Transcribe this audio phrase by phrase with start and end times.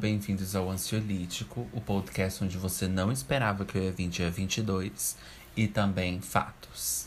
[0.00, 5.14] bem-vindos ao Ansiolítico, o podcast onde você não esperava que eu ia vir dia 22
[5.54, 7.06] e também fatos.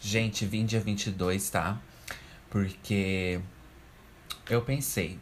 [0.00, 1.76] Gente, vim dia 22, tá?
[2.48, 3.40] Porque
[4.48, 5.18] eu pensei,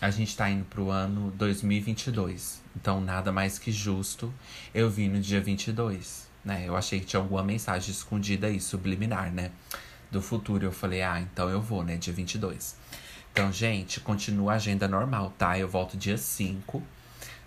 [0.00, 4.32] a gente tá indo pro ano 2022, então nada mais que justo
[4.72, 6.64] eu vim no dia 22, né?
[6.66, 9.52] Eu achei que tinha alguma mensagem escondida aí, subliminar, né?
[10.10, 10.64] Do futuro.
[10.64, 11.98] Eu falei, ah, então eu vou, né?
[11.98, 12.74] Dia 22.
[13.36, 15.58] Então, gente, continua a agenda normal, tá?
[15.58, 16.82] Eu volto dia 5.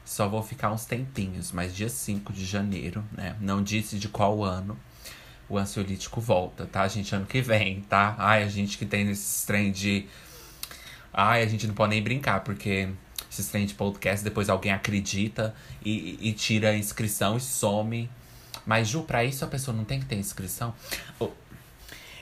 [0.05, 3.35] Só vou ficar uns tempinhos, mas dia 5 de janeiro, né?
[3.41, 4.77] Não disse de qual ano
[5.49, 7.15] o ansiolítico volta, tá, gente?
[7.15, 8.13] Ano que vem, tá?
[8.19, 10.05] Ai, a gente que tem esse trem de.
[11.11, 12.89] Ai, a gente não pode nem brincar, porque
[13.27, 18.07] esses trem de podcast, depois alguém acredita e, e tira a inscrição e some.
[18.63, 20.71] Mas, Ju, pra isso a pessoa não tem que ter inscrição?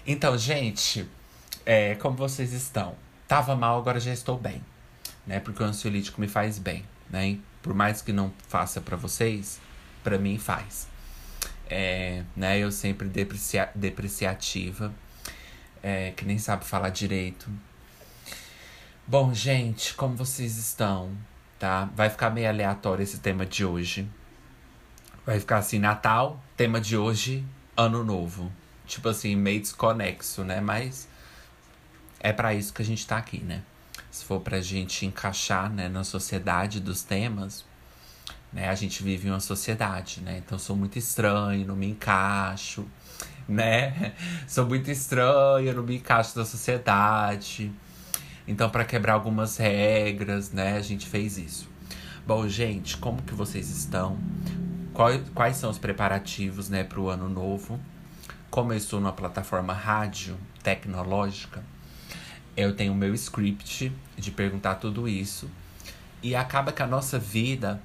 [0.06, 1.06] Então, gente,
[1.66, 2.96] é, como vocês estão?
[3.28, 4.64] Tava mal, agora já estou bem.
[5.26, 5.40] Né?
[5.40, 6.86] Porque o ansiolítico me faz bem.
[7.10, 7.38] Né?
[7.62, 9.60] Por mais que não faça para vocês,
[10.04, 10.88] para mim faz.
[11.70, 12.58] É, né?
[12.58, 14.94] Eu sempre deprecia depreciativa,
[15.84, 17.50] é, que nem sabe falar direito.
[19.06, 21.12] Bom, gente, como vocês estão?
[21.60, 21.90] Tá?
[21.96, 24.08] Vai ficar meio aleatório esse tema de hoje.
[25.26, 28.50] Vai ficar assim, Natal, tema de hoje, Ano Novo.
[28.86, 30.62] Tipo assim, meio desconexo, né?
[30.62, 31.10] Mas
[32.20, 33.62] é para isso que a gente tá aqui, né?
[34.12, 37.66] Se for pra gente encaixar, né, na sociedade dos temas,
[38.52, 38.70] né?
[38.70, 40.42] A gente vive em uma sociedade, né?
[40.44, 42.88] Então sou muito estranho, não me encaixo,
[43.48, 44.14] né?
[44.48, 47.72] Sou muito estranho, não me encaixo na sociedade.
[48.48, 51.70] Então, para quebrar algumas regras, né, a gente fez isso.
[52.26, 54.18] Bom, gente, como que vocês estão?
[54.94, 57.80] Quais, quais são os preparativos, né, para o ano novo?
[58.50, 61.64] Como eu estou numa plataforma rádio tecnológica,
[62.58, 65.50] eu tenho o meu script de perguntar tudo isso.
[66.24, 67.80] E acaba que a nossa vida,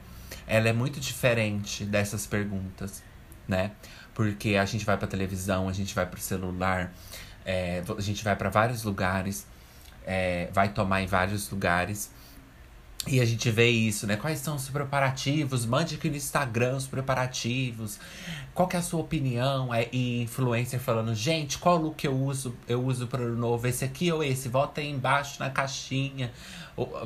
[0.46, 3.02] ela é muito diferente dessas perguntas,
[3.46, 3.72] né?
[4.14, 6.90] Porque a gente vai pra televisão, a gente vai pro celular,
[7.44, 9.46] é, a gente vai para vários lugares,
[10.06, 12.10] é, vai tomar em vários lugares.
[13.06, 14.16] E a gente vê isso, né?
[14.16, 15.66] Quais são os preparativos?
[15.66, 17.98] Mande aqui no Instagram os preparativos.
[18.54, 19.74] Qual que é a sua opinião?
[19.74, 22.54] É, e influencer falando, gente, qual look eu uso?
[22.68, 24.48] Eu uso para o novo, esse aqui ou esse?
[24.48, 26.32] Volta aí embaixo na caixinha.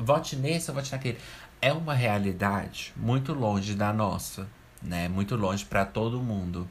[0.01, 1.17] vote nesse ou vote naquele.
[1.59, 4.47] É uma realidade muito longe da nossa,
[4.83, 5.07] né?
[5.07, 6.67] Muito longe para todo mundo,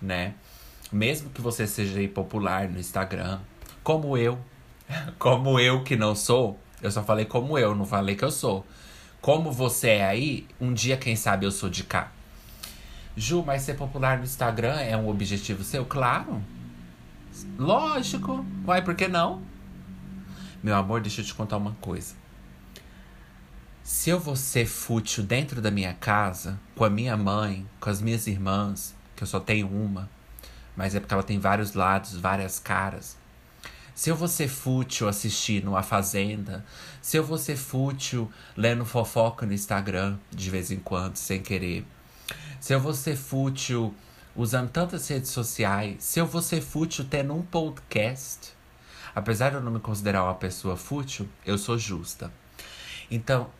[0.00, 0.32] né?
[0.90, 3.38] Mesmo que você seja popular no Instagram,
[3.84, 4.38] como eu,
[5.18, 8.66] como eu que não sou, eu só falei como eu, não falei que eu sou.
[9.20, 12.10] Como você é aí, um dia, quem sabe, eu sou de cá.
[13.16, 15.84] Ju, mas ser popular no Instagram é um objetivo seu?
[15.84, 16.42] Claro.
[17.58, 18.44] Lógico.
[18.66, 19.42] Uai, por que não?
[20.62, 22.14] Meu amor, deixa eu te contar uma coisa.
[23.82, 28.00] Se eu vou ser fútil dentro da minha casa, com a minha mãe, com as
[28.00, 30.08] minhas irmãs, que eu só tenho uma,
[30.76, 33.18] mas é porque ela tem vários lados, várias caras.
[34.00, 36.64] Se eu vou ser fútil assistindo A Fazenda,
[37.02, 41.84] se eu vou ser fútil lendo fofoca no Instagram de vez em quando, sem querer,
[42.58, 43.94] se eu vou ser fútil
[44.34, 48.54] usando tantas redes sociais, se eu vou ser fútil tendo um podcast,
[49.14, 52.32] apesar de eu não me considerar uma pessoa fútil, eu sou justa.
[53.10, 53.50] Então,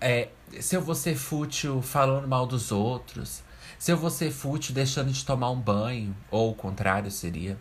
[0.00, 0.30] é,
[0.60, 3.42] se eu vou ser fútil falando mal dos outros,
[3.78, 7.58] se eu vou ser fútil deixando de tomar um banho, ou o contrário seria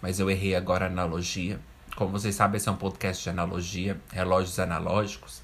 [0.00, 1.58] mas eu errei agora a analogia.
[1.96, 5.42] Como vocês sabem, esse é um podcast de analogia, relógios analógicos.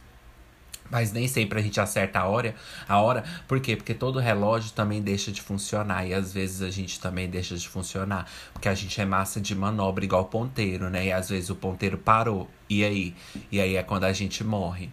[0.91, 2.54] Mas nem sempre a gente acerta a hora,
[2.88, 3.25] a hora.
[3.48, 3.75] Por quê?
[3.75, 6.06] Porque todo relógio também deixa de funcionar.
[6.06, 8.31] E às vezes a gente também deixa de funcionar.
[8.53, 11.06] Porque a gente é massa de manobra, igual ponteiro, né?
[11.06, 12.48] E às vezes o ponteiro parou.
[12.69, 13.15] E aí?
[13.50, 14.91] E aí é quando a gente morre.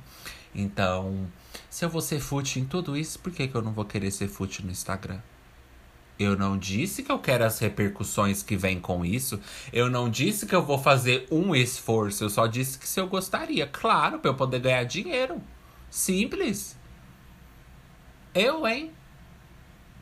[0.56, 1.28] Então,
[1.70, 4.12] se eu vou ser fútil em tudo isso, por que, que eu não vou querer
[4.12, 5.20] ser fútil no Instagram?
[6.22, 9.40] Eu não disse que eu quero as repercussões que vêm com isso.
[9.74, 12.24] Eu não disse que eu vou fazer um esforço.
[12.24, 13.66] Eu só disse que se eu gostaria.
[13.66, 15.42] Claro, para eu poder ganhar dinheiro.
[15.90, 16.78] Simples.
[18.36, 18.92] Eu, hein?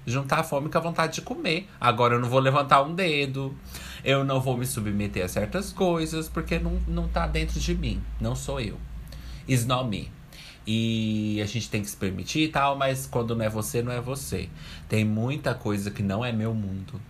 [0.05, 1.69] Juntar a fome com a vontade de comer.
[1.79, 3.55] Agora eu não vou levantar um dedo.
[4.03, 8.03] Eu não vou me submeter a certas coisas porque não, não tá dentro de mim.
[8.19, 8.77] Não sou eu.
[9.47, 10.11] It's not me.
[10.71, 13.91] E a gente tem que se permitir e tal, mas quando não é você, não
[13.91, 14.47] é você.
[14.87, 17.01] Tem muita coisa que não é meu mundo.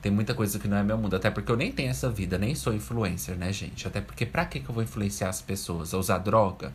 [0.00, 1.14] Tem muita coisa que não é meu mundo.
[1.14, 3.86] Até porque eu nem tenho essa vida, nem sou influencer, né, gente?
[3.86, 5.92] Até porque pra que, que eu vou influenciar as pessoas?
[5.92, 6.72] A usar droga,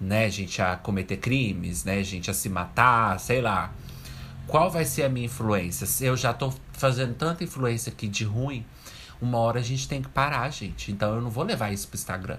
[0.00, 0.60] né, gente?
[0.60, 2.28] A cometer crimes, né, gente?
[2.28, 3.72] A se matar, sei lá.
[4.48, 5.86] Qual vai ser a minha influência?
[5.86, 8.66] Se eu já tô fazendo tanta influência aqui de ruim,
[9.22, 10.90] uma hora a gente tem que parar, gente.
[10.90, 12.38] Então eu não vou levar isso pro Instagram.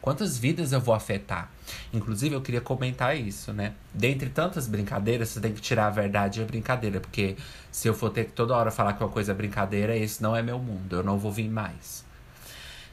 [0.00, 1.50] Quantas vidas eu vou afetar?
[1.92, 3.74] Inclusive, eu queria comentar isso, né?
[3.92, 7.00] Dentre tantas brincadeiras, você tem que tirar a verdade e a brincadeira.
[7.00, 7.36] Porque
[7.70, 10.36] se eu for ter que toda hora falar que uma coisa é brincadeira, esse não
[10.36, 10.96] é meu mundo.
[10.96, 12.04] Eu não vou vir mais.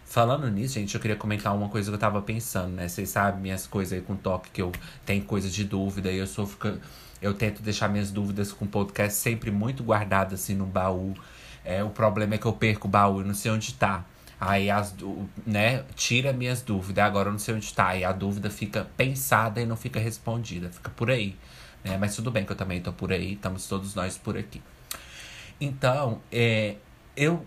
[0.06, 2.88] Falando nisso, gente, eu queria comentar uma coisa que eu tava pensando, né?
[2.88, 4.72] Vocês sabem minhas coisas aí com toque, que eu
[5.06, 6.80] tenho coisas de dúvida e eu sou fica...
[7.22, 11.14] Eu tento deixar minhas dúvidas com o podcast sempre muito guardadas assim no baú.
[11.64, 14.06] É, o problema é que eu perco o baú e não sei onde tá.
[14.40, 14.94] Aí as
[15.46, 17.88] né, tira minhas dúvidas, agora eu não sei onde tá.
[17.90, 21.36] Aí a dúvida fica pensada e não fica respondida, fica por aí.
[21.84, 21.98] Né?
[21.98, 24.62] Mas tudo bem que eu também tô por aí, estamos todos nós por aqui.
[25.60, 26.76] Então, é,
[27.16, 27.46] eu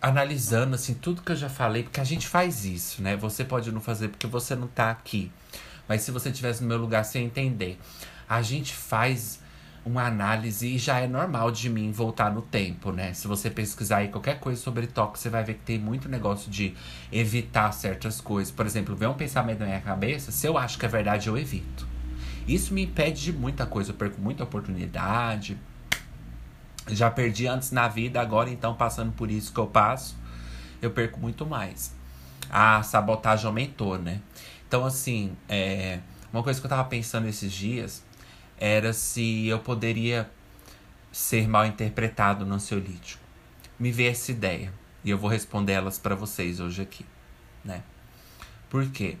[0.00, 3.16] analisando assim tudo que eu já falei, porque a gente faz isso, né?
[3.16, 5.30] Você pode não fazer porque você não tá aqui.
[5.88, 7.78] Mas se você estivesse no meu lugar, você ia entender.
[8.28, 9.40] A gente faz
[9.84, 13.12] uma análise e já é normal de mim voltar no tempo, né?
[13.12, 16.50] Se você pesquisar aí qualquer coisa sobre toque, você vai ver que tem muito negócio
[16.50, 16.74] de
[17.12, 18.50] evitar certas coisas.
[18.50, 21.36] Por exemplo, vem um pensamento na minha cabeça, se eu acho que é verdade, eu
[21.36, 21.86] evito.
[22.48, 25.56] Isso me impede de muita coisa, eu perco muita oportunidade,
[26.88, 30.16] já perdi antes na vida, agora então passando por isso que eu passo,
[30.80, 31.94] eu perco muito mais.
[32.50, 34.20] A sabotagem aumentou, né?
[34.66, 36.00] Então, assim, é,
[36.32, 38.03] uma coisa que eu tava pensando esses dias
[38.66, 40.30] era se eu poderia
[41.12, 43.22] ser mal interpretado no ansiolítico.
[43.78, 44.72] Me veio essa ideia
[45.04, 47.04] e eu vou responder elas para vocês hoje aqui,
[47.62, 47.82] né?
[48.70, 49.18] Por quê?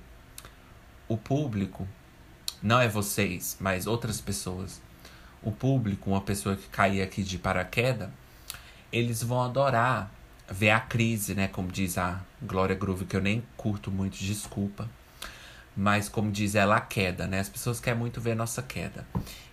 [1.06, 1.86] O público
[2.62, 4.80] não é vocês, mas outras pessoas
[5.42, 8.08] o público, uma pessoa que cair aqui de paraquedas,
[8.90, 10.10] eles vão adorar
[10.50, 11.48] ver a crise, né?
[11.48, 14.88] Como diz a Glória Groove, que eu nem curto muito, desculpa.
[15.76, 17.40] Mas como diz ela, a queda, né?
[17.40, 19.06] As pessoas querem muito ver a nossa queda.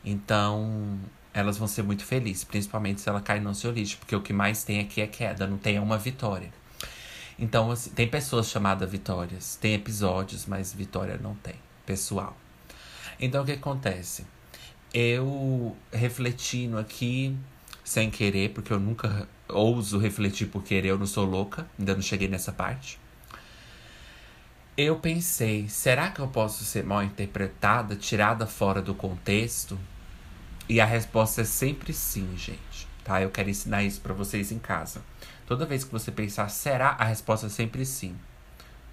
[0.06, 1.00] Então,
[1.34, 4.64] elas vão ser muito felizes, principalmente se ela cair no ansiolítico, porque o que mais
[4.64, 6.52] tem aqui é queda, não tem uma vitória.
[7.40, 12.38] Então, assim, tem pessoas chamadas vitórias, tem episódios, mas vitória não tem, pessoal.
[13.20, 14.26] Então, o que acontece?
[14.94, 17.36] eu refletindo aqui,
[17.84, 22.02] sem querer, porque eu nunca ouso refletir por querer, eu não sou louca, ainda não
[22.02, 23.00] cheguei nessa parte.
[24.78, 29.78] Eu pensei, será que eu posso ser mal interpretada, tirada fora do contexto?
[30.70, 32.88] E a resposta é sempre sim, gente.
[33.04, 33.22] Tá?
[33.22, 35.02] Eu quero ensinar isso para vocês em casa.
[35.46, 36.96] Toda vez que você pensar, será?
[36.98, 38.16] A resposta é sempre sim.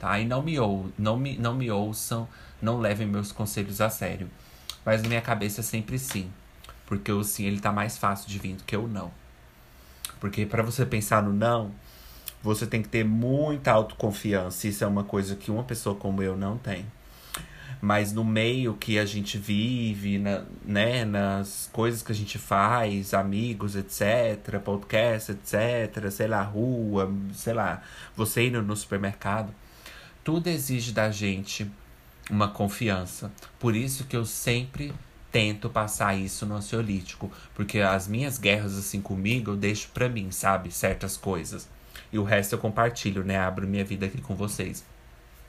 [0.01, 0.19] Tá?
[0.19, 2.29] E não me, ou, não me, não me ouçam,
[2.61, 4.29] não levem meus conselhos a sério.
[4.85, 6.29] Mas na minha cabeça é sempre sim.
[6.87, 9.13] Porque o sim ele tá mais fácil de vir do que o não.
[10.19, 11.71] Porque para você pensar no não,
[12.43, 14.69] você tem que ter muita autoconfiança.
[14.69, 16.87] Isso é uma coisa que uma pessoa como eu não tem.
[17.81, 23.15] Mas no meio que a gente vive, na, né, nas coisas que a gente faz,
[23.15, 27.83] amigos, etc., podcast, etc., sei lá, rua, sei lá,
[28.17, 29.55] você indo no supermercado,
[30.25, 31.71] tudo exige da gente
[32.29, 33.31] uma confiança.
[33.61, 34.93] Por isso que eu sempre
[35.31, 40.31] tento passar isso no ansiolítico, porque as minhas guerras assim comigo eu deixo para mim,
[40.31, 41.69] sabe, certas coisas.
[42.13, 43.39] E o resto eu compartilho, né?
[43.39, 44.85] Abro minha vida aqui com vocês.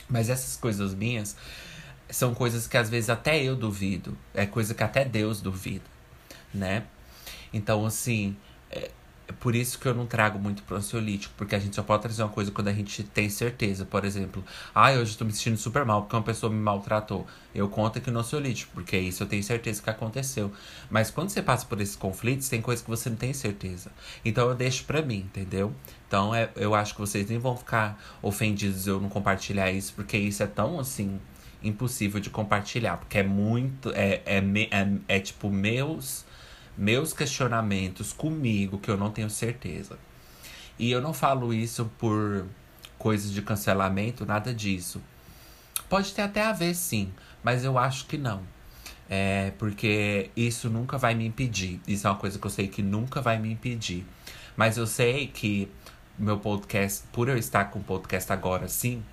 [0.09, 1.35] Mas essas coisas minhas
[2.09, 5.85] são coisas que às vezes até eu duvido, é coisa que até Deus duvida,
[6.53, 6.83] né?
[7.53, 8.35] Então, assim,
[9.29, 11.83] é, é por isso que eu não trago muito pro ansiolítico, porque a gente só
[11.83, 13.85] pode trazer uma coisa quando a gente tem certeza.
[13.85, 14.43] Por exemplo,
[14.73, 17.25] ah, hoje eu tô me sentindo super mal porque uma pessoa me maltratou.
[17.53, 20.51] Eu conto aqui no ansiolítico, porque isso eu tenho certeza que aconteceu.
[20.89, 23.91] Mas quando você passa por esses conflitos, tem coisas que você não tem certeza.
[24.25, 25.73] Então eu deixo pra mim, entendeu?
[26.07, 30.17] Então é, eu acho que vocês nem vão ficar ofendidos eu não compartilhar isso, porque
[30.17, 31.19] isso é tão assim
[31.61, 33.91] impossível de compartilhar, porque é muito.
[33.93, 36.25] É, é, é, é tipo meus
[36.79, 39.99] meus questionamentos comigo que eu não tenho certeza.
[40.79, 42.45] E eu não falo isso por
[42.97, 45.01] coisas de cancelamento, nada disso.
[45.89, 47.11] Pode ter até a ver, sim,
[47.43, 48.41] mas eu acho que não.
[49.09, 51.81] É porque isso nunca vai me impedir.
[51.85, 54.05] Isso é uma coisa que eu sei que nunca vai me impedir.
[54.55, 55.69] Mas eu sei que
[56.17, 59.03] meu podcast, por eu estar com o podcast agora, sim,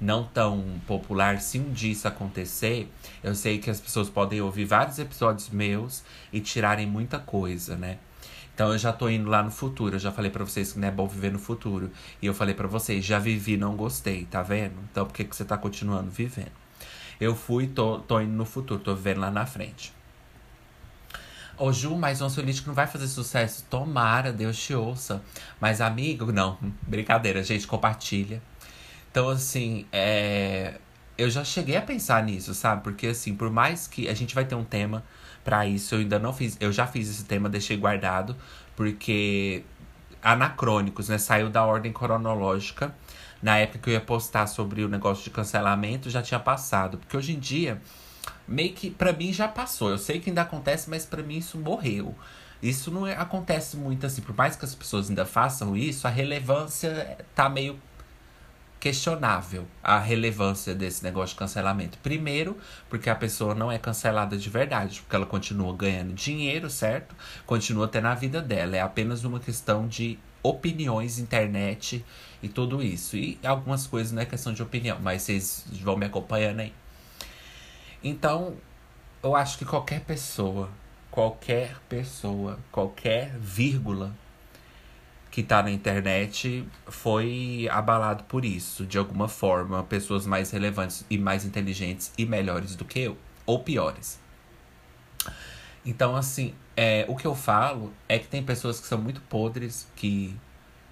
[0.00, 2.90] não tão popular, se um dia isso acontecer,
[3.22, 7.98] eu sei que as pessoas podem ouvir vários episódios meus e tirarem muita coisa, né?
[8.56, 9.96] Então eu já tô indo lá no futuro.
[9.96, 11.90] Eu já falei para vocês que não é bom viver no futuro.
[12.22, 14.74] E eu falei para vocês, já vivi, não gostei, tá vendo?
[14.90, 16.52] Então por que, que você tá continuando vivendo?
[17.20, 19.92] Eu fui, tô, tô indo no futuro, tô vivendo lá na frente.
[21.58, 23.64] Ô Ju, mas o ansiolítico não vai fazer sucesso.
[23.68, 25.22] Tomara, Deus te ouça.
[25.60, 26.58] Mas amigo, não.
[26.82, 28.42] Brincadeira, gente, compartilha.
[29.16, 30.74] Então, assim, é...
[31.16, 32.82] eu já cheguei a pensar nisso, sabe?
[32.82, 35.02] Porque, assim, por mais que a gente vai ter um tema
[35.42, 36.58] para isso, eu ainda não fiz.
[36.60, 38.36] Eu já fiz esse tema, deixei guardado,
[38.76, 39.64] porque
[40.22, 41.16] anacrônicos, né?
[41.16, 42.94] Saiu da ordem cronológica.
[43.40, 46.98] Na época que eu ia postar sobre o negócio de cancelamento, já tinha passado.
[46.98, 47.80] Porque hoje em dia,
[48.46, 49.88] meio que pra mim já passou.
[49.88, 52.14] Eu sei que ainda acontece, mas pra mim isso morreu.
[52.62, 54.20] Isso não é, acontece muito assim.
[54.20, 57.80] Por mais que as pessoas ainda façam isso, a relevância tá meio
[58.86, 61.98] questionável a relevância desse negócio de cancelamento.
[61.98, 62.56] Primeiro,
[62.88, 67.12] porque a pessoa não é cancelada de verdade, porque ela continua ganhando dinheiro, certo?
[67.44, 68.76] Continua tendo a vida dela.
[68.76, 72.04] É apenas uma questão de opiniões, internet
[72.40, 73.16] e tudo isso.
[73.16, 76.72] E algumas coisas não é questão de opinião, mas vocês vão me acompanhando aí.
[78.04, 78.54] Então,
[79.20, 80.70] eu acho que qualquer pessoa,
[81.10, 84.14] qualquer pessoa, qualquer vírgula
[85.36, 89.82] que tá na internet foi abalado por isso, de alguma forma.
[89.82, 94.18] Pessoas mais relevantes e mais inteligentes e melhores do que eu, ou piores.
[95.84, 99.86] Então, assim, é, o que eu falo é que tem pessoas que são muito podres,
[99.94, 100.34] que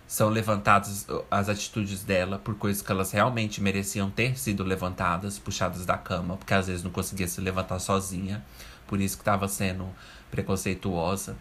[0.07, 5.87] são levantadas as atitudes dela por coisas que elas realmente mereciam ter sido levantadas, puxadas
[5.87, 8.45] da cama, porque às vezes não conseguia se levantar sozinha,
[8.87, 9.89] por isso que estava sendo
[10.31, 11.35] preconceituosa.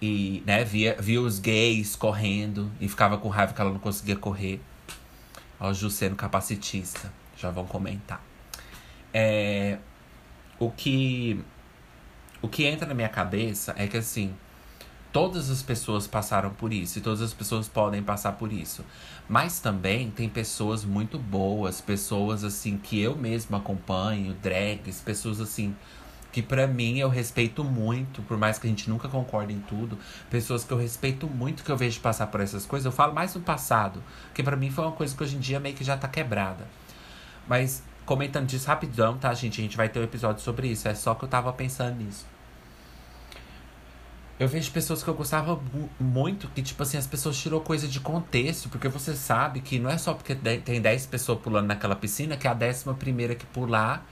[0.00, 4.16] E, né, via, via os gays correndo e ficava com raiva que ela não conseguia
[4.16, 4.60] correr.
[5.58, 7.12] Ó, Ju sendo capacitista.
[7.36, 8.22] Já vão comentar.
[9.12, 9.78] É,
[10.58, 11.44] o que
[12.40, 14.32] o que entra na minha cabeça é que assim,
[15.12, 18.84] todas as pessoas passaram por isso e todas as pessoas podem passar por isso.
[19.28, 25.74] Mas também tem pessoas muito boas, pessoas assim que eu mesmo acompanho, drags, pessoas assim
[26.38, 29.98] que para mim eu respeito muito, por mais que a gente nunca concorde em tudo,
[30.30, 33.34] pessoas que eu respeito muito que eu vejo passar por essas coisas, eu falo mais
[33.34, 34.00] no passado,
[34.32, 36.64] que para mim foi uma coisa que hoje em dia meio que já tá quebrada.
[37.48, 39.60] Mas comentando disso rapidão, tá, gente?
[39.60, 42.24] A gente vai ter um episódio sobre isso, é só que eu tava pensando nisso.
[44.38, 45.60] Eu vejo pessoas que eu gostava
[45.98, 49.90] muito, que, tipo assim, as pessoas tirou coisa de contexto, porque você sabe que não
[49.90, 54.06] é só porque tem 10 pessoas pulando naquela piscina que a décima primeira que pular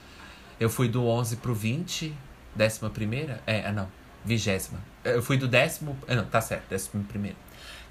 [0.59, 2.13] eu fui do 11 pro 20,
[2.55, 3.41] décima primeira?
[3.45, 3.87] É, ah, não,
[4.25, 4.79] vigésima.
[5.03, 7.37] Eu fui do décimo, ah, não, tá certo, décima primeira.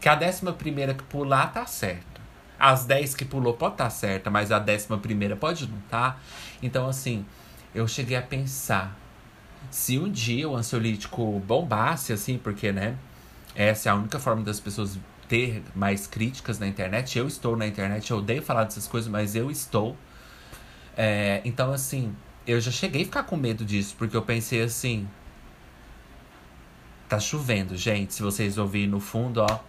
[0.01, 2.17] Que a décima primeira que pular tá certo.
[2.59, 6.19] As 10 que pulou pode estar tá certa, mas a décima primeira pode não tá.
[6.63, 7.25] Então, assim,
[7.75, 8.97] eu cheguei a pensar.
[9.71, 12.97] Se um dia o ansiolítico bombasse, assim, porque, né?
[13.55, 17.19] Essa é a única forma das pessoas ter mais críticas na internet.
[17.19, 19.97] Eu estou na internet, eu odeio falar dessas coisas, mas eu estou.
[20.97, 22.15] É, então, assim,
[22.47, 25.09] eu já cheguei a ficar com medo disso, porque eu pensei assim.
[27.09, 28.15] Tá chovendo, gente.
[28.15, 29.61] Se vocês ouvirem no fundo, ó.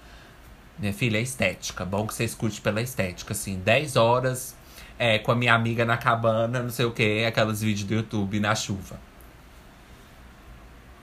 [0.80, 1.84] Minha filha, é estética.
[1.86, 3.60] Bom que você escute pela estética, assim.
[3.60, 4.56] 10 horas
[5.00, 8.40] é, com a minha amiga na cabana, não sei o que, aqueles vídeos do YouTube
[8.40, 9.00] na chuva.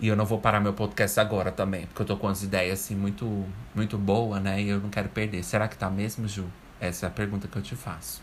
[0.00, 2.80] E eu não vou parar meu podcast agora também, porque eu tô com umas ideias
[2.80, 4.60] assim muito, muito boas, né?
[4.60, 5.42] E eu não quero perder.
[5.44, 6.46] Será que tá mesmo, Ju?
[6.80, 8.20] Essa é a pergunta que eu te faço.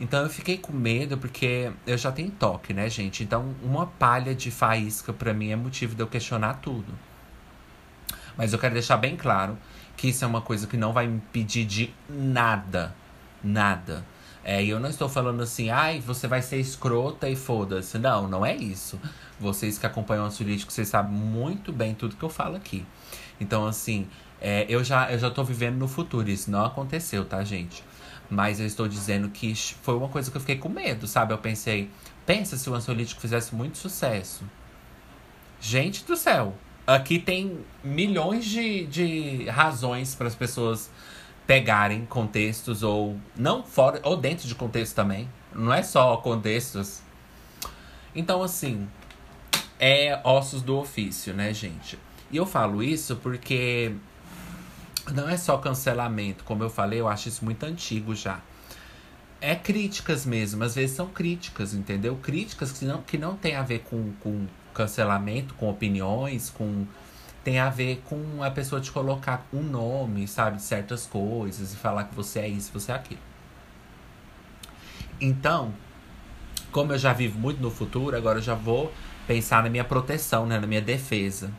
[0.00, 3.22] Então eu fiquei com medo porque eu já tenho toque, né, gente?
[3.22, 6.92] Então uma palha de faísca para mim é motivo de eu questionar tudo.
[8.36, 9.58] Mas eu quero deixar bem claro
[9.96, 12.94] que isso é uma coisa que não vai me impedir de nada.
[13.42, 14.04] Nada.
[14.44, 17.98] É, e eu não estou falando assim, ai, você vai ser escrota e foda-se.
[17.98, 18.98] Não, não é isso.
[19.38, 22.86] Vocês que acompanham o Ansiolítico, vocês sabem muito bem tudo que eu falo aqui.
[23.40, 24.06] Então, assim,
[24.40, 26.30] é, eu, já, eu já tô vivendo no futuro.
[26.30, 27.82] Isso não aconteceu, tá, gente?
[28.30, 31.32] Mas eu estou dizendo que foi uma coisa que eu fiquei com medo, sabe?
[31.32, 31.90] Eu pensei,
[32.26, 34.44] pensa se o ansiolítico fizesse muito sucesso.
[35.60, 36.54] Gente do céu,
[36.86, 40.90] aqui tem milhões de, de razões para as pessoas
[41.46, 45.28] pegarem contextos ou não fora ou dentro de contexto também.
[45.54, 47.00] Não é só contextos.
[48.14, 48.86] Então assim,
[49.80, 51.98] é ossos do ofício, né, gente?
[52.30, 53.92] E eu falo isso porque
[55.14, 58.40] não é só cancelamento, como eu falei, eu acho isso muito antigo já.
[59.40, 62.16] É críticas mesmo, às vezes são críticas, entendeu?
[62.16, 66.86] Críticas que não, que não tem a ver com, com cancelamento, com opiniões, com.
[67.44, 71.76] Tem a ver com a pessoa te colocar um nome, sabe, de certas coisas e
[71.76, 73.20] falar que você é isso, você é aquilo.
[75.20, 75.72] Então,
[76.70, 78.92] como eu já vivo muito no futuro, agora eu já vou
[79.26, 81.50] pensar na minha proteção, né, na minha defesa.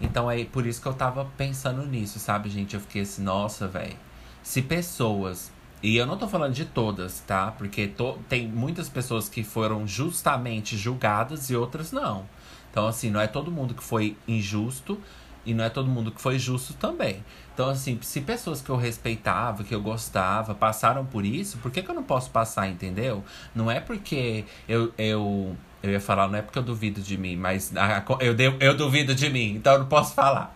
[0.00, 2.74] Então é por isso que eu tava pensando nisso, sabe, gente?
[2.74, 3.96] Eu fiquei assim, nossa, velho.
[4.42, 5.50] Se pessoas.
[5.82, 7.50] E eu não tô falando de todas, tá?
[7.52, 12.26] Porque to, tem muitas pessoas que foram justamente julgadas e outras não.
[12.70, 15.00] Então, assim, não é todo mundo que foi injusto
[15.46, 17.24] e não é todo mundo que foi justo também.
[17.54, 21.82] Então, assim, se pessoas que eu respeitava, que eu gostava, passaram por isso, por que,
[21.82, 23.24] que eu não posso passar, entendeu?
[23.54, 27.36] Não é porque eu, eu eu ia falar, não é porque eu duvido de mim,
[27.36, 27.72] mas
[28.20, 30.54] eu, eu duvido de mim, então eu não posso falar.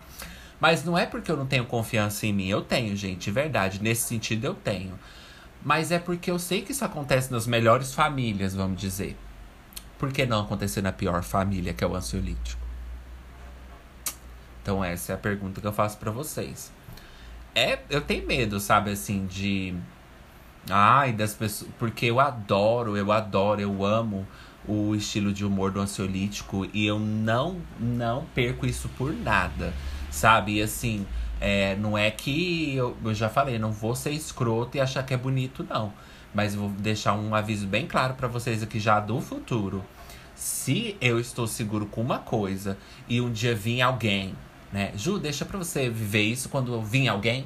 [0.61, 2.47] Mas não é porque eu não tenho confiança em mim.
[2.47, 3.81] Eu tenho, gente, verdade.
[3.81, 4.93] Nesse sentido, eu tenho.
[5.65, 9.17] Mas é porque eu sei que isso acontece nas melhores famílias, vamos dizer.
[9.97, 12.60] Por que não acontecer na pior família, que é o ansiolítico?
[14.61, 16.71] Então, essa é a pergunta que eu faço para vocês.
[17.53, 19.73] É, eu tenho medo, sabe, assim, de.
[20.69, 21.69] Ai, das pessoas.
[21.79, 24.27] Porque eu adoro, eu adoro, eu amo
[24.67, 29.73] o estilo de humor do ansiolítico e eu não, não perco isso por nada,
[30.11, 30.57] sabe?
[30.57, 31.05] E assim,
[31.39, 35.13] é, não é que eu, eu já falei, não vou ser escroto e achar que
[35.13, 35.91] é bonito, não.
[36.33, 39.83] Mas vou deixar um aviso bem claro para vocês aqui já do futuro.
[40.35, 42.77] Se eu estou seguro com uma coisa
[43.09, 44.35] e um dia vir alguém,
[44.71, 44.91] né?
[44.95, 47.45] Ju, deixa pra você viver isso quando vir alguém.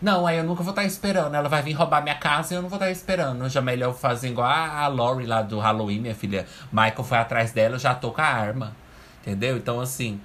[0.00, 1.34] Não, aí eu nunca vou estar esperando.
[1.34, 3.48] Ela vai vir roubar minha casa e eu não vou estar esperando.
[3.48, 6.46] Já melhor fazer igual a, Lori lá do Halloween, minha filha.
[6.72, 8.76] Michael foi atrás dela, eu já tô com a arma.
[9.20, 9.56] Entendeu?
[9.56, 10.20] Então, assim.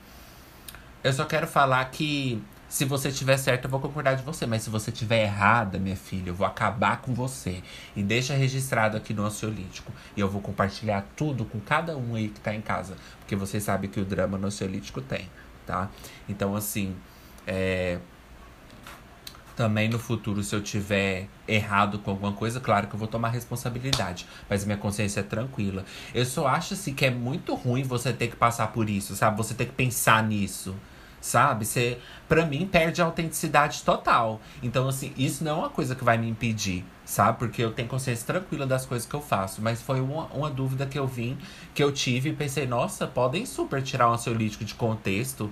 [1.03, 4.46] Eu só quero falar que se você tiver certo, eu vou concordar de você.
[4.46, 7.63] Mas se você tiver errada, minha filha, eu vou acabar com você.
[7.96, 9.91] E deixa registrado aqui no ansiolítico.
[10.15, 12.96] E eu vou compartilhar tudo com cada um aí que tá em casa.
[13.20, 15.27] Porque você sabe que o drama no ansiolítico tem,
[15.65, 15.89] tá?
[16.27, 16.96] Então, assim.
[17.46, 18.00] É,
[19.55, 23.29] também no futuro, se eu tiver errado com alguma coisa, claro que eu vou tomar
[23.29, 24.27] responsabilidade.
[24.50, 25.86] Mas minha consciência é tranquila.
[26.13, 29.38] Eu só acho assim que é muito ruim você ter que passar por isso, sabe?
[29.38, 30.75] Você ter que pensar nisso.
[31.22, 31.65] Sabe?
[31.65, 34.41] Você, pra mim, perde a autenticidade total.
[34.62, 37.38] Então, assim, isso não é uma coisa que vai me impedir, sabe?
[37.38, 39.62] Porque eu tenho consciência tranquila das coisas que eu faço.
[39.62, 41.38] Mas foi uma, uma dúvida que eu vim,
[41.74, 45.51] que eu tive e pensei, nossa, podem super tirar um ansiolítico de contexto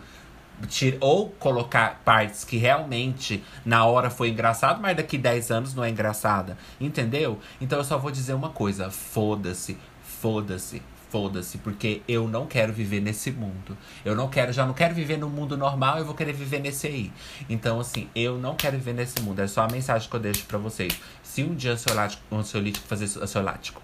[1.00, 5.90] ou colocar partes que realmente na hora foi engraçado, mas daqui 10 anos não é
[5.90, 6.58] engraçada.
[6.80, 7.40] Entendeu?
[7.60, 13.02] Então eu só vou dizer uma coisa: foda-se, foda-se, foda-se, porque eu não quero viver
[13.02, 13.78] nesse mundo.
[14.04, 16.88] Eu não quero, já não quero viver no mundo normal, eu vou querer viver nesse
[16.88, 17.12] aí.
[17.48, 19.40] Então, assim, eu não quero viver nesse mundo.
[19.40, 21.00] É só a mensagem que eu deixo para vocês.
[21.22, 23.82] Se um dia ansiolítico, ansiolítico fazer ansiolítico.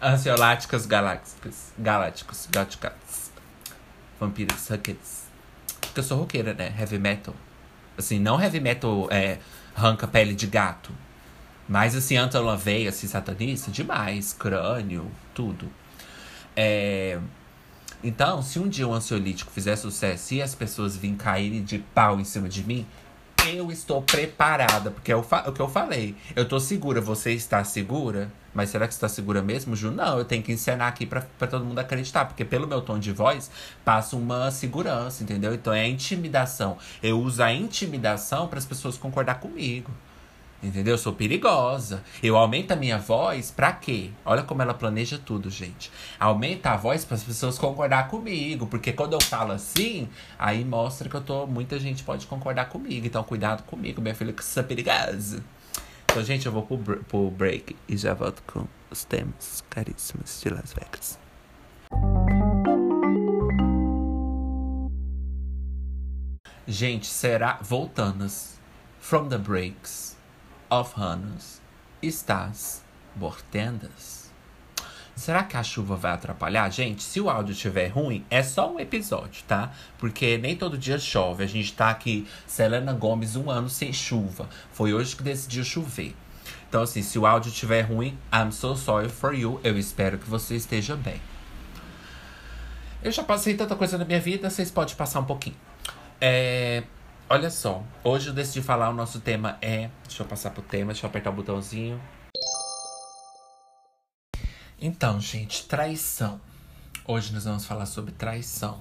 [0.00, 1.72] Ansioláticas galácticas.
[1.76, 2.46] Galácticos.
[2.52, 3.32] Gaticats.
[4.20, 5.28] Vampiros, huckets
[5.98, 6.72] porque eu sou roqueira, né?
[6.78, 7.34] Heavy metal.
[7.96, 9.38] Assim, não heavy metal é,
[9.74, 10.92] arranca pele de gato.
[11.68, 14.32] Mas assim, Antônio veia, assim, satanista, demais.
[14.32, 15.70] Crânio, tudo.
[16.60, 17.20] É...
[18.02, 21.78] Então, se um dia o um ansiolítico fizer sucesso e as pessoas virem caírem de
[21.78, 22.84] pau em cima de mim,
[23.46, 24.90] eu estou preparada.
[24.90, 26.16] Porque é o, o que eu falei.
[26.34, 28.32] Eu tô segura, você está segura?
[28.52, 29.92] Mas será que você está segura mesmo, Ju?
[29.92, 32.24] Não, eu tenho que encenar aqui para todo mundo acreditar.
[32.24, 33.52] Porque pelo meu tom de voz,
[33.84, 35.54] passa uma segurança, entendeu?
[35.54, 36.76] Então é a intimidação.
[37.00, 39.92] Eu uso a intimidação para as pessoas concordar comigo.
[40.60, 40.94] Entendeu?
[40.94, 42.02] Eu sou perigosa.
[42.20, 44.10] Eu aumento a minha voz pra quê?
[44.24, 45.90] Olha como ela planeja tudo, gente.
[46.18, 48.66] Aumenta a voz para as pessoas concordar comigo.
[48.66, 51.46] Porque quando eu falo assim, aí mostra que eu tô.
[51.46, 53.06] Muita gente pode concordar comigo.
[53.06, 55.44] Então, cuidado comigo, minha filha, que você é perigosa.
[56.10, 60.50] Então, gente, eu vou pro, pro break e já volto com os temas caríssimos de
[60.50, 61.18] Las Vegas.
[66.66, 67.60] Gente, será.
[67.62, 68.26] Voltando.
[69.00, 70.17] From the breaks
[70.70, 70.94] of
[72.02, 72.82] estás
[73.14, 74.30] bortendas?
[75.16, 76.70] Será que a chuva vai atrapalhar?
[76.70, 79.72] Gente, se o áudio estiver ruim, é só um episódio, tá?
[79.98, 81.42] Porque nem todo dia chove.
[81.42, 84.48] A gente tá aqui, Selena Gomes, um ano sem chuva.
[84.70, 86.14] Foi hoje que decidiu chover.
[86.68, 89.60] Então, assim, se o áudio estiver ruim, I'm so sorry for you.
[89.64, 91.20] Eu espero que você esteja bem.
[93.02, 95.56] Eu já passei tanta coisa na minha vida, vocês podem passar um pouquinho.
[96.20, 96.84] É,
[97.28, 99.90] olha só, hoje eu decidi falar, o nosso tema é.
[100.06, 102.00] Deixa eu passar pro tema, deixa eu apertar o botãozinho.
[104.80, 106.40] Então, gente, traição.
[107.04, 108.80] Hoje nós vamos falar sobre traição.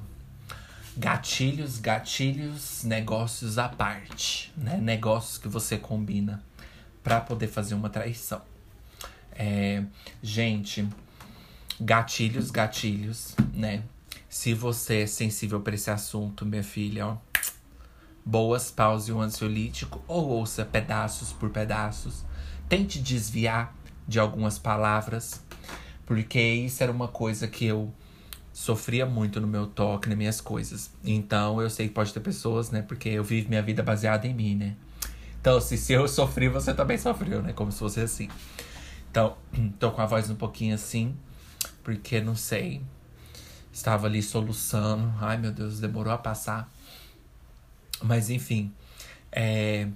[0.96, 4.78] Gatilhos, gatilhos, negócios à parte, né?
[4.78, 6.44] Negócios que você combina
[7.04, 8.42] para poder fazer uma traição.
[9.32, 9.84] É,
[10.22, 10.88] gente,
[11.80, 13.84] gatilhos, gatilhos, né?
[14.30, 17.18] Se você é sensível para esse assunto, minha filha, ó,
[18.28, 22.26] boas pause o ansiolítico ou ouça pedaços por pedaços.
[22.68, 23.74] Tente desviar
[24.06, 25.42] de algumas palavras
[26.06, 27.94] porque isso era uma coisa que eu
[28.52, 30.92] sofria muito no meu toque, nas minhas coisas.
[31.04, 32.82] Então eu sei que pode ter pessoas, né?
[32.82, 34.76] Porque eu vivo minha vida baseada em mim, né?
[35.40, 37.54] Então, se, se eu sofri, você também sofreu, né?
[37.54, 38.28] Como se fosse assim.
[39.10, 39.38] Então,
[39.80, 41.16] tô com a voz um pouquinho assim,
[41.84, 42.82] porque não sei.
[43.72, 45.14] Estava ali soluçando.
[45.22, 46.70] Ai, meu Deus, demorou a passar.
[48.02, 48.74] Mas enfim.
[49.32, 49.88] É,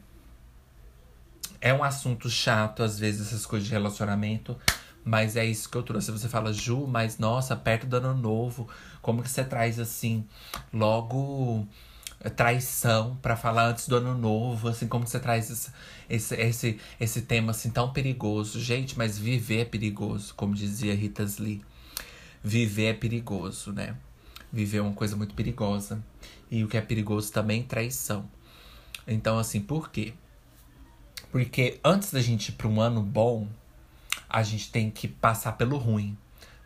[1.60, 4.58] é um assunto chato, às vezes, essas coisas de relacionamento.
[5.04, 6.12] Mas é isso que eu trouxe.
[6.12, 8.68] Você fala, Ju, mas nossa, perto do ano novo,
[9.02, 10.26] como que você traz assim,
[10.74, 11.68] logo
[12.30, 15.72] traição para falar antes do ano novo, assim como você traz esse,
[16.08, 18.60] esse, esse, esse tema assim tão perigoso.
[18.60, 21.62] Gente, mas viver é perigoso, como dizia Rita Lee.
[22.44, 23.96] Viver é perigoso, né?
[24.52, 26.04] Viver é uma coisa muito perigosa.
[26.50, 28.30] E o que é perigoso também é traição.
[29.08, 30.14] Então, assim, por quê?
[31.32, 33.48] Porque antes da gente ir para um ano bom,
[34.30, 36.18] a gente tem que passar pelo ruim,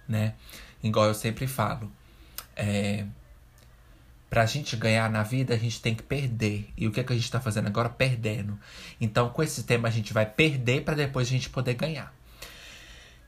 [0.07, 0.33] né?
[0.81, 1.91] Igual eu sempre falo.
[2.55, 3.05] É,
[4.29, 6.69] pra gente ganhar na vida, a gente tem que perder.
[6.75, 7.89] E o que, é que a gente tá fazendo agora?
[7.89, 8.59] Perdendo.
[8.99, 12.13] Então, com esse tema, a gente vai perder para depois a gente poder ganhar.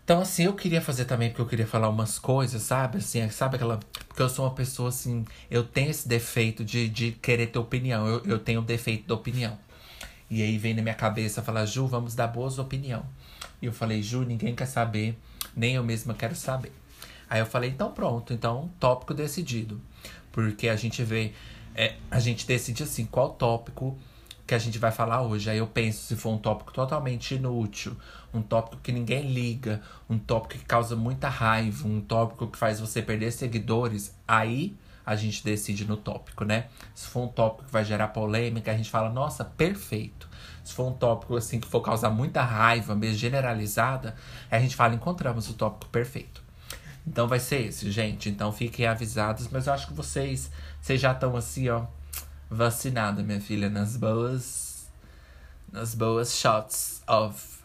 [0.07, 2.99] Então, assim, eu queria fazer também, porque eu queria falar umas coisas, sabe?
[2.99, 3.77] Assim, sabe aquela.
[4.07, 8.07] Porque eu sou uma pessoa, assim, eu tenho esse defeito de, de querer ter opinião.
[8.07, 9.59] Eu, eu tenho o defeito da opinião.
[10.29, 13.05] E aí vem na minha cabeça falar, Ju, vamos dar boas opinião.
[13.61, 15.17] E eu falei, Ju, ninguém quer saber,
[15.53, 16.71] nem eu mesma quero saber.
[17.29, 19.81] Aí eu falei, então pronto, então tópico decidido.
[20.31, 21.33] Porque a gente vê,
[21.75, 23.99] é, a gente decide assim, qual tópico
[24.47, 25.49] que a gente vai falar hoje.
[25.49, 27.95] Aí eu penso se for um tópico totalmente inútil,
[28.33, 32.79] um tópico que ninguém liga, um tópico que causa muita raiva, um tópico que faz
[32.79, 36.67] você perder seguidores, aí a gente decide no tópico, né?
[36.95, 40.29] Se for um tópico que vai gerar polêmica, a gente fala, nossa, perfeito.
[40.63, 44.15] Se for um tópico assim que for causar muita raiva, mesmo generalizada,
[44.49, 46.41] a gente fala, encontramos o tópico perfeito.
[47.05, 48.29] Então vai ser esse, gente.
[48.29, 51.85] Então fiquem avisados, mas eu acho que vocês, vocês já estão assim, ó,
[52.49, 54.87] vacinada, minha filha, nas boas
[55.71, 57.59] nas boas shots of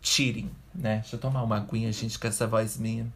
[0.00, 0.98] cheating, né?
[0.98, 3.12] Deixa eu tomar uma aguinha, gente, com essa voz minha.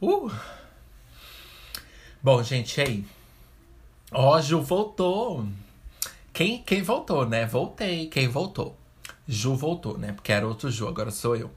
[0.00, 0.30] Uh!
[2.22, 3.04] Bom, gente, aí.
[4.12, 5.46] Ó, Ju voltou.
[6.32, 7.46] Quem, quem voltou, né?
[7.46, 8.06] Voltei.
[8.08, 8.76] Quem voltou?
[9.26, 10.12] Ju voltou, né?
[10.12, 11.50] Porque era outro Ju, agora sou eu.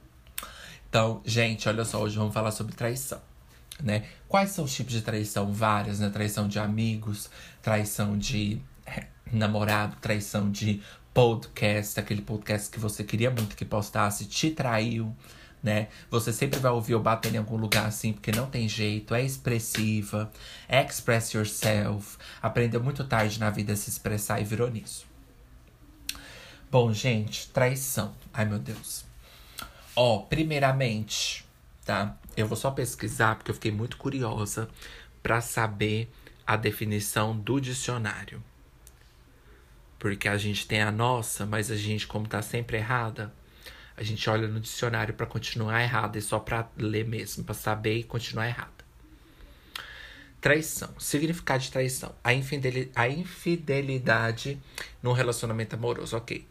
[0.89, 3.19] Então, gente, olha só, hoje vamos falar sobre traição,
[3.81, 4.03] né?
[4.27, 5.51] Quais são os tipos de traição?
[5.51, 6.09] Várias, né?
[6.09, 7.29] Traição de amigos,
[7.61, 10.81] traição de é, namorado, traição de
[11.13, 15.15] podcast, aquele podcast que você queria muito que postasse, te traiu
[15.63, 15.87] né?
[16.11, 19.23] Você sempre vai ouvir eu bater em algum lugar assim, porque não tem jeito, é
[19.23, 20.29] expressiva,
[20.67, 25.05] é express yourself, aprendeu muito tarde na vida a se expressar e virou nisso.
[26.69, 28.13] Bom, gente, traição.
[28.33, 29.05] Ai, meu Deus.
[29.95, 31.45] Ó, primeiramente,
[31.85, 32.17] tá?
[32.35, 34.69] Eu vou só pesquisar porque eu fiquei muito curiosa
[35.21, 36.11] para saber
[36.45, 38.43] a definição do dicionário.
[39.99, 43.33] Porque a gente tem a nossa, mas a gente, como tá sempre errada,
[43.95, 47.97] a gente olha no dicionário para continuar errado, e só para ler mesmo, para saber
[47.99, 48.83] e continuar errado.
[50.41, 50.93] Traição.
[50.99, 52.13] Significado de traição.
[52.21, 54.61] A, infideli a infidelidade
[55.01, 56.17] no relacionamento amoroso.
[56.17, 56.45] Ok.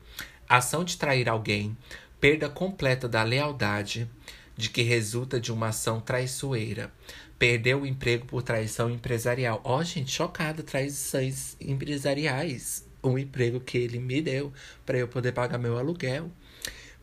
[0.49, 1.77] Ação de trair alguém,
[2.19, 4.09] perda completa da lealdade,
[4.57, 6.93] de que resulta de uma ação traiçoeira.
[7.39, 9.61] Perdeu o emprego por traição empresarial.
[9.65, 12.87] Ó, oh, gente, chocada, traições empresariais.
[13.03, 14.53] Um emprego que ele me deu
[14.87, 16.31] para eu poder pagar meu aluguel.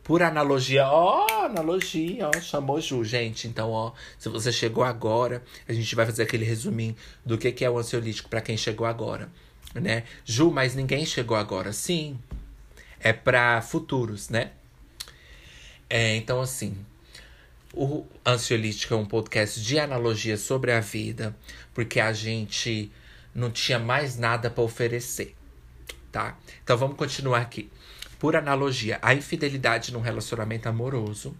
[0.02, 3.46] Por analogia, ó, analogia, ó, chamou Ju, gente.
[3.46, 7.64] Então, ó, se você chegou agora, a gente vai fazer aquele resuminho do que, que
[7.64, 9.30] é o ansiolítico para quem chegou agora,
[9.74, 10.04] né?
[10.24, 11.72] Ju, mas ninguém chegou agora.
[11.72, 12.18] Sim,
[12.98, 14.52] é para futuros, né?
[15.88, 16.76] É, então, assim,
[17.72, 21.36] o Ansiolítico é um podcast de analogia sobre a vida,
[21.72, 22.90] porque a gente
[23.34, 25.36] não tinha mais nada para oferecer,
[26.10, 26.36] tá?
[26.62, 27.70] Então vamos continuar aqui.
[28.18, 31.34] Por analogia, a infidelidade num relacionamento amoroso.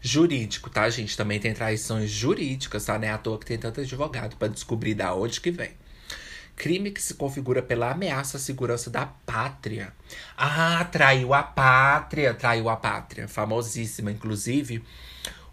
[0.00, 1.16] Jurídico, tá, gente?
[1.16, 2.98] Também tem traições jurídicas, tá?
[2.98, 5.72] Não é à toa que tem tanto advogado para descobrir da onde que vem.
[6.56, 9.92] Crime que se configura pela ameaça à segurança da pátria.
[10.36, 13.26] Ah, traiu a pátria, traiu a pátria.
[13.26, 14.82] Famosíssima, inclusive,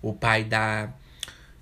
[0.02, 0.94] o pai da.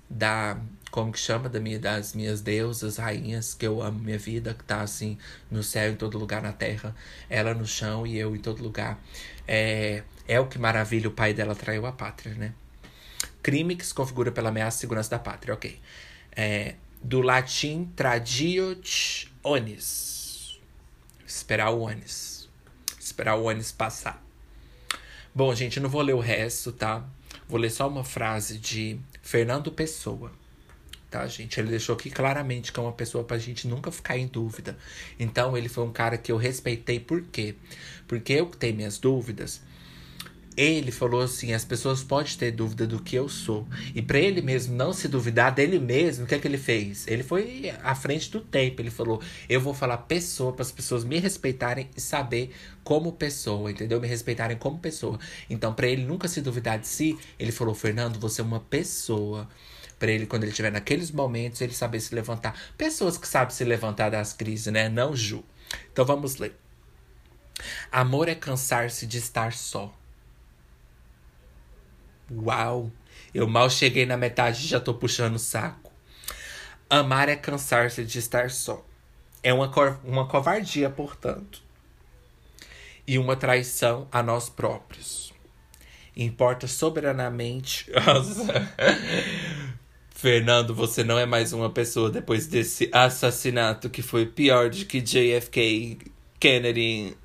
[0.08, 0.58] da
[0.90, 4.64] como que chama da minha, das minhas deusas, rainhas, que eu amo minha vida, que
[4.64, 5.16] tá assim
[5.48, 6.94] no céu, em todo lugar na terra,
[7.28, 8.98] ela no chão e eu em todo lugar.
[9.46, 12.52] É, é o que maravilha, o pai dela traiu a pátria, né?
[13.40, 15.78] Crime que se configura pela ameaça à segurança da pátria, ok.
[16.34, 20.58] É, do latim tradiot onis.
[21.26, 22.48] Esperar o onis.
[22.98, 24.24] Esperar o onis passar.
[25.34, 27.04] Bom, gente, não vou ler o resto, tá?
[27.48, 30.32] Vou ler só uma frase de Fernando Pessoa
[31.10, 31.58] tá, gente?
[31.58, 34.78] Ele deixou aqui claramente que é uma pessoa pra gente nunca ficar em dúvida.
[35.18, 37.56] Então, ele foi um cara que eu respeitei, por quê?
[38.06, 39.60] Porque eu que tenho minhas dúvidas.
[40.60, 43.66] Ele falou assim: as pessoas podem ter dúvida do que eu sou.
[43.94, 47.08] E para ele mesmo não se duvidar dele mesmo, o que é que ele fez?
[47.08, 48.82] Ele foi à frente do tempo.
[48.82, 52.50] Ele falou: eu vou falar pessoa para as pessoas me respeitarem e saber
[52.84, 53.98] como pessoa, entendeu?
[53.98, 55.18] Me respeitarem como pessoa.
[55.48, 59.48] Então, para ele nunca se duvidar de si, ele falou: Fernando, você é uma pessoa
[59.98, 62.58] Pra ele, quando ele estiver naqueles momentos, ele saber se levantar.
[62.76, 64.88] Pessoas que sabem se levantar das crises, né?
[64.90, 65.42] Não Ju.
[65.90, 66.54] Então vamos ler.
[67.92, 69.94] Amor é cansar-se de estar só.
[72.30, 72.90] Uau!
[73.34, 75.92] Eu mal cheguei na metade e já tô puxando o saco.
[76.88, 78.84] Amar é cansar-se de estar só.
[79.42, 81.62] É uma, co uma covardia, portanto.
[83.06, 85.32] E uma traição a nós próprios.
[86.16, 87.90] Importa soberanamente.
[90.10, 95.00] Fernando, você não é mais uma pessoa depois desse assassinato que foi pior do que
[95.00, 95.98] JFK,
[96.38, 97.16] Kennedy.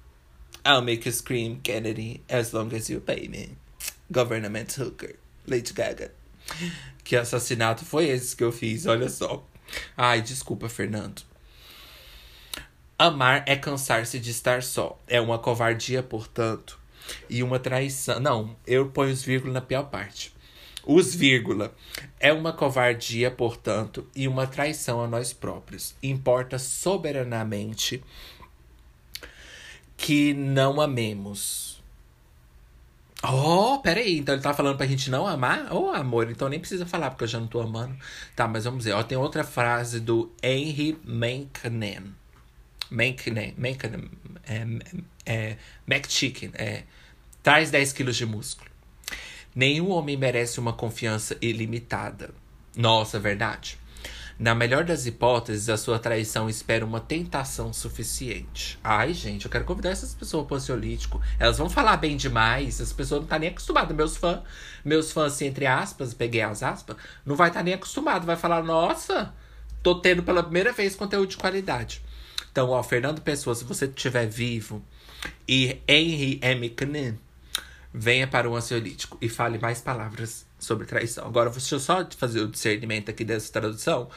[0.65, 3.64] I'll make you scream, Kennedy, as long as you pay me.
[4.11, 5.15] Government hooker.
[5.47, 6.11] Lady Gaga.
[7.03, 8.85] Que assassinato foi esse que eu fiz?
[8.85, 9.45] Olha só.
[9.95, 11.21] Ai, desculpa, Fernando.
[12.97, 14.99] Amar é cansar-se de estar só.
[15.07, 16.79] É uma covardia, portanto,
[17.29, 18.19] e uma traição.
[18.19, 20.33] Não, eu ponho os vírgulas na pior parte.
[20.85, 21.75] Os vírgula
[22.19, 25.95] é uma covardia, portanto, e uma traição a nós próprios.
[26.01, 28.03] Importa soberanamente
[29.97, 31.64] que não amemos.
[33.23, 34.19] Oh, peraí.
[34.19, 35.73] Então ele tá falando pra gente não amar?
[35.73, 37.95] Ô, oh, amor, então nem precisa falar, porque eu já não tô amando.
[38.36, 38.93] Tá, mas vamos ver.
[38.93, 42.13] Ó, tem outra frase do Henry Mencken.
[42.91, 44.10] Mencken, Mencken,
[44.45, 44.67] é,
[45.25, 46.84] é, McChicken, é,
[47.41, 48.69] traz 10 quilos de músculo.
[49.56, 52.34] Nenhum homem merece uma confiança ilimitada.
[52.75, 53.78] Nossa, verdade.
[54.37, 58.77] Na melhor das hipóteses, a sua traição espera uma tentação suficiente.
[58.83, 61.21] Ai, gente, eu quero convidar essas pessoas para o ansiolítico.
[61.39, 62.81] Elas vão falar bem demais.
[62.81, 63.95] As pessoas não estão tá nem acostumadas.
[63.95, 64.39] Meus fãs,
[64.83, 68.25] meus fãs, assim, entre aspas, peguei as aspas, não vai estar tá nem acostumado.
[68.25, 69.33] Vai falar, nossa,
[69.81, 72.01] tô tendo pela primeira vez conteúdo de qualidade.
[72.51, 74.83] Então, ó, Fernando Pessoa, se você estiver vivo,
[75.47, 76.69] e Henry M.
[76.71, 77.17] Knen,
[77.93, 81.25] venha para o ansiolítico e fale mais palavras sobre traição.
[81.25, 84.09] Agora, deixa eu só fazer o discernimento aqui dessa tradução.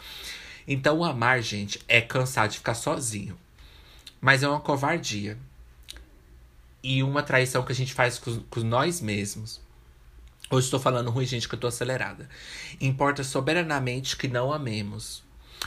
[0.66, 3.38] Então, amar, gente, é cansar de ficar sozinho.
[4.20, 5.38] Mas é uma covardia.
[6.82, 9.60] E uma traição que a gente faz com, com nós mesmos.
[10.50, 12.28] Hoje estou falando ruim, gente, que eu estou acelerada.
[12.80, 15.22] Importa soberanamente que não amemos.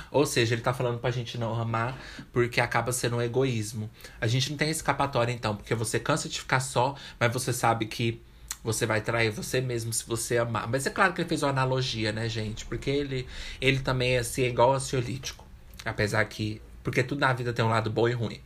[0.10, 1.98] Ou seja, ele tá falando pra gente não amar
[2.32, 3.90] porque acaba sendo um egoísmo.
[4.20, 7.86] A gente não tem escapatória, então, porque você cansa de ficar só, mas você sabe
[7.86, 8.22] que
[8.64, 10.68] você vai trair você mesmo se você amar.
[10.68, 12.66] Mas é claro que ele fez uma analogia, né, gente?
[12.66, 13.28] Porque ele,
[13.60, 15.46] ele também é assim, é igual ansiolítico.
[15.86, 16.62] Apesar que.
[16.84, 18.42] Porque tudo na vida tem um lado bom e ruim.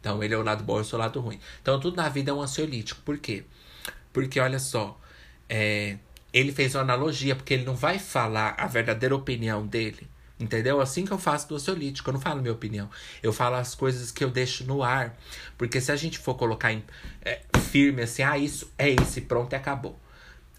[0.00, 1.40] Então, ele é o lado bom e sou o lado ruim.
[1.60, 3.00] Então, tudo na vida é um ansiolítico.
[3.02, 3.44] Por quê?
[4.12, 4.98] Porque, olha só,
[5.48, 5.98] é,
[6.32, 10.82] ele fez uma analogia, porque ele não vai falar a verdadeira opinião dele Entendeu?
[10.82, 12.90] Assim que eu faço do ansiolítico, eu não falo minha opinião.
[13.22, 15.16] Eu falo as coisas que eu deixo no ar.
[15.56, 16.84] Porque se a gente for colocar em,
[17.22, 19.98] é, firme assim, ah, isso é esse, pronto e acabou.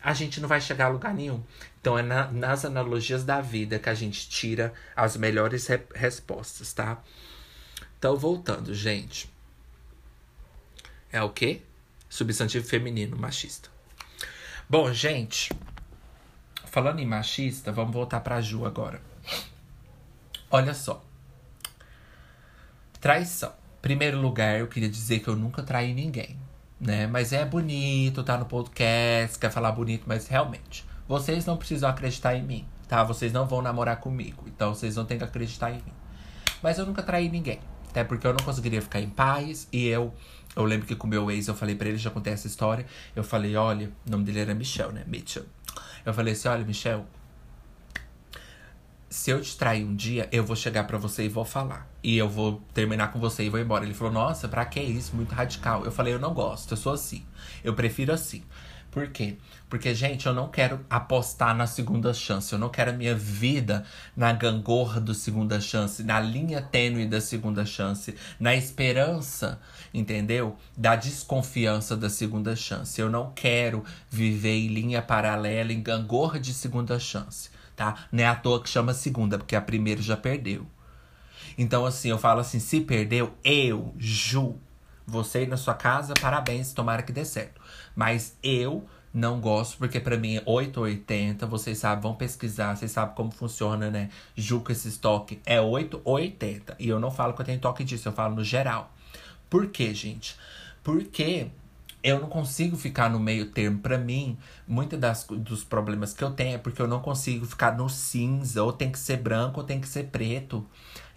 [0.03, 1.43] A gente não vai chegar a lugar nenhum.
[1.81, 6.73] Então é na, nas analogias da vida que a gente tira as melhores re respostas,
[6.73, 7.01] tá?
[7.97, 9.29] Então, voltando, gente.
[11.11, 11.61] É o quê?
[12.09, 13.69] Substantivo feminino, machista.
[14.69, 15.51] Bom, gente.
[16.65, 19.01] Falando em machista, vamos voltar pra Ju agora.
[20.51, 21.03] Olha só.
[22.99, 23.53] Traição.
[23.81, 26.37] Primeiro lugar, eu queria dizer que eu nunca traí ninguém,
[26.79, 27.07] né?
[27.07, 32.35] Mas é bonito, tá no podcast, quer falar bonito, mas realmente, vocês não precisam acreditar
[32.35, 33.03] em mim, tá?
[33.03, 35.93] Vocês não vão namorar comigo, então vocês não têm que acreditar em mim.
[36.61, 37.59] Mas eu nunca traí ninguém,
[37.89, 40.13] até porque eu não conseguiria ficar em paz e eu
[40.57, 42.83] eu lembro que com meu ex eu falei para ele, já contei essa história.
[43.15, 45.03] Eu falei, olha, o nome dele era Michel, né?
[45.05, 45.45] Mitchell.
[46.03, 47.05] Eu falei assim, olha, Michel,
[49.07, 51.87] se eu te trair um dia, eu vou chegar para você e vou falar.
[52.07, 53.83] E eu vou terminar com você e vou embora.
[53.83, 55.13] Ele falou, nossa, pra que isso?
[55.13, 55.83] Muito radical.
[55.83, 57.21] Eu falei, eu não gosto, eu sou assim.
[57.61, 58.45] Eu prefiro assim.
[58.89, 59.35] Por quê?
[59.69, 62.53] Porque, gente, eu não quero apostar na segunda chance.
[62.53, 63.83] Eu não quero a minha vida
[64.15, 69.59] na gangorra do segunda chance, na linha tênue da segunda chance, na esperança,
[69.93, 70.55] entendeu?
[70.77, 73.01] Da desconfiança da segunda chance.
[73.01, 78.07] Eu não quero viver em linha paralela, em gangorra de segunda chance tá?
[78.11, 80.65] Não é à toa que chama segunda, porque a primeira já perdeu.
[81.57, 84.55] Então, assim, eu falo assim: se perdeu, eu, Ju,
[85.05, 87.61] você na sua casa, parabéns, tomara que dê certo.
[87.95, 92.75] Mas eu não gosto, porque para mim é 8 ou 80, vocês sabem, vão pesquisar,
[92.75, 94.09] vocês sabem como funciona, né?
[94.35, 96.75] Ju com esse estoque é 8 ou 80.
[96.77, 98.93] E eu não falo que eu tenho toque disso, eu falo no geral.
[99.49, 100.35] Por quê, gente?
[100.83, 101.47] Porque
[102.03, 103.79] eu não consigo ficar no meio termo.
[103.79, 104.99] Para mim, muitos
[105.39, 108.91] dos problemas que eu tenho é porque eu não consigo ficar no cinza, ou tem
[108.91, 110.65] que ser branco, ou tem que ser preto.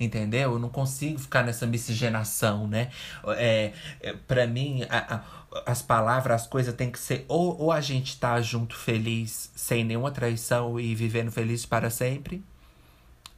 [0.01, 0.53] Entendeu?
[0.53, 2.91] Eu não consigo ficar nessa miscigenação, né?
[3.37, 5.23] É, é, para mim, a, a,
[5.67, 9.85] as palavras, as coisas tem que ser ou, ou a gente tá junto feliz, sem
[9.85, 12.43] nenhuma traição e vivendo feliz para sempre.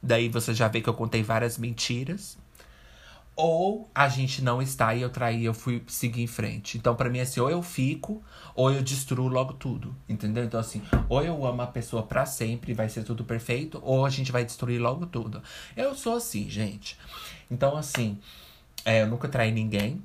[0.00, 2.38] Daí você já vê que eu contei várias mentiras.
[3.34, 6.76] Ou a gente não está e eu traí, eu fui seguir em frente.
[6.76, 8.22] Então, para mim, assim, ou eu fico,
[8.54, 9.94] ou eu destruo logo tudo.
[10.06, 10.44] Entendeu?
[10.44, 14.10] Então, assim, ou eu amo a pessoa para sempre, vai ser tudo perfeito, ou a
[14.10, 15.42] gente vai destruir logo tudo.
[15.74, 16.98] Eu sou assim, gente.
[17.50, 18.18] Então, assim,
[18.84, 20.02] é, eu nunca traí ninguém.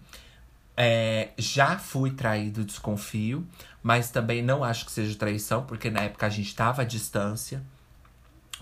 [0.76, 3.46] É, já fui traído, desconfio,
[3.84, 7.62] mas também não acho que seja traição, porque na época a gente estava à distância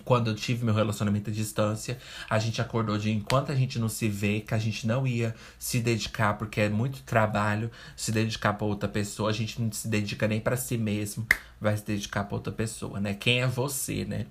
[0.06, 1.98] quando eu tive meu relacionamento à distância,
[2.30, 5.36] a gente acordou de enquanto a gente não se vê, que a gente não ia
[5.58, 9.88] se dedicar, porque é muito trabalho se dedicar para outra pessoa, a gente não se
[9.88, 11.28] dedica nem para si mesmo,
[11.60, 13.16] vai se dedicar para outra pessoa, né?
[13.16, 14.28] Quem é você, né?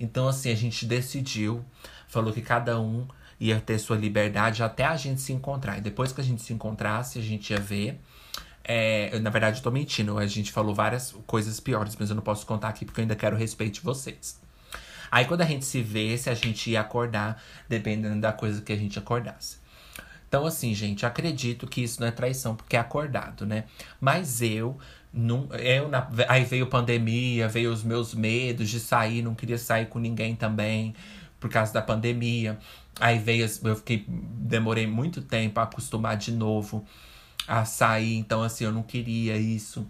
[0.00, 1.62] Então, assim, a gente decidiu,
[2.08, 3.06] falou que cada um
[3.38, 5.76] ia ter sua liberdade até a gente se encontrar.
[5.78, 8.00] E depois que a gente se encontrasse, a gente ia ver.
[8.64, 10.16] É, na verdade, eu tô mentindo.
[10.18, 13.16] A gente falou várias coisas piores, mas eu não posso contar aqui porque eu ainda
[13.16, 14.40] quero respeito de vocês.
[15.10, 18.72] Aí quando a gente se vê, se a gente ia acordar, dependendo da coisa que
[18.72, 19.58] a gente acordasse.
[20.28, 23.64] Então, assim, gente, acredito que isso não é traição, porque é acordado, né?
[24.00, 24.78] Mas eu.
[25.12, 29.86] Não, eu na, aí veio pandemia, veio os meus medos de sair, não queria sair
[29.86, 30.94] com ninguém também,
[31.40, 32.60] por causa da pandemia.
[33.00, 36.86] Aí veio, eu fiquei, demorei muito tempo a acostumar de novo
[37.48, 39.84] a sair, então assim, eu não queria isso.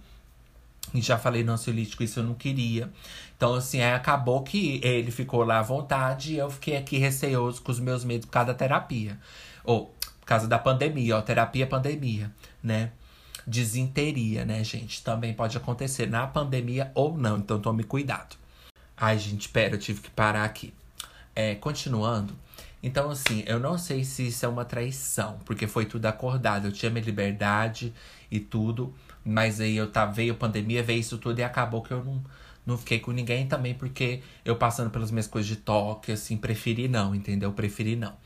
[0.94, 2.90] E já falei no ansiolítico, isso eu não queria.
[3.40, 7.62] Então, assim, aí acabou que ele ficou lá à vontade e eu fiquei aqui receoso
[7.62, 9.18] com os meus medos por causa da terapia.
[9.64, 9.86] Ou
[10.20, 12.30] por causa da pandemia, ó, terapia pandemia,
[12.62, 12.90] né?
[13.46, 15.02] Desinteria, né, gente?
[15.02, 18.36] Também pode acontecer na pandemia ou não, então tome cuidado.
[18.94, 20.74] Ai, gente, pera, eu tive que parar aqui.
[21.34, 22.36] É, continuando.
[22.82, 26.66] Então, assim, eu não sei se isso é uma traição, porque foi tudo acordado.
[26.66, 27.90] Eu tinha minha liberdade
[28.30, 28.94] e tudo.
[29.24, 32.22] Mas aí eu tá, veio pandemia, veio isso tudo e acabou que eu não,
[32.66, 36.88] não fiquei com ninguém também, porque eu passando pelas minhas coisas de toque, assim, preferi
[36.88, 37.52] não, entendeu?
[37.52, 38.16] Preferi não.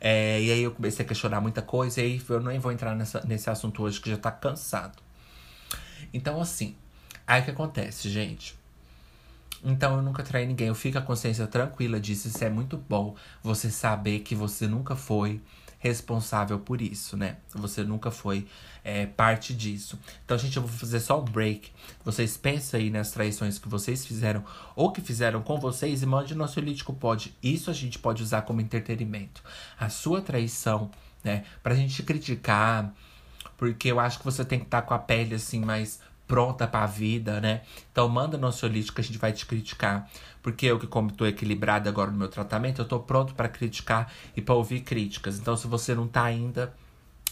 [0.00, 2.94] É, e aí eu comecei a questionar muita coisa, e aí eu nem vou entrar
[2.94, 4.98] nessa, nesse assunto hoje que já tá cansado.
[6.12, 6.74] Então, assim,
[7.26, 8.58] aí o que acontece, gente?
[9.62, 10.68] Então eu nunca traí ninguém.
[10.68, 12.28] Eu fico a consciência tranquila disso.
[12.28, 13.14] Isso é muito bom.
[13.42, 15.40] Você saber que você nunca foi
[15.80, 17.38] responsável por isso, né?
[17.54, 18.46] Você nunca foi
[18.84, 19.98] é, parte disso.
[20.24, 21.72] Então, gente, eu vou fazer só um break.
[22.04, 24.44] Vocês pensem aí nas traições que vocês fizeram
[24.76, 27.34] ou que fizeram com vocês e mande no Ansiolítico Pode.
[27.42, 29.42] Isso a gente pode usar como entretenimento.
[29.78, 30.90] A sua traição,
[31.24, 31.44] né?
[31.62, 32.92] Pra gente criticar.
[33.56, 36.68] Porque eu acho que você tem que estar tá com a pele assim mais pronta
[36.68, 37.62] para a vida, né?
[37.90, 40.08] Então manda no ansiolítico que a gente vai te criticar.
[40.42, 44.12] Porque eu que como tô equilibrado agora no meu tratamento, eu tô pronto para criticar
[44.36, 45.38] e para ouvir críticas.
[45.38, 46.74] Então se você não tá ainda,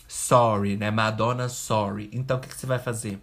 [0.09, 0.90] sorry, né?
[0.90, 2.09] Madonna sorry.
[2.12, 3.21] Então o que, que você vai fazer?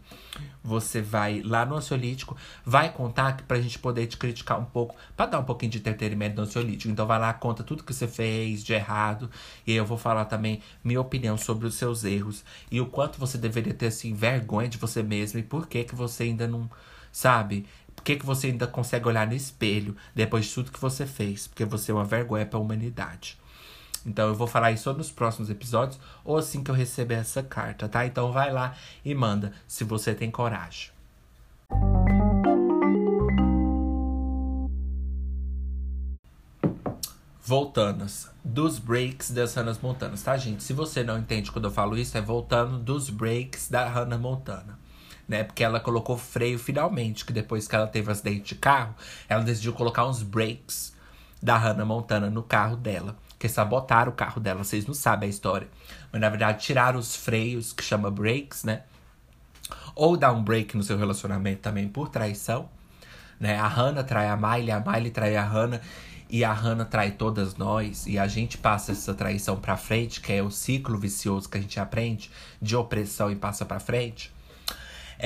[0.63, 5.25] Você vai lá no ansiolítico, vai contar pra gente poder te criticar um pouco, para
[5.25, 6.91] dar um pouquinho de entretenimento no ansiolítico.
[6.91, 9.29] Então vai lá, conta tudo que você fez de errado.
[9.65, 12.43] E eu vou falar também minha opinião sobre os seus erros.
[12.69, 15.39] E o quanto você deveria ter, assim, vergonha de você mesmo.
[15.39, 16.69] E por que que você ainda não,
[17.11, 17.65] sabe?
[18.05, 21.47] Que, que você ainda consegue olhar no espelho depois de tudo que você fez?
[21.47, 23.35] Porque você é uma vergonha para a humanidade.
[24.05, 27.89] Então eu vou falar isso nos próximos episódios ou assim que eu receber essa carta,
[27.89, 28.05] tá?
[28.05, 30.91] Então vai lá e manda, se você tem coragem.
[37.41, 38.29] Voltanas.
[38.43, 40.63] Dos breaks das Hannah Montanas, tá, gente?
[40.63, 44.84] Se você não entende quando eu falo isso, é voltando dos breaks da Hannah Montana.
[45.27, 45.43] Né?
[45.43, 48.95] Porque ela colocou freio finalmente, que depois que ela teve um acidente de carro,
[49.27, 50.93] ela decidiu colocar uns breaks
[51.41, 54.63] da Hannah Montana no carro dela que sabotaram o carro dela.
[54.63, 55.67] Vocês não sabem a história.
[56.11, 58.83] Mas na verdade tiraram os freios, que chama brakes, né?
[59.93, 62.69] Ou dar um break no seu relacionamento também por traição.
[63.39, 63.57] Né?
[63.57, 65.81] A Hannah trai a Miley, a Miley trai a Hannah.
[66.27, 68.07] E a Hannah trai todas nós.
[68.07, 71.61] E a gente passa essa traição pra frente, que é o ciclo vicioso que a
[71.61, 74.33] gente aprende de opressão e passa pra frente.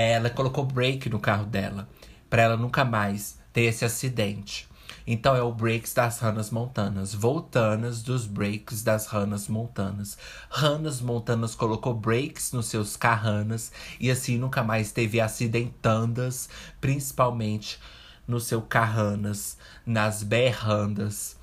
[0.01, 1.89] Ela colocou break no carro dela.
[2.29, 4.65] para ela nunca mais ter esse acidente.
[5.05, 10.17] Então é o breaks das Ranas Montanas, voltanas dos breaks das Ranas Montanas.
[10.49, 16.47] Ranas Montanas colocou breaks nos seus carranas e assim nunca mais teve acidentandas,
[16.79, 17.77] principalmente
[18.25, 21.35] no seu carranas, nas berrandas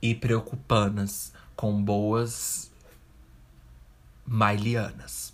[0.00, 2.68] e preocupanas com boas
[4.26, 5.31] mailianas.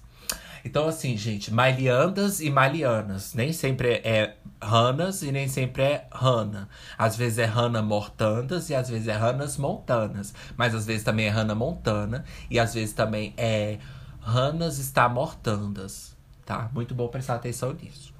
[0.68, 3.32] Então, assim, gente, maliandas e malianas.
[3.32, 6.68] Nem sempre é ranas e nem sempre é rana.
[6.98, 10.34] Às vezes é rana mortandas e às vezes é ranas montanas.
[10.58, 13.78] Mas às vezes também é rana montana e às vezes também é
[14.20, 16.14] ranas está mortandas.
[16.44, 16.68] Tá?
[16.74, 18.17] Muito bom prestar atenção nisso.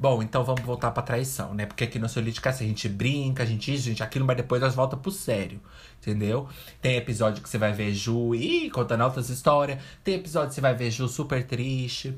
[0.00, 1.66] Bom, então vamos voltar pra traição, né?
[1.66, 4.62] Porque aqui no Solítica assim, a gente brinca, a gente a gente aquilo, mas depois
[4.62, 5.60] nós volta pro sério,
[6.00, 6.48] entendeu?
[6.80, 9.82] Tem episódio que você vai ver Ju e contando altas histórias.
[10.04, 12.16] Tem episódio que você vai ver Ju super triste.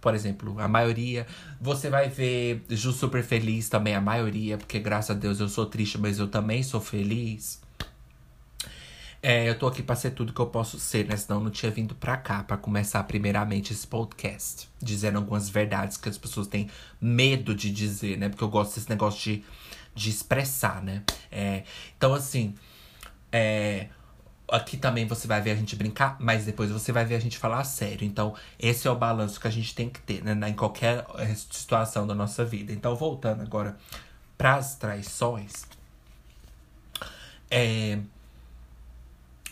[0.00, 1.24] Por exemplo, a maioria.
[1.60, 5.66] Você vai ver Ju super feliz também, a maioria, porque graças a Deus eu sou
[5.66, 7.61] triste, mas eu também sou feliz.
[9.22, 11.16] É, eu tô aqui pra ser tudo que eu posso ser, né?
[11.16, 14.68] Senão eu não tinha vindo pra cá pra começar primeiramente esse podcast.
[14.80, 16.68] Dizendo algumas verdades que as pessoas têm
[17.00, 18.28] medo de dizer, né?
[18.28, 19.44] Porque eu gosto desse negócio de,
[19.94, 21.04] de expressar, né?
[21.30, 21.62] É,
[21.96, 22.54] então, assim.
[23.30, 23.88] É,
[24.48, 27.38] aqui também você vai ver a gente brincar, mas depois você vai ver a gente
[27.38, 28.04] falar sério.
[28.04, 30.48] Então, esse é o balanço que a gente tem que ter, né?
[30.48, 32.72] Em qualquer é, situação da nossa vida.
[32.72, 33.76] Então, voltando agora
[34.36, 35.64] pras traições.
[37.48, 38.00] É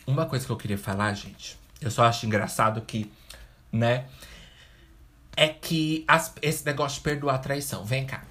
[0.05, 3.11] uma coisa que eu queria falar, gente, eu só acho engraçado que,
[3.71, 4.05] né?
[5.35, 7.85] É que as, esse negócio de perdoar a traição.
[7.85, 8.23] Vem cá.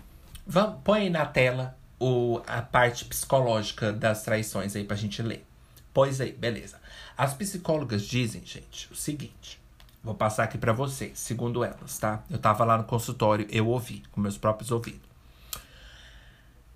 [0.46, 5.46] Vamos, põe aí na tela o, a parte psicológica das traições aí pra gente ler.
[5.92, 6.80] Pois aí, beleza.
[7.16, 9.60] As psicólogas dizem, gente, o seguinte.
[10.02, 12.22] Vou passar aqui para vocês, segundo elas, tá?
[12.30, 15.10] Eu tava lá no consultório, eu ouvi, com meus próprios ouvidos.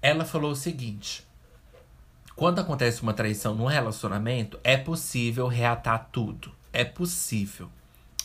[0.02, 1.26] Ela falou o seguinte:
[2.36, 6.52] quando acontece uma traição num relacionamento, é possível reatar tudo.
[6.72, 7.70] É possível,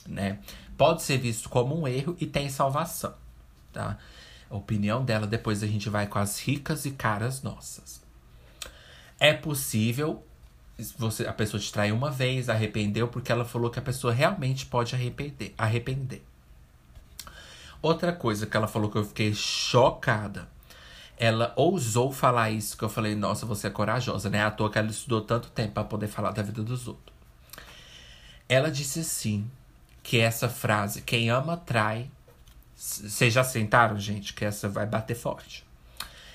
[0.08, 0.40] né?
[0.78, 3.14] Pode ser visto como um erro e tem salvação,
[3.72, 3.98] tá?
[4.50, 8.02] A opinião dela, depois a gente vai com as ricas e caras nossas.
[9.20, 10.24] É possível
[10.98, 14.66] você, a pessoa te traiu uma vez, arrependeu, porque ela falou que a pessoa realmente
[14.66, 15.54] pode arrepender.
[15.58, 16.24] arrepender.
[17.82, 20.48] Outra coisa que ela falou que eu fiquei chocada
[21.20, 24.44] ela ousou falar isso, que eu falei, nossa, você é corajosa, né?
[24.44, 27.14] À toa que ela estudou tanto tempo para poder falar da vida dos outros.
[28.48, 29.52] Ela disse assim,
[30.02, 32.10] que essa frase, quem ama trai.
[32.74, 35.68] Vocês já sentaram, gente, que essa vai bater forte.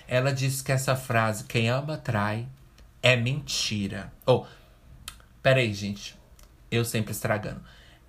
[0.06, 2.46] Ela disse que essa frase, quem ama trai,
[3.02, 4.12] é mentira.
[4.26, 4.46] Ou, oh,
[5.42, 6.14] peraí, gente.
[6.70, 7.62] Eu sempre estragando.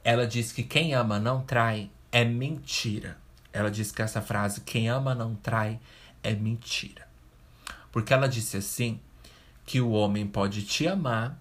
[0.03, 3.17] Ela disse que quem ama não trai é mentira.
[3.53, 5.79] Ela disse que essa frase, quem ama não trai,
[6.25, 7.07] é mentira.
[7.91, 8.99] Porque ela disse assim
[9.65, 11.39] que o homem pode te amar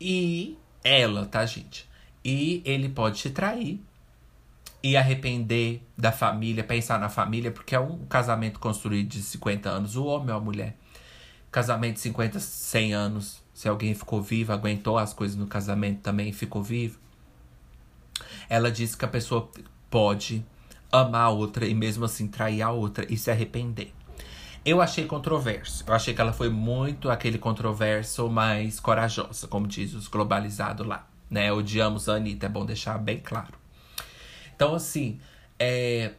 [0.00, 1.88] e ela, tá, gente?
[2.24, 3.80] E ele pode te trair
[4.82, 9.96] e arrepender da família, pensar na família, porque é um casamento construído de 50 anos,
[9.96, 10.76] o homem ou a mulher.
[11.50, 16.32] Casamento de 50, 100 anos, se alguém ficou vivo, aguentou as coisas no casamento também
[16.32, 16.98] ficou vivo.
[18.48, 19.50] Ela disse que a pessoa
[19.90, 20.44] pode
[20.90, 23.92] amar a outra e mesmo assim trair a outra e se arrepender.
[24.64, 25.84] Eu achei controverso.
[25.86, 31.06] Eu achei que ela foi muito aquele controverso, mas corajosa, como diz os globalizados lá.
[31.30, 31.52] Né?
[31.52, 33.54] Odiamos a Anitta, é bom deixar bem claro.
[34.54, 35.20] Então, assim,
[35.58, 36.12] é...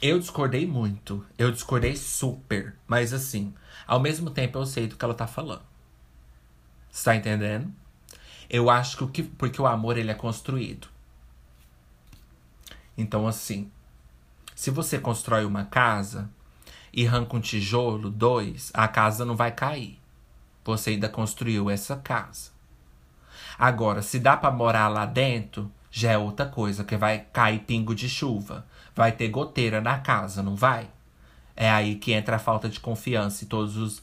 [0.00, 1.24] eu discordei muito.
[1.36, 2.76] Eu discordei super.
[2.86, 3.52] Mas, assim,
[3.86, 5.62] ao mesmo tempo eu sei do que ela tá falando.
[6.90, 7.72] Você tá entendendo?
[8.48, 10.88] Eu acho que, o que porque o amor ele é construído.
[12.96, 13.70] Então, assim,
[14.54, 16.30] se você constrói uma casa
[16.92, 19.98] e arranca um tijolo, dois, a casa não vai cair.
[20.64, 22.50] Você ainda construiu essa casa.
[23.58, 27.94] Agora, se dá para morar lá dentro, já é outra coisa, que vai cair pingo
[27.94, 28.66] de chuva.
[28.94, 30.88] Vai ter goteira na casa, não vai?
[31.56, 34.02] É aí que entra a falta de confiança e todos os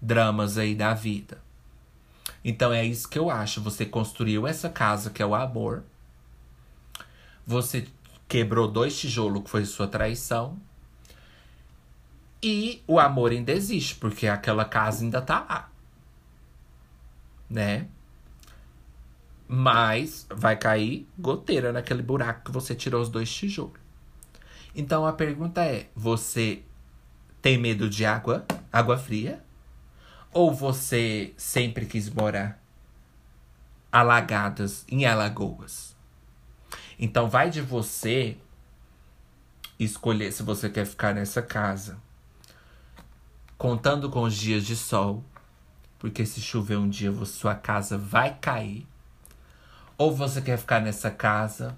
[0.00, 1.38] dramas aí da vida.
[2.44, 3.60] Então é isso que eu acho.
[3.60, 5.84] Você construiu essa casa que é o amor.
[7.50, 7.88] Você
[8.28, 10.56] quebrou dois tijolos, que foi sua traição.
[12.40, 15.68] E o amor ainda existe, porque aquela casa ainda tá lá.
[17.50, 17.88] Né?
[19.48, 23.80] Mas vai cair goteira naquele buraco que você tirou os dois tijolos.
[24.72, 26.62] Então a pergunta é: você
[27.42, 28.46] tem medo de água?
[28.72, 29.42] Água fria?
[30.32, 32.62] Ou você sempre quis morar
[33.90, 35.89] alagadas em Alagoas?
[37.02, 38.36] Então vai de você
[39.78, 41.96] escolher se você quer ficar nessa casa.
[43.56, 45.24] Contando com os dias de sol,
[45.98, 48.86] porque se chover um dia sua casa vai cair.
[49.96, 51.74] Ou você quer ficar nessa casa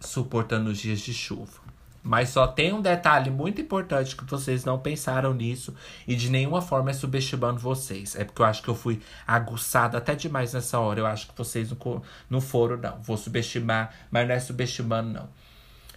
[0.00, 1.63] suportando os dias de chuva.
[2.06, 5.74] Mas só tem um detalhe muito importante que vocês não pensaram nisso
[6.06, 8.14] e de nenhuma forma é subestimando vocês.
[8.14, 11.00] É porque eu acho que eu fui aguçada até demais nessa hora.
[11.00, 13.00] Eu acho que vocês não, não foram, não.
[13.00, 15.30] Vou subestimar, mas não é subestimando, não.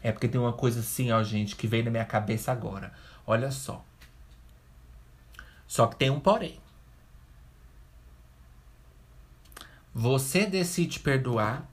[0.01, 2.93] É porque tem uma coisa assim, ó, gente, que veio na minha cabeça agora.
[3.25, 3.83] Olha só.
[5.67, 6.57] Só que tem um porém.
[9.93, 11.67] Você decide perdoar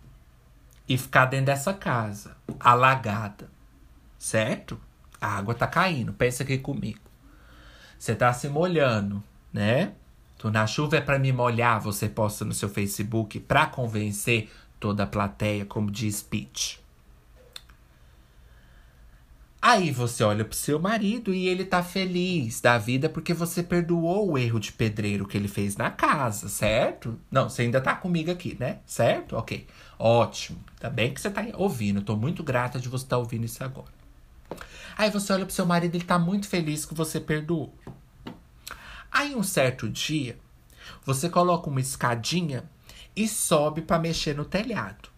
[0.89, 3.54] e ficar dentro dessa casa, alagada
[4.25, 4.81] certo?
[5.21, 6.13] A água tá caindo.
[6.13, 7.01] Pensa aqui comigo.
[7.99, 9.23] Você tá se molhando,
[9.53, 9.93] né?
[10.39, 14.51] Tu na chuva é para me molhar, você posta no seu Facebook para convencer
[14.81, 16.83] toda a plateia, como diz Pete.
[19.61, 24.33] Aí você olha pro seu marido e ele tá feliz da vida porque você perdoou
[24.33, 27.19] o erro de pedreiro que ele fez na casa, certo?
[27.31, 28.79] Não, você ainda tá comigo aqui, né?
[28.87, 29.37] Certo?
[29.37, 29.67] Ok.
[29.99, 30.59] Ótimo.
[30.81, 32.03] Tá bem que você tá ouvindo.
[32.03, 34.04] tô muito grata de você estar tá ouvindo isso agora.
[34.97, 37.75] Aí você olha pro seu marido, ele tá muito feliz que você perdoou.
[39.11, 40.39] Aí um certo dia,
[41.05, 42.69] você coloca uma escadinha
[43.15, 45.09] e sobe para mexer no telhado.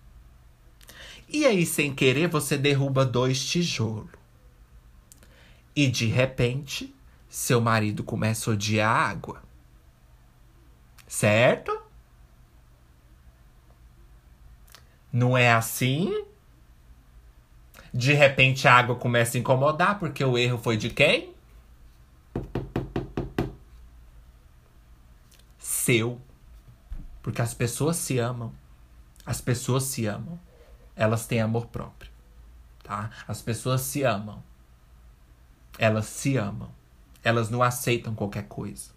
[1.29, 4.11] E aí, sem querer, você derruba dois tijolos.
[5.75, 6.95] E de repente,
[7.29, 9.43] seu marido começa a odiar a água.
[11.07, 11.81] Certo?
[15.13, 16.25] Não é assim?
[17.97, 21.33] De repente a água começa a incomodar, porque o erro foi de quem?
[25.59, 26.21] Seu.
[27.23, 28.53] Porque as pessoas se amam.
[29.25, 30.39] As pessoas se amam.
[30.95, 32.13] Elas têm amor próprio.
[32.83, 33.09] Tá?
[33.27, 34.43] As pessoas se amam.
[35.79, 36.71] Elas se amam.
[37.25, 38.91] Elas não aceitam qualquer coisa.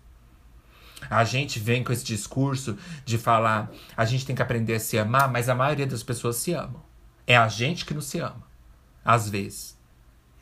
[1.10, 5.00] A gente vem com esse discurso de falar a gente tem que aprender a se
[5.00, 6.84] amar, mas a maioria das pessoas se amam.
[7.26, 8.49] É a gente que não se ama
[9.04, 9.78] às vezes.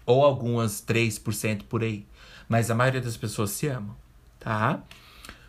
[0.06, 2.06] Ou algumas 3% por aí.
[2.48, 3.96] Mas a maioria das pessoas se amam,
[4.40, 4.82] tá?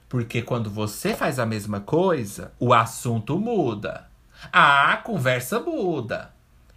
[0.08, 4.08] Porque quando você faz a mesma coisa, o assunto muda.
[4.52, 6.32] A conversa muda.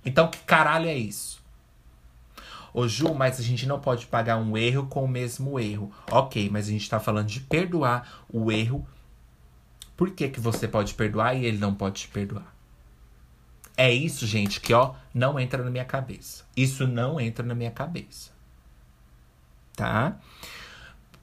[0.05, 1.41] Então, que caralho é isso?
[2.73, 5.91] Ô Ju, mas a gente não pode pagar um erro com o mesmo erro.
[6.09, 8.85] Ok, mas a gente tá falando de perdoar o erro.
[9.95, 12.50] Por que, que você pode perdoar e ele não pode te perdoar?
[13.81, 16.45] É isso, gente, que ó, não entra na minha cabeça.
[16.55, 18.29] Isso não entra na minha cabeça.
[19.75, 20.19] Tá?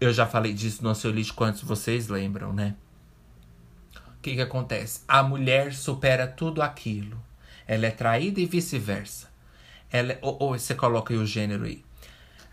[0.01, 2.75] Eu já falei disso no ansiolítico antes, vocês lembram, né?
[3.95, 5.03] O que que acontece?
[5.07, 7.17] A mulher supera tudo aquilo.
[7.65, 9.29] Ela é traída e vice-versa.
[9.89, 11.85] Ela, ou, ou você coloca aí o gênero aí.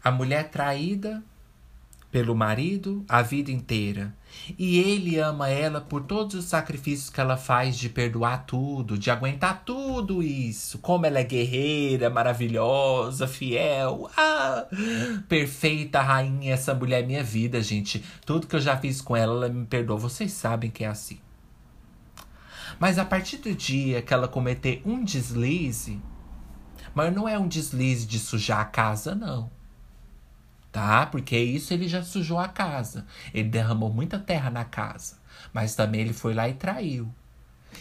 [0.03, 1.23] A mulher traída
[2.11, 4.13] pelo marido a vida inteira.
[4.57, 9.09] E ele ama ela por todos os sacrifícios que ela faz de perdoar tudo, de
[9.09, 10.79] aguentar tudo isso.
[10.79, 14.09] Como ela é guerreira, maravilhosa, fiel.
[14.15, 14.65] Ah,
[15.27, 18.03] perfeita rainha, essa mulher é minha vida, gente.
[18.25, 19.97] Tudo que eu já fiz com ela, ela me perdoa.
[19.97, 21.19] Vocês sabem que é assim.
[22.79, 26.01] Mas a partir do dia que ela cometer um deslize,
[26.93, 29.54] mas não é um deslize de sujar a casa, não
[30.75, 31.05] tá?
[31.05, 33.07] Porque isso ele já sujou a casa.
[33.33, 35.17] Ele derramou muita terra na casa.
[35.53, 37.09] Mas também ele foi lá e traiu.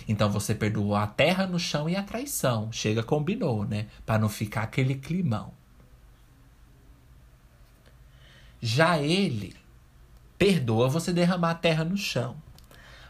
[0.07, 2.71] Então você perdoou a terra no chão e a traição.
[2.71, 3.89] Chega, combinou, né?
[4.07, 5.53] Para não ficar aquele climão.
[8.63, 9.57] Já ele
[10.39, 12.37] perdoa você derramar a terra no chão.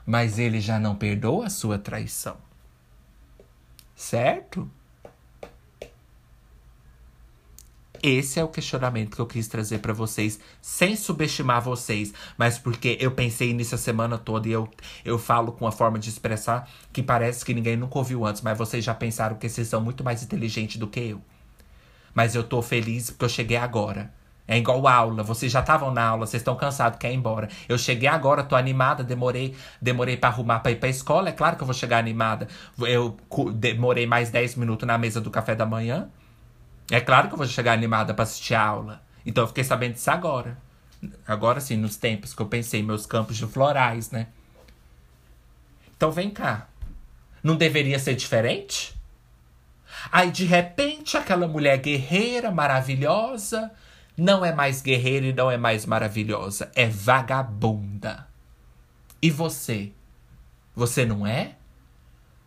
[0.07, 2.39] Mas ele já não perdoa a sua traição.
[3.95, 4.70] Certo?
[8.07, 12.98] Esse é o questionamento que eu quis trazer para vocês, sem subestimar vocês, mas porque
[13.00, 14.68] eu pensei nisso a semana toda e eu,
[15.07, 18.59] eu falo com a forma de expressar que parece que ninguém nunca ouviu antes, mas
[18.59, 21.22] vocês já pensaram que vocês são muito mais inteligentes do que eu.
[22.12, 24.12] Mas eu tô feliz porque eu cheguei agora.
[24.46, 27.48] É igual aula, vocês já estavam na aula, vocês estão cansados, querem ir embora.
[27.66, 31.57] Eu cheguei agora, tô animada, demorei, demorei para arrumar para ir pra escola, é claro
[31.57, 32.48] que eu vou chegar animada.
[32.80, 33.16] Eu
[33.55, 36.11] demorei mais 10 minutos na mesa do café da manhã.
[36.91, 39.03] É claro que eu vou chegar animada para assistir a aula.
[39.24, 40.59] Então eu fiquei sabendo disso agora.
[41.26, 44.28] Agora sim, nos tempos que eu pensei, meus campos de florais, né?
[45.97, 46.68] Então vem cá.
[47.43, 48.95] Não deveria ser diferente?
[50.11, 53.70] Aí de repente aquela mulher guerreira, maravilhosa,
[54.16, 58.26] não é mais guerreira e não é mais maravilhosa, é vagabunda.
[59.20, 59.93] E você?
[60.74, 61.57] Você não é?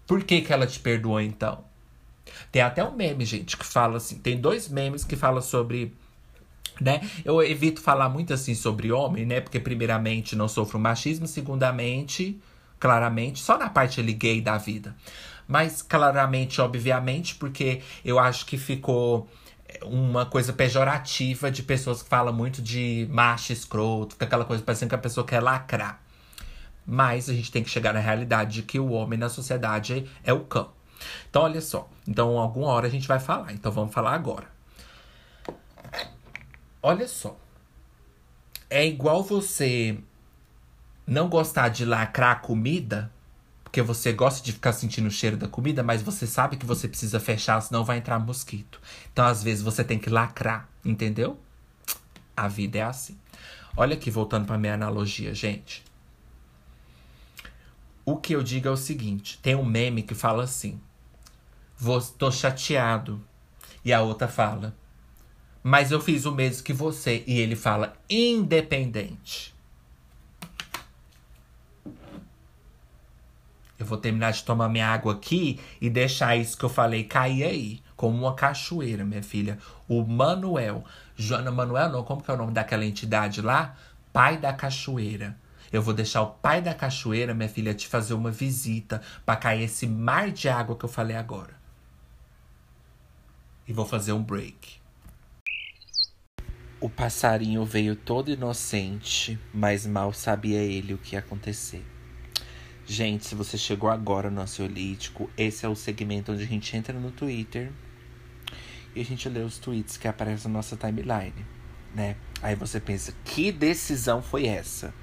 [0.05, 1.66] Por que, que ela te perdoou então?
[2.57, 4.17] Tem até um meme, gente, que fala assim.
[4.17, 5.93] Tem dois memes que falam sobre.
[6.81, 7.07] Né?
[7.23, 9.41] Eu evito falar muito assim sobre homem, né?
[9.41, 11.27] Porque, primeiramente, não sofro machismo.
[11.27, 12.41] Segundamente,
[12.79, 14.95] claramente, só na parte ali gay da vida.
[15.47, 19.29] Mas, claramente, obviamente, porque eu acho que ficou
[19.83, 24.89] uma coisa pejorativa de pessoas que falam muito de macho escroto, fica aquela coisa parecendo
[24.89, 26.01] que a pessoa quer lacrar.
[26.87, 30.33] Mas a gente tem que chegar na realidade de que o homem na sociedade é
[30.33, 30.75] o cão.
[31.29, 31.89] Então, olha só.
[32.07, 33.53] Então, alguma hora a gente vai falar.
[33.53, 34.47] Então, vamos falar agora.
[36.81, 37.37] Olha só.
[38.69, 39.97] É igual você
[41.05, 43.11] não gostar de lacrar comida,
[43.63, 46.87] porque você gosta de ficar sentindo o cheiro da comida, mas você sabe que você
[46.87, 48.81] precisa fechar, senão vai entrar mosquito.
[49.11, 51.39] Então, às vezes, você tem que lacrar, entendeu?
[52.35, 53.17] A vida é assim.
[53.75, 55.83] Olha aqui, voltando para minha analogia, gente.
[58.03, 60.79] O que eu digo é o seguinte: tem um meme que fala assim:
[61.77, 63.23] Vou, tô chateado.
[63.85, 64.75] E a outra fala:
[65.61, 67.23] Mas eu fiz o mesmo que você.
[67.27, 69.55] E ele fala: Independente.
[73.77, 77.43] Eu vou terminar de tomar minha água aqui e deixar isso que eu falei cair
[77.43, 77.83] aí.
[77.95, 79.59] Como uma cachoeira, minha filha.
[79.87, 80.83] O Manuel.
[81.15, 83.75] Joana Manuel, não, como que é o nome daquela entidade lá?
[84.11, 85.37] Pai da Cachoeira.
[85.71, 89.63] Eu vou deixar o pai da cachoeira, minha filha, te fazer uma visita para cair
[89.63, 91.56] esse mar de água que eu falei agora.
[93.67, 94.79] E vou fazer um break.
[96.79, 101.83] O passarinho veio todo inocente, mas mal sabia ele o que ia acontecer.
[102.85, 106.97] Gente, se você chegou agora no Ansiolítico, esse é o segmento onde a gente entra
[106.97, 107.71] no Twitter
[108.95, 111.45] e a gente lê os tweets que aparecem na nossa timeline,
[111.93, 112.15] né?
[112.41, 114.93] Aí você pensa, que decisão foi essa?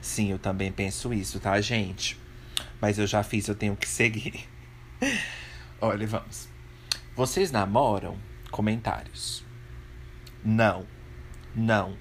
[0.00, 2.16] Sim, eu também penso isso, tá, gente?
[2.80, 4.48] Mas eu já fiz, eu tenho que seguir.
[5.80, 6.51] Olha, vamos.
[7.14, 8.18] Vocês namoram?
[8.50, 9.44] Comentários.
[10.44, 10.86] Não.
[11.54, 11.96] Não.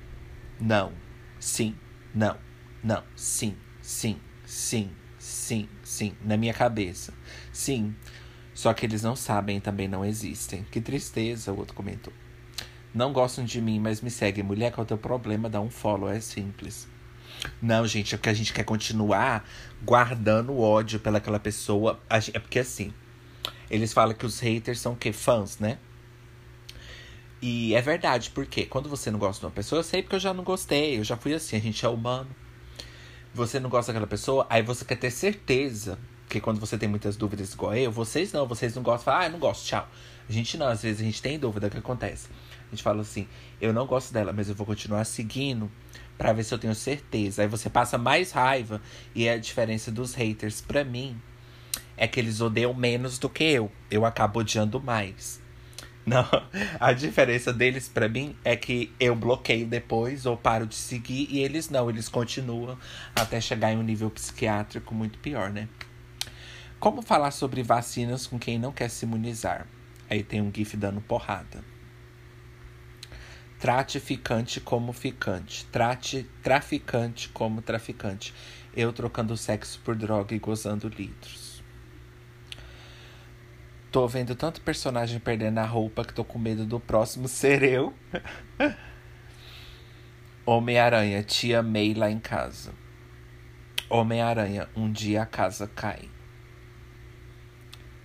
[0.60, 0.94] Não.
[1.40, 1.76] Sim.
[2.14, 2.38] Não.
[2.84, 3.04] Não.
[3.16, 3.56] Sim.
[3.82, 4.20] Sim.
[4.46, 4.92] Sim.
[5.22, 7.14] Sim, sim, na minha cabeça.
[7.54, 7.96] Sim.
[8.56, 10.64] Só que eles não sabem e também não existem.
[10.72, 12.12] Que tristeza, o outro comentou.
[12.92, 14.44] Não gostam de mim, mas me seguem.
[14.44, 15.48] Mulher, qual é o teu problema?
[15.48, 16.88] Dá um follow, é simples.
[17.62, 19.48] Não, gente, é porque a gente quer continuar
[19.84, 22.02] guardando ódio pelaquela pessoa.
[22.10, 22.92] É porque assim,
[23.72, 25.12] eles falam que os haters são o quê?
[25.12, 25.80] Fãs, né?
[27.42, 30.20] E é verdade, porque quando você não gosta de uma pessoa, eu sei porque eu
[30.20, 32.30] já não gostei, eu já fui assim, a gente é humano
[33.34, 35.98] você não gosta daquela pessoa, aí você quer ter certeza
[36.28, 39.26] que quando você tem muitas dúvidas igual eu, vocês não, vocês não gostam, fala, ah,
[39.28, 39.88] eu não gosto, tchau.
[40.28, 42.30] A gente não, às vezes a gente tem dúvida, o que acontece?
[42.68, 43.28] A gente fala assim,
[43.60, 45.70] eu não gosto dela, mas eu vou continuar seguindo
[46.18, 47.42] para ver se eu tenho certeza.
[47.42, 48.82] Aí você passa mais raiva
[49.16, 51.20] e é a diferença dos haters para mim
[52.02, 53.72] é que eles odeiam menos do que eu.
[53.92, 55.40] Eu acabo odiando mais.
[56.04, 56.26] Não,
[56.80, 61.42] a diferença deles para mim é que eu bloqueio depois ou paro de seguir e
[61.42, 62.76] eles não, eles continuam
[63.16, 65.70] até chegar em um nível psiquiátrico muito pior, né?
[66.80, 69.68] Como falar sobre vacinas com quem não quer se imunizar?
[70.10, 71.64] Aí tem um GIF dando porrada.
[73.60, 75.66] Trate ficante como ficante.
[75.66, 78.34] Trate traficante como traficante.
[78.76, 81.41] Eu trocando sexo por droga e gozando litros.
[83.92, 87.94] Tô vendo tanto personagem perdendo a roupa que tô com medo do próximo ser eu.
[90.46, 92.72] Homem-Aranha, te amei lá em casa.
[93.90, 96.10] Homem-Aranha, um dia a casa cai.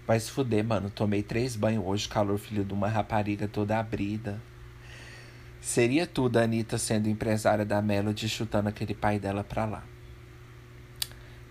[0.05, 0.91] Vai se fuder, mano.
[0.91, 4.43] Tomei três banhos hoje, calor filho de uma rapariga toda abrida.
[5.61, 9.85] Seria tudo a Anitta sendo empresária da Melody chutando aquele pai dela pra lá.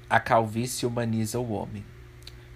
[0.09, 1.94] A calvície humaniza o homem.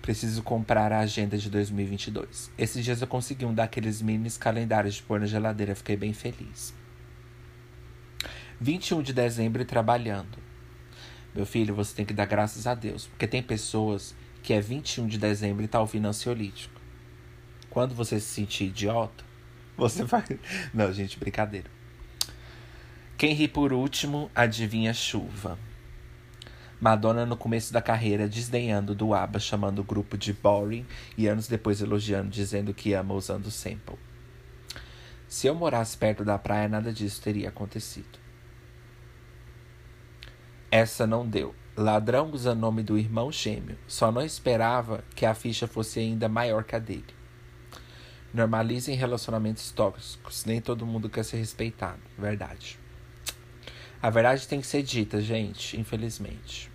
[0.10, 2.51] Preciso comprar a agenda de 2022.
[2.57, 6.74] Esses dias eu consegui um daqueles minis calendários de pôr na geladeira, fiquei bem feliz.
[8.60, 10.39] 21 de dezembro trabalhando.
[11.36, 15.05] Meu filho, você tem que dar graças a Deus, porque tem pessoas que é 21
[15.05, 16.82] de dezembro e tá ouvindo ansiolítico.
[17.70, 19.24] Quando você se sentir idiota,
[19.78, 20.26] você vai.
[20.74, 21.70] Não, gente, brincadeira.
[23.16, 25.68] Quem ri por último, adivinha chuva.
[26.80, 30.86] Madonna no começo da carreira desdenhando do ABBA, chamando o grupo de boring
[31.18, 34.00] e anos depois elogiando, dizendo que ama usando sample.
[35.28, 38.18] Se eu morasse perto da praia, nada disso teria acontecido.
[40.72, 41.54] Essa não deu.
[41.76, 43.78] Ladrão usa nome do irmão gêmeo.
[43.86, 47.14] Só não esperava que a ficha fosse ainda maior que a dele.
[48.34, 50.46] Normalizem relacionamentos tóxicos.
[50.46, 52.00] Nem todo mundo quer ser respeitado.
[52.18, 52.79] Verdade.
[54.02, 56.72] A verdade tem que ser dita, gente, infelizmente.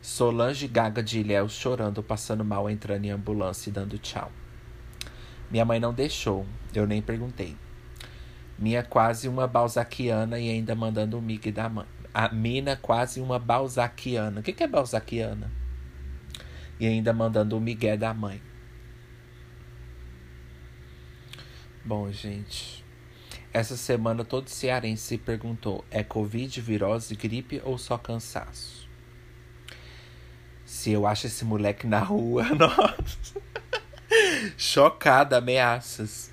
[0.00, 4.30] Solange Gaga de Ilhéus chorando, passando mal, entrando em ambulância e dando tchau.
[5.50, 7.56] Minha mãe não deixou, eu nem perguntei.
[8.56, 11.86] Minha quase uma balzaquiana e ainda mandando o mig da mãe.
[12.14, 14.40] A mina quase uma balzaquiana.
[14.40, 15.50] O que, que é balzaquiana?
[16.78, 18.40] E ainda mandando o migué da mãe.
[21.84, 22.79] Bom, gente.
[23.52, 28.88] Essa semana todo cearense se perguntou: é Covid, virose, gripe ou só cansaço?
[30.64, 33.40] Se eu acho esse moleque na rua, nossa.
[34.56, 36.30] Chocada, ameaças.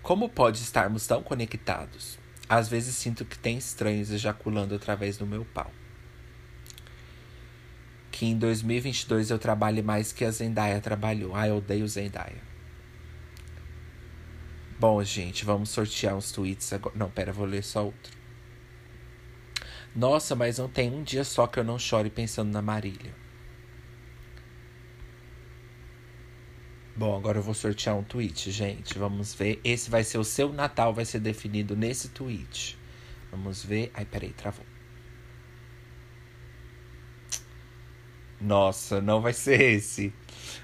[0.00, 2.18] Como pode estarmos tão conectados?
[2.48, 5.72] Às vezes sinto que tem estranhos ejaculando através do meu pau.
[8.12, 11.34] Que em 2022 eu trabalhe mais que a Zendaya trabalhou.
[11.34, 12.53] Ai, eu odeio Zendaya.
[14.78, 16.96] Bom, gente, vamos sortear uns tweets agora.
[16.96, 18.12] Não, pera, vou ler só outro.
[19.94, 23.14] Nossa, mas não tem um dia só que eu não chore pensando na Marília.
[26.96, 28.98] Bom, agora eu vou sortear um tweet, gente.
[28.98, 29.60] Vamos ver.
[29.64, 32.76] Esse vai ser o seu Natal, vai ser definido nesse tweet.
[33.30, 33.90] Vamos ver.
[33.94, 34.64] Ai, peraí, travou.
[38.40, 40.12] Nossa, não vai ser esse.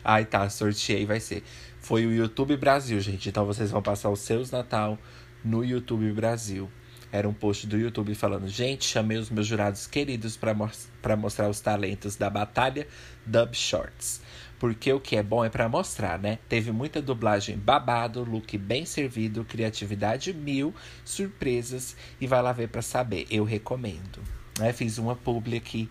[0.05, 1.43] Ai, tá, sorteei, vai ser.
[1.91, 3.29] Foi o YouTube Brasil, gente.
[3.29, 4.97] Então vocês vão passar os seus Natal
[5.45, 6.71] no YouTube Brasil.
[7.11, 10.71] Era um post do YouTube falando: Gente, chamei os meus jurados queridos para mo
[11.19, 12.87] mostrar os talentos da Batalha
[13.27, 14.21] Dub Shorts.
[14.57, 16.39] Porque o que é bom é para mostrar, né?
[16.49, 20.73] Teve muita dublagem babado, look bem servido, criatividade mil,
[21.05, 23.27] surpresas e vai lá ver para saber.
[23.29, 24.23] Eu recomendo.
[24.61, 24.73] Né?
[24.73, 25.91] Fiz uma publi aqui,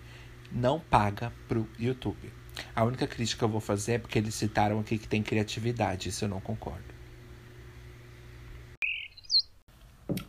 [0.50, 2.39] não paga pro YouTube.
[2.76, 6.10] A única crítica que eu vou fazer é porque eles citaram aqui que tem criatividade,
[6.10, 6.84] isso eu não concordo.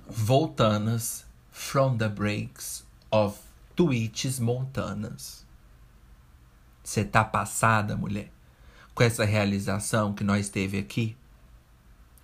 [0.08, 3.38] Voltanas from the breaks of
[3.74, 5.46] tweets montanas.
[6.82, 8.30] Você tá passada, mulher,
[8.94, 11.16] com essa realização que nós teve aqui?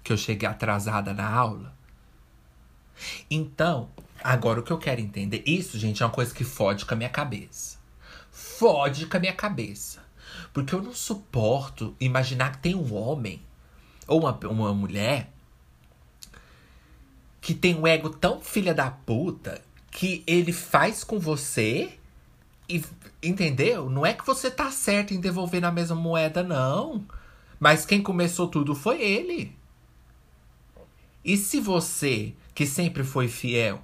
[0.03, 1.75] Que eu cheguei atrasada na aula?
[3.31, 3.91] Então,
[4.23, 6.97] agora o que eu quero entender, isso, gente, é uma coisa que fode com a
[6.97, 7.76] minha cabeça.
[8.59, 10.05] Fode com a minha cabeça.
[10.53, 13.43] Porque eu não suporto imaginar que tem um homem
[14.07, 15.31] ou uma, uma mulher
[17.41, 21.99] que tem um ego tão filha da puta que ele faz com você
[22.69, 22.83] e,
[23.23, 23.89] entendeu?
[23.89, 27.07] Não é que você tá certo em devolver na mesma moeda, não.
[27.61, 29.57] Mas quem começou tudo foi ele.
[31.25, 33.83] E se você, que sempre foi fiel,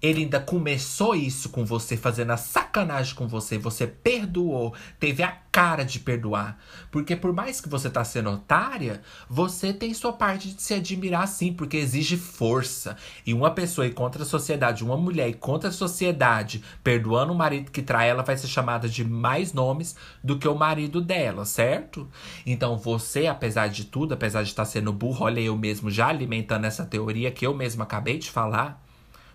[0.00, 5.36] ele ainda começou isso com você, fazendo a sacanagem com você, você perdoou, teve a
[5.50, 6.56] cara de perdoar.
[6.90, 11.26] Porque por mais que você tá sendo otária, você tem sua parte de se admirar
[11.26, 12.96] sim, porque exige força.
[13.26, 17.36] E uma pessoa ir contra a sociedade, uma mulher ir contra a sociedade, perdoando o
[17.36, 21.44] marido que trai ela, vai ser chamada de mais nomes do que o marido dela,
[21.44, 22.08] certo?
[22.46, 26.06] Então você, apesar de tudo, apesar de estar tá sendo burro, olha eu mesmo já
[26.06, 28.87] alimentando essa teoria que eu mesmo acabei de falar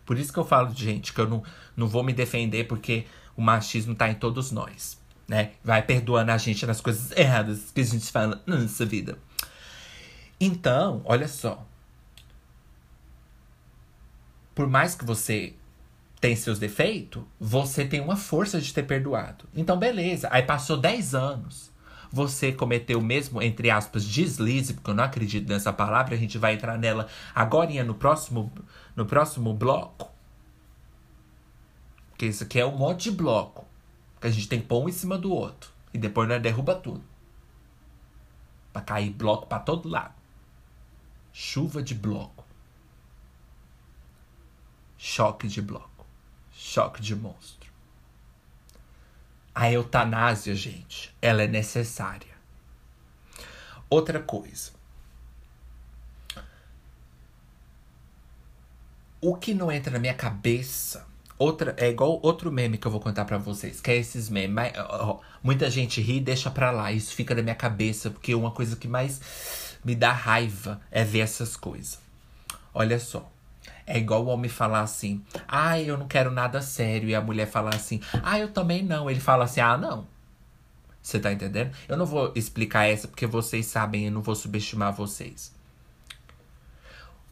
[0.06, 1.44] por isso que eu falo, gente, que eu não,
[1.76, 5.52] não vou me defender porque o machismo tá em todos nós, né?
[5.64, 9.18] Vai perdoando a gente nas coisas erradas que a gente fala na nossa vida.
[10.40, 11.66] Então, olha só.
[14.54, 15.54] Por mais que você
[16.20, 19.46] tem seus defeitos, você tem uma força de ter perdoado.
[19.56, 20.28] Então, beleza.
[20.32, 21.72] Aí passou 10 anos.
[22.12, 26.38] Você cometeu o mesmo, entre aspas, deslize, porque eu não acredito nessa palavra, a gente
[26.38, 28.54] vai entrar nela agora no próximo
[28.96, 30.12] no próximo bloco,
[32.10, 33.66] porque isso aqui é um monte de bloco,
[34.22, 35.72] que a gente tem que pôr um em cima do outro.
[35.94, 37.04] E depois nós derruba tudo.
[38.72, 40.16] Pra cair bloco para todo lado.
[41.32, 42.46] Chuva de bloco.
[44.98, 46.06] Choque de bloco.
[46.52, 47.72] Choque de monstro.
[49.54, 52.34] A eutanásia, gente, ela é necessária.
[53.90, 54.72] Outra coisa.
[59.24, 61.06] O que não entra na minha cabeça.
[61.40, 64.54] Outra, é igual outro meme que eu vou contar para vocês, que é esses memes.
[64.54, 66.92] Mas, ó, muita gente ri e deixa pra lá.
[66.92, 71.20] Isso fica na minha cabeça, porque uma coisa que mais me dá raiva é ver
[71.20, 72.00] essas coisas.
[72.74, 73.32] Olha só.
[73.86, 77.10] É igual o homem falar assim: ah, eu não quero nada sério.
[77.10, 79.10] E a mulher falar assim: ah, eu também não.
[79.10, 80.08] Ele fala assim: ah, não.
[81.02, 81.76] Você tá entendendo?
[81.88, 85.54] Eu não vou explicar essa porque vocês sabem, eu não vou subestimar vocês.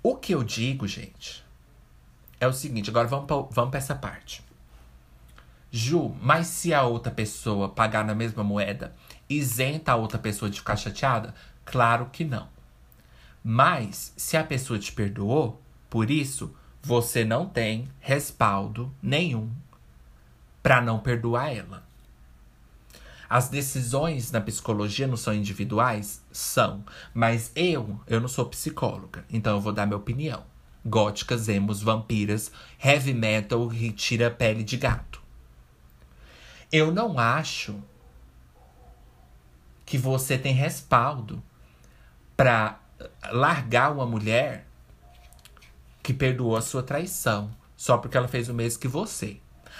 [0.03, 1.45] O que eu digo, gente,
[2.41, 4.43] é o seguinte, agora vamos pra, vamos pra essa parte.
[5.69, 8.95] Ju, mas se a outra pessoa pagar na mesma moeda,
[9.29, 11.35] isenta a outra pessoa de ficar chateada?
[11.63, 12.49] Claro que não.
[13.43, 19.51] Mas se a pessoa te perdoou, por isso você não tem respaldo nenhum
[20.63, 21.83] para não perdoar ela.
[23.29, 26.23] As decisões na psicologia não são individuais?
[26.31, 26.83] São.
[27.13, 30.51] Mas eu, eu não sou psicóloga, então eu vou dar minha opinião
[30.86, 32.51] góticas, emos, vampiras,
[32.84, 35.21] heavy metal que tira a pele de gato.
[36.71, 37.75] Eu não acho
[39.86, 41.43] que você tem respaldo
[42.36, 42.79] para
[43.32, 44.65] largar uma mulher
[46.01, 49.38] que perdoou a sua traição só porque ela fez o mesmo que você.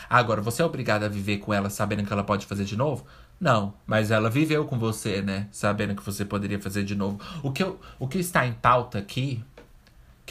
[0.10, 3.06] Agora, você é obrigado a viver com ela sabendo que ela pode fazer de novo?
[3.40, 5.48] Não, mas ela viveu com você, né?
[5.52, 7.20] Sabendo que você poderia fazer de novo.
[7.44, 9.44] O que, eu, o que está em pauta aqui,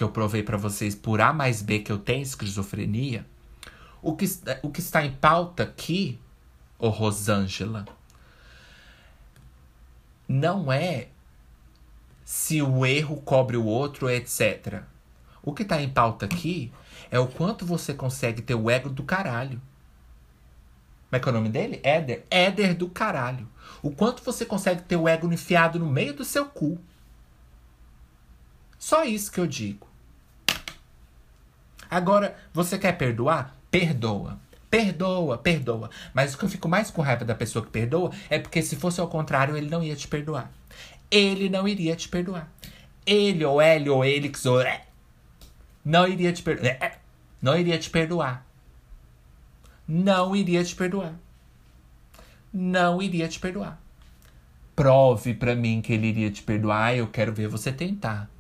[0.00, 3.26] que eu provei para vocês por A mais B que eu tenho esquizofrenia,
[4.00, 4.24] o que,
[4.62, 6.18] o que está em pauta aqui,
[6.78, 7.84] ô Rosângela,
[10.26, 11.08] não é
[12.24, 14.84] se o erro cobre o outro, etc.
[15.42, 16.72] O que está em pauta aqui
[17.10, 19.60] é o quanto você consegue ter o ego do caralho.
[21.10, 21.78] Como é que é o nome dele?
[21.82, 22.24] Éder.
[22.30, 23.46] Éder do caralho.
[23.82, 26.80] O quanto você consegue ter o ego enfiado no meio do seu cu.
[28.78, 29.89] Só isso que eu digo.
[31.90, 33.56] Agora, você quer perdoar?
[33.70, 34.38] Perdoa.
[34.70, 35.90] Perdoa, perdoa.
[36.14, 38.76] Mas o que eu fico mais com raiva da pessoa que perdoa é porque se
[38.76, 40.50] fosse ao contrário, ele não ia te perdoar.
[41.10, 42.48] Ele não iria te perdoar.
[43.04, 44.62] Ele ou ele ou ele ou
[45.84, 47.00] não iria te perdoar.
[47.40, 48.44] Não iria te perdoar.
[49.98, 51.18] Não iria te perdoar.
[52.52, 53.80] Não iria te perdoar.
[54.76, 56.94] Prove para mim que ele iria te perdoar.
[56.94, 58.30] Eu quero ver você tentar.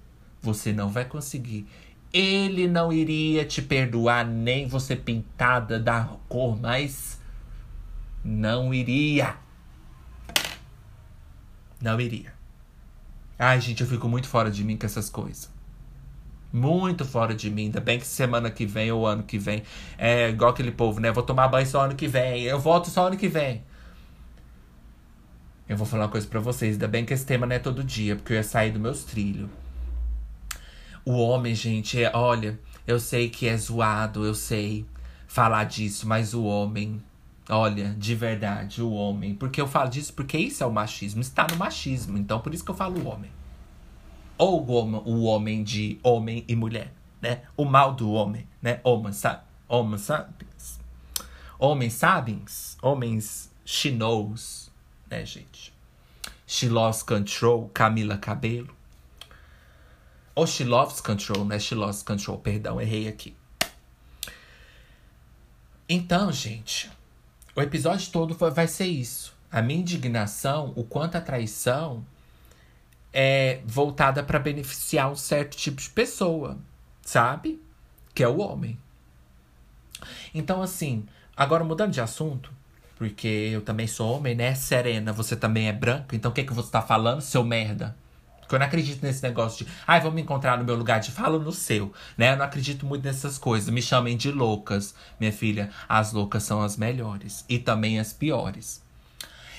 [0.42, 1.66] Você não vai conseguir.
[2.12, 7.20] Ele não iria te perdoar, nem você pintada da cor, mas
[8.24, 9.36] não iria.
[11.80, 12.32] Não iria.
[13.38, 15.50] Ai, gente, eu fico muito fora de mim com essas coisas.
[16.52, 17.66] Muito fora de mim.
[17.66, 19.62] Ainda bem que semana que vem ou ano que vem.
[19.96, 21.12] É igual aquele povo, né?
[21.12, 22.42] Vou tomar banho só ano que vem.
[22.42, 23.62] Eu volto só ano que vem.
[25.68, 26.72] Eu vou falar uma coisa para vocês.
[26.72, 29.04] Ainda bem que esse tema não é todo dia, porque eu ia sair dos meus
[29.04, 29.48] trilhos.
[31.04, 34.84] O homem, gente, é, olha, eu sei que é zoado, eu sei
[35.26, 37.02] falar disso, mas o homem,
[37.48, 39.34] olha, de verdade, o homem.
[39.34, 42.64] Porque eu falo disso porque isso é o machismo, está no machismo, então por isso
[42.64, 43.30] que eu falo o homem.
[44.36, 47.42] Ou o homem, o homem de homem e mulher, né?
[47.56, 48.80] O mal do homem, né?
[48.82, 49.42] Homo, sabe?
[49.68, 50.80] Homo sapiens.
[51.58, 54.70] Homens sapiens, homens chinous,
[55.08, 55.72] né, gente?
[56.46, 58.79] She lost control, Camila Cabelo.
[60.34, 61.58] Ou she loves control, né?
[61.58, 63.36] She loves control, perdão, errei aqui.
[65.88, 66.90] Então, gente,
[67.54, 69.34] o episódio todo vai ser isso.
[69.50, 72.04] A minha indignação, o quanto a traição
[73.12, 76.58] é voltada para beneficiar um certo tipo de pessoa,
[77.02, 77.60] sabe?
[78.14, 78.78] Que é o homem.
[80.32, 81.06] Então, assim,
[81.36, 82.52] agora mudando de assunto,
[82.96, 84.54] porque eu também sou homem, né?
[84.54, 87.96] Serena, você também é branco, então o que, que você tá falando, seu merda?
[88.50, 90.98] Porque eu não acredito nesse negócio de, ai, ah, vou me encontrar no meu lugar
[90.98, 92.32] de fala no seu, né?
[92.32, 93.72] Eu não acredito muito nessas coisas.
[93.72, 95.70] Me chamem de loucas, minha filha.
[95.88, 98.82] As loucas são as melhores e também as piores.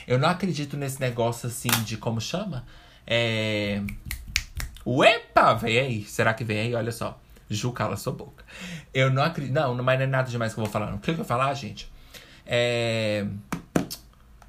[0.05, 2.65] Eu não acredito nesse negócio assim de como chama?
[3.07, 3.81] É.
[4.85, 6.03] Uepa, vem aí.
[6.03, 6.75] Será que vem aí?
[6.75, 7.17] Olha só.
[7.49, 8.43] Ju, cala sua boca.
[8.93, 9.53] Eu não acredito.
[9.53, 10.87] Não, mas não é nada demais que eu vou falar.
[10.87, 10.97] Não.
[10.97, 11.89] O que eu vou falar, gente?
[12.45, 13.25] É.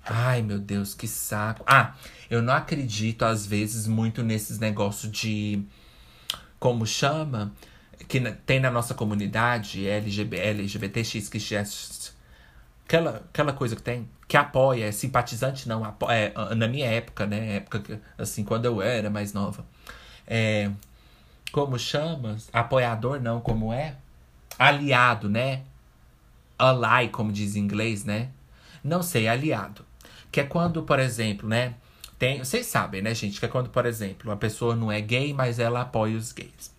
[0.05, 1.63] Ai, meu Deus, que saco.
[1.65, 1.95] Ah,
[2.33, 5.63] eu não acredito, às vezes, muito nesses negócios de.
[6.59, 7.53] Como chama?
[8.09, 11.39] Que tem na nossa comunidade LGBT, LGBTX, que
[12.87, 17.27] aquela, aquela coisa que tem, que apoia, é simpatizante, não, apoia, é, na minha época,
[17.27, 17.57] né?
[17.57, 19.67] Época, assim, quando eu era mais nova.
[20.27, 20.71] É,
[21.53, 22.39] como chama?
[22.51, 23.97] Apoiador, não, como é?
[24.59, 25.65] Aliado, né?
[26.59, 28.31] Ally, como diz em inglês, né?
[28.83, 29.85] Não sei, aliado.
[30.31, 31.75] Que é quando, por exemplo, né?
[32.23, 33.41] Tem, vocês sabem, né, gente?
[33.41, 36.73] Que é quando, por exemplo, uma pessoa não é gay, mas ela apoia os gays.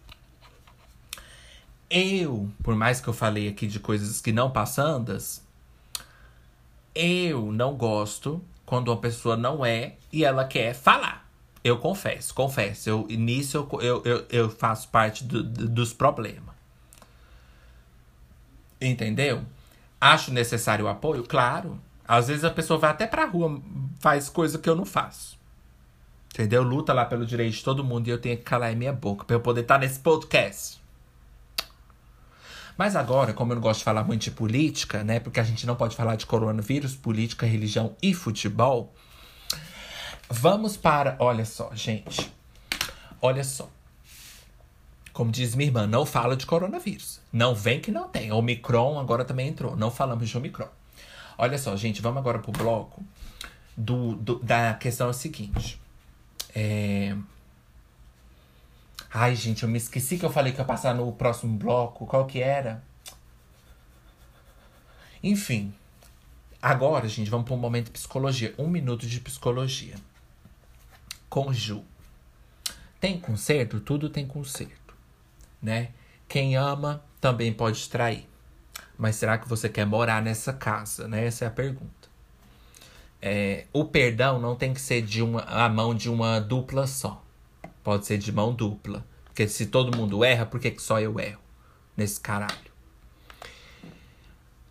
[1.90, 5.44] Eu, por mais que eu falei aqui de coisas que não passandas,
[6.96, 11.30] eu não gosto quando uma pessoa não é e ela quer falar.
[11.62, 12.90] Eu confesso, confesso.
[12.90, 16.56] Eu, nisso eu, eu, eu, faço parte do, do, dos problemas.
[18.80, 19.44] Entendeu?
[20.00, 21.26] Acho necessário o apoio?
[21.26, 21.78] Claro.
[22.08, 23.62] Às vezes a pessoa vai até pra rua,
[24.04, 25.40] faz coisa que eu não faço.
[26.34, 26.62] Entendeu?
[26.62, 29.38] Luta lá pelo direito de todo mundo e eu tenho que calar minha boca pra
[29.38, 30.84] eu poder estar tá nesse podcast.
[32.78, 35.22] Mas agora, como eu não gosto de falar muito de política, né?
[35.22, 38.94] Porque a gente não pode falar de coronavírus, política, religião e futebol.
[40.30, 41.16] Vamos para.
[41.20, 42.30] Olha só, gente.
[43.22, 43.70] Olha só.
[45.14, 47.22] Como diz minha irmã, não fala de coronavírus.
[47.32, 48.34] Não vem que não tem.
[48.34, 49.78] Omicron agora também entrou.
[49.78, 50.68] Não falamos de Omicron.
[51.38, 53.02] Olha só, gente, vamos agora pro bloco
[53.76, 55.82] do, do da questão é seguinte.
[56.56, 57.16] É...
[59.12, 62.06] Ai, gente, eu me esqueci que eu falei que ia passar no próximo bloco.
[62.06, 62.84] Qual que era?
[65.22, 65.74] Enfim.
[66.62, 68.56] Agora, gente, vamos para um momento de psicologia.
[68.58, 69.96] Um minuto de psicologia.
[71.30, 71.84] Com Ju.
[73.00, 73.80] Tem conserto?
[73.82, 74.96] Tudo tem conserto,
[75.62, 75.90] né?
[76.28, 78.28] Quem ama também pode trair.
[78.98, 81.26] Mas será que você quer morar nessa casa, né?
[81.26, 82.03] Essa é a pergunta.
[83.26, 87.24] É, o perdão não tem que ser de uma, a mão de uma dupla só.
[87.82, 89.06] Pode ser de mão dupla.
[89.24, 91.40] Porque se todo mundo erra, por que, que só eu erro?
[91.96, 92.74] Nesse caralho.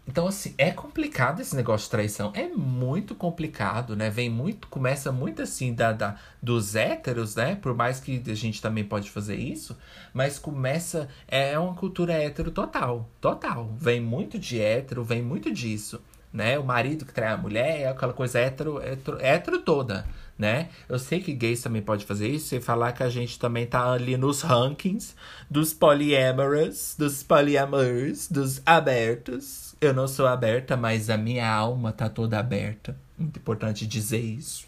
[0.07, 2.31] Então, assim, é complicado esse negócio de traição.
[2.35, 4.11] É muito complicado, né?
[4.11, 7.55] Vem muito, começa muito assim da, da, dos héteros, né?
[7.55, 9.79] Por mais que a gente também pode fazer isso,
[10.13, 11.09] mas começa.
[11.27, 13.09] É uma cultura hétero total.
[13.19, 13.75] Total.
[13.79, 16.03] Vem muito de hétero, vem muito disso.
[16.33, 16.59] Né?
[16.59, 20.07] O marido que trai a mulher é aquela coisa hétero, hétero, hétero toda,
[20.39, 20.71] né?
[20.89, 23.93] Eu sei que gays também pode fazer isso e falar que a gente também tá
[23.93, 25.15] ali nos rankings
[25.51, 32.09] dos poliamorous, dos poliamors, dos abertos, eu não sou aberta, mas a minha alma tá
[32.09, 32.97] toda aberta.
[33.19, 34.65] Muito importante dizer isso.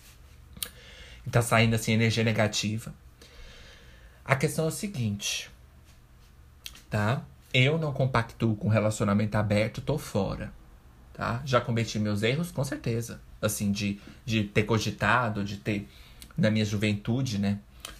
[1.24, 2.92] E tá saindo assim energia negativa.
[4.24, 5.50] A questão é o seguinte,
[6.90, 7.22] tá?
[7.52, 10.52] Eu não compactuo com relacionamento aberto, tô fora,
[11.14, 11.40] tá?
[11.44, 13.20] Já cometi meus erros, com certeza.
[13.40, 15.88] Assim, de, de ter cogitado, de ter,
[16.36, 17.58] na minha juventude, né?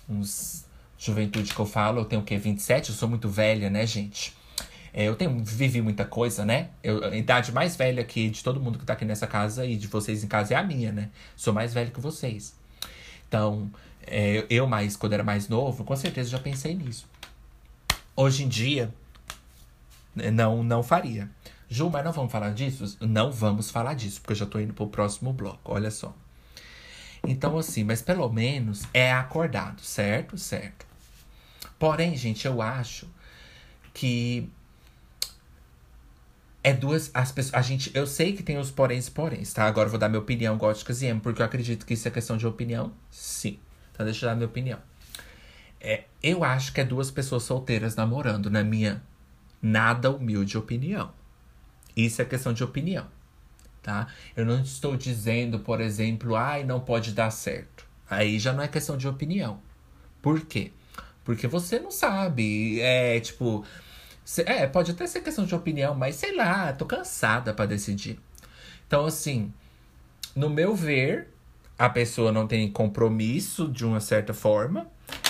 [0.09, 0.67] Uns
[0.99, 2.37] juventude que eu falo, eu tenho o quê?
[2.37, 2.91] 27?
[2.91, 4.35] Eu sou muito velha, né, gente?
[4.93, 6.69] É, eu tenho, vivi muita coisa, né?
[6.83, 9.77] Eu, a idade mais velha aqui de todo mundo que tá aqui nessa casa e
[9.77, 11.11] de vocês em casa é a minha, né?
[11.37, 12.55] Sou mais velho que vocês.
[13.29, 13.71] Então,
[14.07, 17.07] é, eu mais, quando era mais novo, com certeza já pensei nisso.
[18.17, 18.95] Hoje em dia,
[20.15, 21.29] né, não, não faria.
[21.75, 22.97] Ju, mas não vamos falar disso?
[23.01, 26.15] Não vamos falar disso, porque eu já tô indo pro próximo bloco, olha só.
[27.27, 30.39] Então, assim, mas pelo menos é acordado, certo?
[30.39, 30.87] Certo.
[31.77, 33.09] Porém, gente, eu acho
[33.93, 34.49] que
[36.63, 37.11] é duas.
[37.13, 39.65] As pessoas, a gente, eu sei que tem os poréns poréns, tá?
[39.65, 42.11] Agora eu vou dar minha opinião, góticas e emo, porque eu acredito que isso é
[42.13, 42.93] questão de opinião.
[43.11, 43.59] Sim.
[43.93, 44.79] Então deixa eu dar minha opinião.
[45.81, 49.03] É, eu acho que é duas pessoas solteiras namorando, na minha
[49.61, 51.13] nada humilde opinião.
[51.97, 53.07] Isso é questão de opinião,
[53.83, 54.09] tá?
[54.37, 57.87] Eu não estou dizendo, por exemplo, ai, não pode dar certo.
[58.09, 59.61] Aí já não é questão de opinião.
[60.21, 60.73] Por quê?
[61.25, 62.81] Porque você não sabe.
[62.81, 63.65] É tipo,
[64.47, 68.19] é, pode até ser questão de opinião, mas sei lá, tô cansada para decidir.
[68.87, 69.53] Então, assim,
[70.35, 71.29] no meu ver,
[71.79, 74.87] a pessoa não tem compromisso de uma certa forma.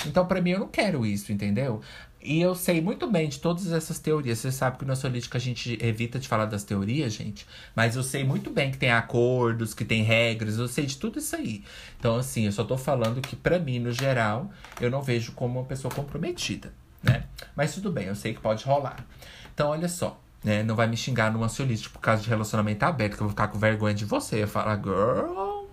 [0.07, 1.81] Então, para mim, eu não quero isso, entendeu?
[2.25, 4.39] E eu sei muito bem de todas essas teorias.
[4.39, 7.47] Você sabe que no Ansiolítico a gente evita de falar das teorias, gente.
[7.77, 10.59] Mas eu sei muito bem que tem acordos, que tem regras.
[10.59, 11.63] Eu sei de tudo isso aí.
[11.99, 14.51] Então, assim, eu só tô falando que, para mim, no geral,
[14.81, 16.73] eu não vejo como uma pessoa comprometida
[17.05, 17.25] né?
[17.55, 19.05] Mas tudo bem, eu sei que pode rolar.
[19.53, 20.63] Então, olha só, né?
[20.63, 23.49] Não vai me xingar no ansiolítico por causa de relacionamento aberto, que eu vou ficar
[23.49, 24.43] com vergonha de você.
[24.43, 25.67] Eu falo, girl,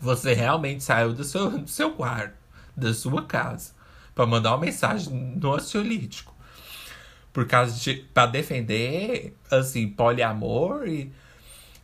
[0.00, 2.34] você realmente saiu do seu, do seu quarto,
[2.76, 3.72] da sua casa,
[4.18, 6.34] para mandar uma mensagem no ansiolítico.
[7.32, 8.04] Por causa de.
[8.12, 11.12] pra defender, assim, poliamor e.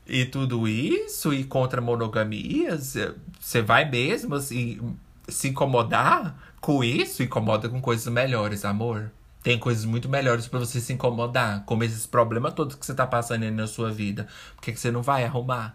[0.06, 2.94] E tudo isso, e contra monogamias,
[3.40, 4.94] você vai mesmo, assim,
[5.26, 9.10] se incomodar com isso, incomoda com coisas melhores, amor.
[9.42, 11.64] Tem coisas muito melhores para você se incomodar.
[11.64, 14.26] Como esses problemas todos que você tá passando aí na sua vida.
[14.56, 15.74] Por que, que você não vai arrumar?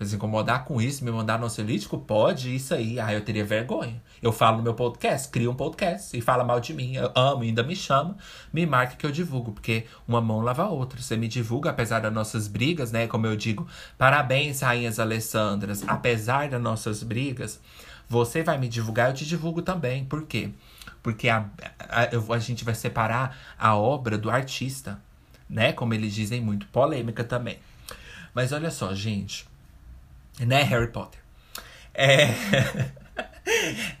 [0.00, 1.96] Se incomodar com isso, me mandar no ansiolítico?
[1.96, 2.98] Pode, isso aí.
[2.98, 4.02] Ah, eu teria vergonha.
[4.20, 6.96] Eu falo no meu podcast, cria um podcast e fala mal de mim.
[6.96, 8.16] Eu amo, ainda me chama,
[8.52, 9.52] me marca que eu divulgo.
[9.52, 11.00] Porque uma mão lava a outra.
[11.00, 13.06] Você me divulga, apesar das nossas brigas, né?
[13.06, 15.84] Como eu digo, parabéns, rainhas Alessandras.
[15.86, 17.60] Apesar das nossas brigas,
[18.08, 20.04] você vai me divulgar, eu te divulgo também.
[20.04, 20.50] Por quê?
[21.04, 25.00] Porque a, a, a gente vai separar a obra do artista,
[25.48, 25.72] né?
[25.72, 27.58] Como eles dizem muito, polêmica também.
[28.34, 29.53] Mas olha só, gente.
[30.40, 31.20] Né, Harry Potter?
[31.94, 32.28] É.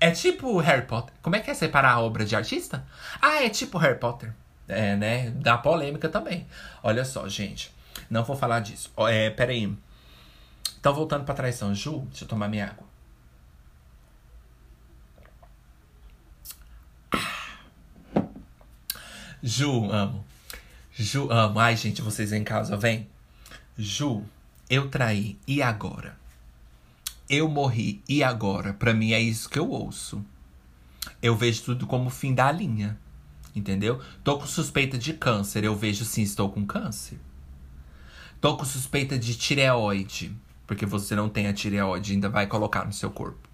[0.00, 1.14] é tipo Harry Potter.
[1.22, 2.84] Como é que é separar a obra de artista?
[3.20, 4.32] Ah, é tipo Harry Potter.
[4.66, 5.30] É, né?
[5.30, 6.46] Da polêmica também.
[6.82, 7.72] Olha só, gente.
[8.10, 8.92] Não vou falar disso.
[9.08, 9.72] É, peraí.
[10.78, 11.74] Então, voltando pra traição.
[11.74, 12.84] Ju, deixa eu tomar minha água.
[19.42, 20.24] Ju, amo.
[20.94, 21.58] Ju, amo.
[21.58, 23.08] Ai, gente, vocês em casa, vem.
[23.76, 24.24] Ju,
[24.70, 25.38] eu traí.
[25.46, 26.16] E agora?
[27.28, 28.02] Eu morri.
[28.08, 28.72] E agora?
[28.74, 30.24] Pra mim é isso que eu ouço.
[31.22, 32.98] Eu vejo tudo como fim da linha.
[33.54, 34.00] Entendeu?
[34.22, 35.64] Tô com suspeita de câncer.
[35.64, 37.18] Eu vejo sim, estou com câncer.
[38.40, 40.36] Tô com suspeita de tireoide.
[40.66, 43.48] Porque você não tem a tireoide, ainda vai colocar no seu corpo.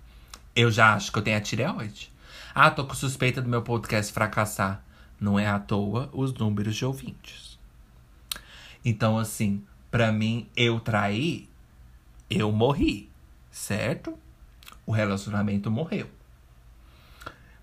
[0.54, 2.12] Eu já acho que eu tenho a tireoide.
[2.54, 4.84] Ah, tô com suspeita do meu podcast fracassar.
[5.20, 7.58] Não é à toa os números de ouvintes.
[8.84, 11.48] Então, assim, para mim, eu traí,
[12.30, 13.09] eu morri,
[13.50, 14.18] certo?
[14.86, 16.08] O relacionamento morreu.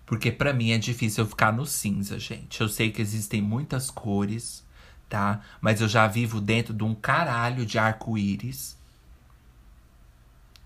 [0.04, 2.60] Porque para mim é difícil eu ficar no cinza, gente.
[2.60, 4.64] Eu sei que existem muitas cores,
[5.08, 5.42] tá?
[5.60, 8.78] Mas eu já vivo dentro de um caralho de arco-íris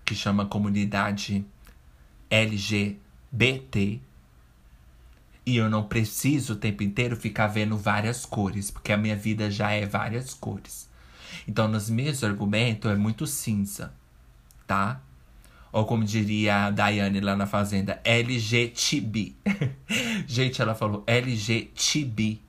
[0.05, 1.45] que chama comunidade
[2.29, 3.99] LGBT.
[5.45, 9.51] E eu não preciso o tempo inteiro ficar vendo várias cores, porque a minha vida
[9.51, 10.89] já é várias cores.
[11.45, 13.93] Então, nos meus argumentos, é muito cinza,
[14.65, 15.01] tá?
[15.73, 19.35] Ou como diria a Daiane lá na Fazenda, LGTB.
[20.27, 22.39] Gente, ela falou LGTB.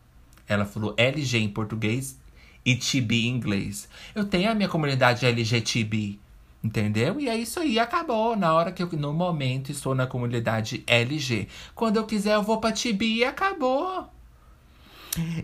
[0.46, 2.18] Ela falou LG em português
[2.62, 3.88] e TB em inglês.
[4.14, 6.18] Eu tenho a minha comunidade LGTB,
[6.62, 7.18] entendeu?
[7.18, 8.36] E é isso aí, acabou.
[8.36, 11.48] Na hora que eu, no momento, estou na comunidade LG.
[11.74, 14.06] Quando eu quiser, eu vou pra TB e acabou.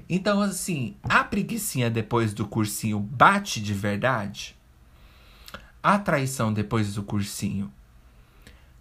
[0.06, 4.59] Então, assim, a preguiçinha depois do cursinho bate de verdade?
[5.82, 7.72] A traição depois do cursinho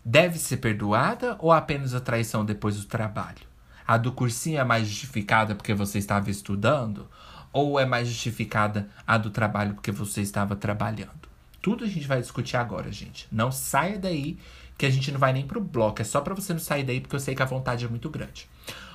[0.04, 3.47] deve ser perdoada ou apenas a traição depois do trabalho?
[3.88, 7.08] A do cursinho é mais justificada porque você estava estudando?
[7.54, 11.30] Ou é mais justificada a do trabalho porque você estava trabalhando?
[11.62, 13.30] Tudo a gente vai discutir agora, gente.
[13.32, 14.38] Não saia daí,
[14.78, 16.02] que a gente não vai nem pro bloco.
[16.02, 18.10] É só para você não sair daí, porque eu sei que a vontade é muito
[18.10, 18.50] grande.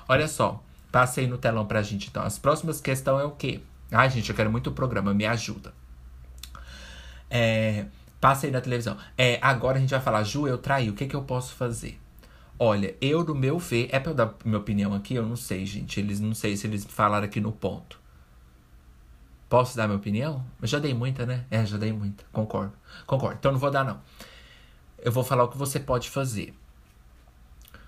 [0.06, 2.22] Olha só, passei no telão pra gente então.
[2.22, 3.62] As próximas questões é o quê?
[3.90, 5.72] Ai, gente, eu quero muito o programa, me ajuda.
[7.30, 7.86] É,
[8.20, 8.96] passei na televisão.
[9.16, 12.00] É, agora a gente vai falar, Ju, eu traí, o que, que eu posso fazer?
[12.58, 15.14] Olha, eu no meu ver, é pra eu dar minha opinião aqui?
[15.14, 15.98] Eu não sei, gente.
[15.98, 17.98] Eles não sei se eles falaram aqui no ponto.
[19.48, 20.44] Posso dar minha opinião?
[20.62, 21.44] Já dei muita, né?
[21.50, 22.24] É, já dei muita.
[22.32, 22.72] Concordo.
[23.06, 23.36] Concordo.
[23.38, 24.00] Então não vou dar, não.
[24.98, 26.54] Eu vou falar o que você pode fazer.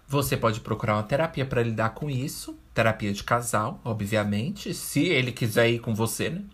[0.08, 2.56] Você pode procurar uma terapia para lidar com isso.
[2.74, 4.74] Terapia de casal, obviamente.
[4.74, 6.44] Se ele quiser ir com você, né?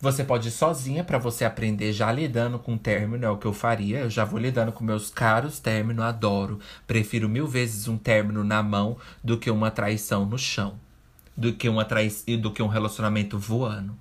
[0.00, 3.46] Você pode ir sozinha para você aprender já lidando com o término, é o que
[3.46, 3.98] eu faria.
[3.98, 6.58] Eu já vou lidando com meus caros término, adoro.
[6.86, 10.78] Prefiro mil vezes um término na mão do que uma traição no chão.
[11.36, 13.94] Do que uma traição, do que um relacionamento voando.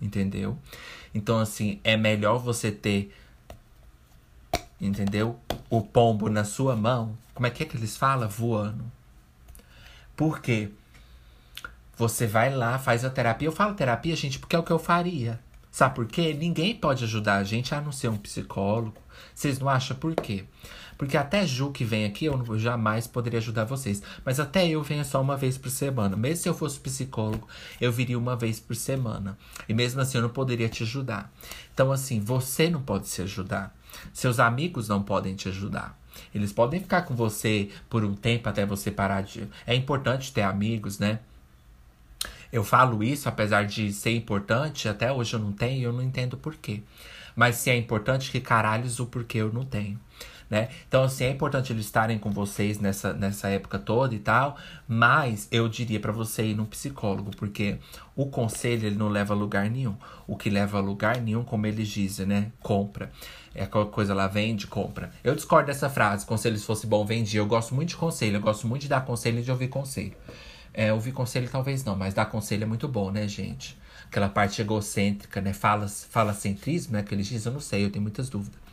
[0.00, 0.56] Entendeu?
[1.14, 3.14] Então, assim, é melhor você ter,
[4.80, 5.38] entendeu?
[5.68, 7.16] O pombo na sua mão.
[7.34, 8.28] Como é que é que eles falam?
[8.28, 8.84] Voando.
[10.16, 10.70] Por quê?
[11.96, 13.48] Você vai lá, faz a terapia.
[13.48, 15.40] Eu falo terapia, gente, porque é o que eu faria.
[15.70, 16.32] Sabe por quê?
[16.32, 18.94] Ninguém pode ajudar a gente a não ser um psicólogo.
[19.34, 20.44] Vocês não acham por quê?
[20.96, 24.02] Porque até Ju que vem aqui, eu jamais poderia ajudar vocês.
[24.24, 26.16] Mas até eu venho só uma vez por semana.
[26.16, 27.48] Mesmo se eu fosse psicólogo,
[27.80, 29.36] eu viria uma vez por semana.
[29.68, 31.32] E mesmo assim eu não poderia te ajudar.
[31.72, 33.74] Então, assim, você não pode se ajudar.
[34.12, 35.98] Seus amigos não podem te ajudar.
[36.32, 39.48] Eles podem ficar com você por um tempo até você parar de.
[39.66, 41.18] É importante ter amigos, né?
[42.54, 46.36] Eu falo isso, apesar de ser importante, até hoje eu não tenho, eu não entendo
[46.36, 46.82] por quê.
[47.34, 49.98] Mas se é importante, que caralhos o porquê eu não tenho.
[50.48, 50.68] Né?
[50.86, 55.48] Então, assim, é importante eles estarem com vocês nessa, nessa época toda e tal, mas
[55.50, 57.78] eu diria para você ir no psicólogo, porque
[58.14, 59.96] o conselho ele não leva a lugar nenhum.
[60.24, 62.52] O que leva a lugar nenhum, como eles dizem, né?
[62.60, 63.10] Compra.
[63.52, 65.10] É qualquer coisa lá, vende, compra.
[65.24, 67.40] Eu discordo dessa frase, conselho se fosse bom, vendia.
[67.40, 70.14] Eu gosto muito de conselho, eu gosto muito de dar conselho e de ouvir conselho.
[70.74, 73.78] É, ouvir conselho talvez não, mas dar conselho é muito bom, né, gente?
[74.06, 75.52] Aquela parte egocêntrica, né?
[75.52, 77.02] Fala, fala centrismo, né?
[77.04, 78.64] Que eles dizem, eu não sei, eu tenho muitas dúvidas.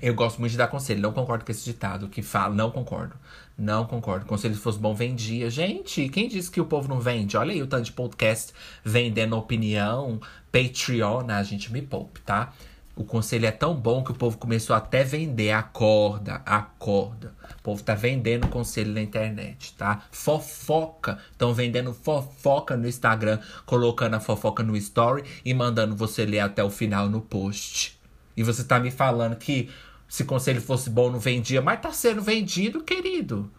[0.00, 3.16] Eu gosto muito de dar conselho, não concordo com esse ditado que fala, não concordo.
[3.58, 4.26] Não concordo.
[4.26, 5.48] Conselho se fosse bom, vendia.
[5.50, 7.36] Gente, quem disse que o povo não vende?
[7.36, 8.52] Olha aí o tanto de podcast
[8.84, 10.20] vendendo opinião,
[10.52, 12.52] Patreon, a gente me poupe, tá?
[12.96, 15.50] O conselho é tão bom que o povo começou até vender.
[15.50, 17.34] Acorda, acorda.
[17.58, 20.02] O povo tá vendendo conselho na internet, tá?
[20.10, 21.18] Fofoca.
[21.30, 26.64] Estão vendendo fofoca no Instagram, colocando a fofoca no story e mandando você ler até
[26.64, 28.00] o final no post.
[28.34, 29.68] E você tá me falando que
[30.08, 33.52] se conselho fosse bom não vendia, mas tá sendo vendido, querido.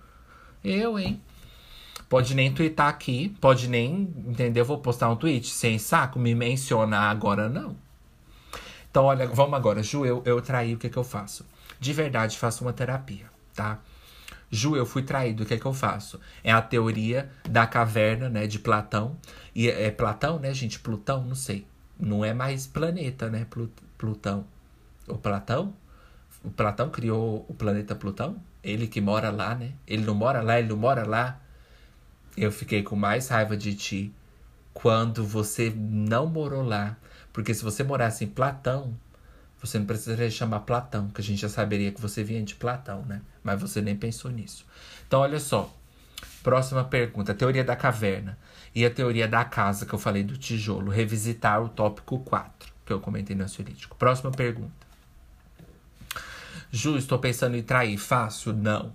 [0.64, 1.22] Eu, hein?
[2.10, 4.66] Pode nem twittar aqui, pode nem, entendeu?
[4.66, 7.87] Vou postar um tweet sem saco, me mencionar agora não.
[8.98, 9.84] Então, olha, vamos agora.
[9.84, 11.46] Ju, eu, eu traí, o que que eu faço?
[11.80, 13.78] De verdade, faço uma terapia, tá?
[14.50, 16.20] Ju, eu fui traído, o que é que eu faço?
[16.44, 19.16] É a teoria da caverna, né, de Platão.
[19.54, 20.80] E é, é Platão, né, gente?
[20.80, 21.68] Plutão, não sei.
[22.00, 23.46] Não é mais planeta, né,
[24.00, 24.48] Plutão.
[25.08, 25.76] O Platão?
[26.44, 28.38] O Platão criou o planeta Plutão?
[28.64, 29.74] Ele que mora lá, né?
[29.86, 31.40] Ele não mora lá, ele não mora lá.
[32.36, 34.12] Eu fiquei com mais raiva de ti
[34.74, 36.98] quando você não morou lá
[37.38, 38.98] porque se você morasse em Platão,
[39.62, 43.04] você não precisaria chamar Platão, que a gente já saberia que você vinha de Platão,
[43.04, 43.22] né?
[43.44, 44.66] Mas você nem pensou nisso.
[45.08, 45.72] Então, olha só.
[46.42, 48.36] Próxima pergunta: a teoria da caverna
[48.74, 50.90] e a teoria da casa, que eu falei do tijolo.
[50.90, 53.96] Revisitar o tópico 4, que eu comentei no ansiolítico.
[53.98, 54.74] Próxima pergunta.
[56.72, 58.00] Ju, estou pensando em trair.
[58.00, 58.52] Faço?
[58.52, 58.92] Não.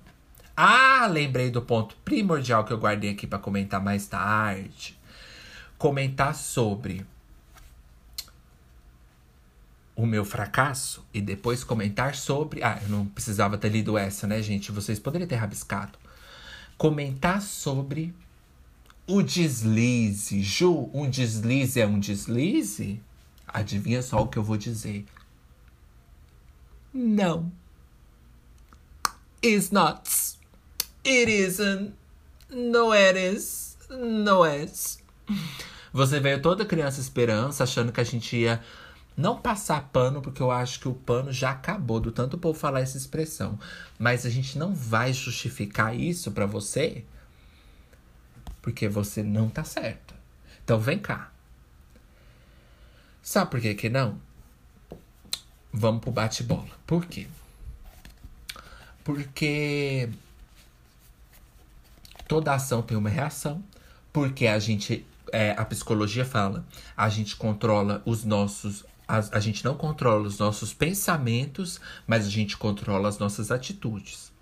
[0.56, 4.98] Ah, lembrei do ponto primordial que eu guardei aqui para comentar mais tarde.
[5.78, 7.06] Comentar sobre
[9.94, 12.62] o meu fracasso e depois comentar sobre.
[12.62, 14.73] Ah, eu não precisava ter lido essa, né, gente?
[14.73, 15.98] Vocês poderiam ter rabiscado.
[16.78, 18.14] Comentar sobre
[19.06, 20.43] o deslize.
[20.43, 23.01] Ju, um deslize é um deslize?
[23.47, 25.05] Adivinha só o que eu vou dizer.
[26.93, 27.52] Não.
[29.44, 30.09] It's not.
[31.05, 31.94] It isn't.
[32.51, 33.77] No it is.
[33.90, 34.98] No is.
[35.93, 38.62] Você veio toda criança esperança, achando que a gente ia
[39.16, 42.59] não passar pano, porque eu acho que o pano já acabou do tanto o povo
[42.59, 43.59] falar essa expressão.
[43.98, 47.05] Mas a gente não vai justificar isso para você,
[48.60, 50.14] porque você não tá certa.
[50.64, 51.30] Então vem cá.
[53.22, 54.20] Sabe por que que não?
[55.72, 56.70] Vamos pro bate-bola.
[56.86, 57.26] Por quê?
[59.05, 60.09] Porque
[62.28, 63.62] toda ação tem uma reação.
[64.12, 66.64] Porque a gente, é, a psicologia fala,
[66.97, 68.84] a gente controla os nossos.
[69.12, 74.32] A, a gente não controla os nossos pensamentos, mas a gente controla as nossas atitudes.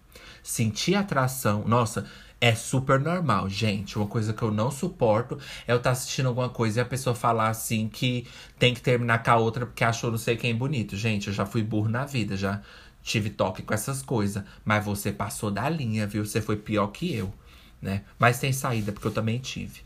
[0.45, 1.65] Sentir atração.
[1.67, 2.07] Nossa,
[2.41, 3.99] é super normal, gente.
[3.99, 6.87] Uma coisa que eu não suporto é eu estar tá assistindo alguma coisa e a
[6.87, 8.29] pessoa falar assim que
[8.61, 10.97] tem que terminar com a outra porque achou não sei quem bonito.
[10.97, 12.63] Gente, eu já fui burro na vida, já
[13.03, 14.45] tive toque com essas coisas.
[14.65, 16.25] Mas você passou da linha, viu?
[16.25, 17.35] Você foi pior que eu,
[17.83, 18.05] né?
[18.21, 19.81] Mas tem saída, porque eu também tive.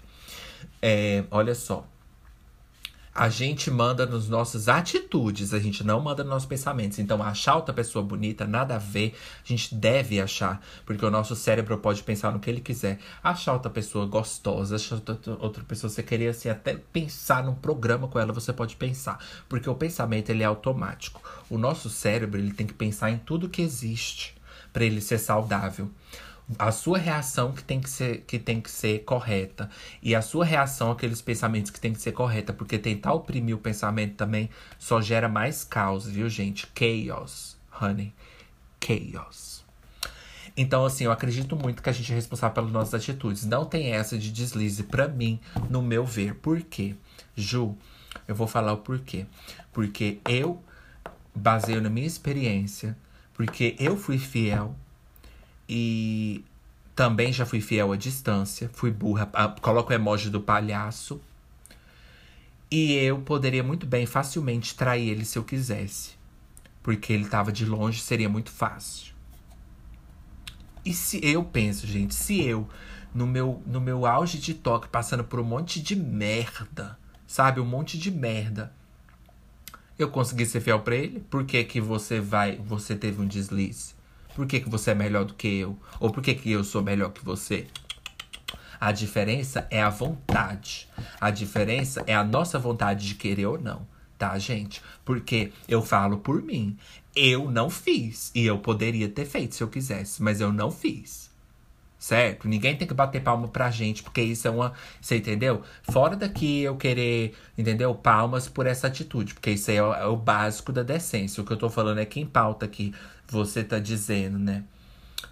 [0.82, 1.88] É, olha só.
[3.14, 6.98] A gente manda nos nossas atitudes, a gente não manda nos nossos pensamentos.
[6.98, 9.14] Então, achar outra pessoa bonita, nada a ver,
[9.44, 12.98] a gente deve achar, porque o nosso cérebro pode pensar no que ele quiser.
[13.22, 15.00] Achar outra pessoa gostosa, achar
[15.38, 19.18] outra pessoa, você queria assim, até pensar num programa com ela, você pode pensar,
[19.48, 21.22] porque o pensamento ele é automático.
[21.48, 24.34] O nosso cérebro ele tem que pensar em tudo que existe
[24.72, 25.88] para ele ser saudável
[26.58, 29.70] a sua reação que tem que ser que tem que ser correta
[30.02, 33.58] e a sua reação àqueles pensamentos que tem que ser correta, porque tentar oprimir o
[33.58, 36.66] pensamento também só gera mais caos, viu, gente?
[36.74, 38.12] Chaos, honey.
[38.84, 39.64] Chaos.
[40.56, 43.44] Então, assim, eu acredito muito que a gente é responsável pelas nossas atitudes.
[43.44, 46.36] Não tem essa de deslize para mim, no meu ver.
[46.36, 46.94] Por quê?
[47.34, 47.76] Ju,
[48.28, 49.26] eu vou falar o porquê.
[49.72, 50.62] Porque eu
[51.34, 52.96] baseio na minha experiência,
[53.32, 54.76] porque eu fui fiel
[55.68, 56.44] e
[56.94, 59.26] também já fui fiel à distância, fui burra,
[59.60, 61.20] coloco o emoji do palhaço.
[62.70, 66.12] E eu poderia muito bem, facilmente, trair ele se eu quisesse.
[66.82, 69.14] Porque ele estava de longe, seria muito fácil.
[70.84, 72.68] E se eu penso, gente, se eu,
[73.14, 77.60] no meu, no meu auge de toque, passando por um monte de merda, sabe?
[77.60, 78.72] Um monte de merda.
[79.98, 81.20] Eu consegui ser fiel pra ele?
[81.20, 82.56] Por que, que você vai.
[82.58, 83.94] Você teve um deslize?
[84.34, 85.78] Por que, que você é melhor do que eu?
[86.00, 87.66] Ou por que, que eu sou melhor que você?
[88.80, 90.88] A diferença é a vontade.
[91.20, 93.86] A diferença é a nossa vontade de querer ou não,
[94.18, 94.82] tá, gente?
[95.04, 96.76] Porque eu falo por mim.
[97.14, 98.32] Eu não fiz.
[98.34, 101.30] E eu poderia ter feito se eu quisesse, mas eu não fiz.
[102.04, 102.46] Certo?
[102.46, 104.74] Ninguém tem que bater palma pra gente, porque isso é uma.
[105.00, 105.62] Você entendeu?
[105.84, 107.94] Fora daqui eu querer, entendeu?
[107.94, 111.42] Palmas por essa atitude, porque isso é o, é o básico da decência.
[111.42, 112.92] O que eu tô falando é que em pauta aqui
[113.26, 114.64] você tá dizendo, né?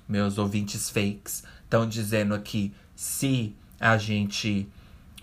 [0.08, 4.66] Meus ouvintes fakes estão dizendo aqui se a gente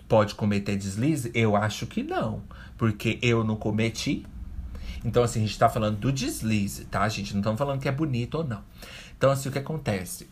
[0.08, 1.32] pode cometer deslize?
[1.34, 2.44] Eu acho que não,
[2.78, 4.24] porque eu não cometi.
[5.04, 7.32] Então, assim, a gente tá falando do deslize, tá, gente?
[7.32, 8.62] Não estamos falando que é bonito ou não.
[9.18, 10.30] Então, assim, o que acontece?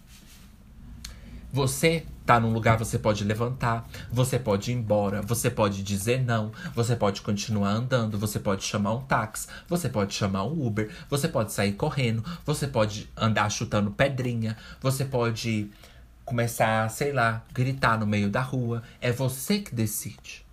[1.50, 6.52] Você tá num lugar, você pode levantar, você pode ir embora, você pode dizer não,
[6.74, 11.26] você pode continuar andando, você pode chamar um táxi, você pode chamar um Uber, você
[11.26, 15.70] pode sair correndo, você pode andar chutando pedrinha, você pode
[16.22, 18.82] começar, sei lá, gritar no meio da rua.
[19.00, 20.44] É você que decide.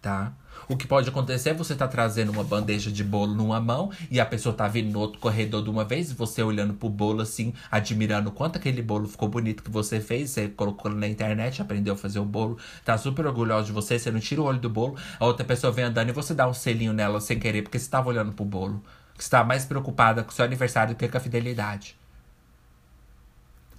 [0.00, 0.32] Tá?
[0.68, 4.18] O que pode acontecer é você tá trazendo uma bandeja de bolo numa mão e
[4.18, 7.52] a pessoa tá vindo no outro corredor de uma vez você olhando pro bolo assim,
[7.70, 11.96] admirando quanto aquele bolo ficou bonito que você fez, você colocou na internet, aprendeu a
[11.96, 14.96] fazer o bolo, tá super orgulhoso de você, você não tira o olho do bolo,
[15.18, 17.88] a outra pessoa vem andando e você dá um selinho nela sem querer porque você
[17.88, 18.82] tava olhando pro bolo.
[19.16, 21.96] Que você tá mais preocupada com o seu aniversário do que com a fidelidade.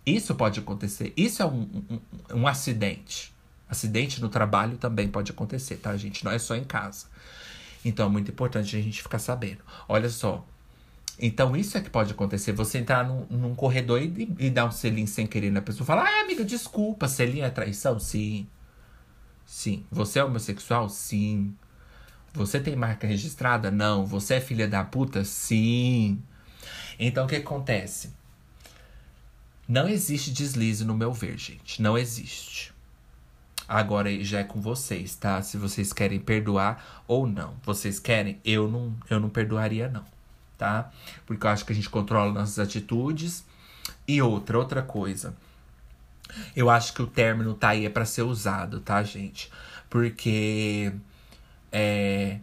[0.06, 1.12] Isso pode acontecer.
[1.18, 2.00] Isso é um, um,
[2.34, 3.35] um acidente.
[3.76, 6.24] Acidente no trabalho também pode acontecer, tá, gente?
[6.24, 7.08] Não é só em casa.
[7.84, 9.60] Então é muito importante a gente ficar sabendo.
[9.88, 10.46] Olha só.
[11.20, 12.52] Então, isso é que pode acontecer.
[12.54, 15.86] Você entrar num, num corredor e, e, dar um selinho sem querer na pessoa.
[15.86, 18.00] Falar, ah, amiga, desculpa, selinho é traição?
[18.00, 18.48] Sim.
[19.46, 19.86] Sim.
[19.92, 20.90] Você é homossexual?
[20.90, 21.56] Sim.
[22.34, 23.72] Você tem marca registrada?
[23.72, 24.06] Não.
[24.06, 25.24] Você é filha da puta?
[25.24, 26.22] Sim.
[27.00, 28.14] Então, o que acontece?
[29.68, 31.82] Não existe deslize no meu ver, gente.
[31.82, 32.75] Não existe.
[33.68, 35.42] Agora já é com vocês, tá?
[35.42, 37.56] Se vocês querem perdoar ou não.
[37.64, 38.40] Vocês querem?
[38.46, 40.06] Eu não, eu não perdoaria, não.
[40.58, 40.92] Tá?
[41.26, 43.46] Porque eu acho que a gente controla nossas atitudes.
[44.08, 45.36] E outra, outra coisa.
[46.56, 49.50] Eu acho que o término tá aí é pra ser usado, tá, gente?
[49.90, 50.92] Porque
[51.72, 52.40] é,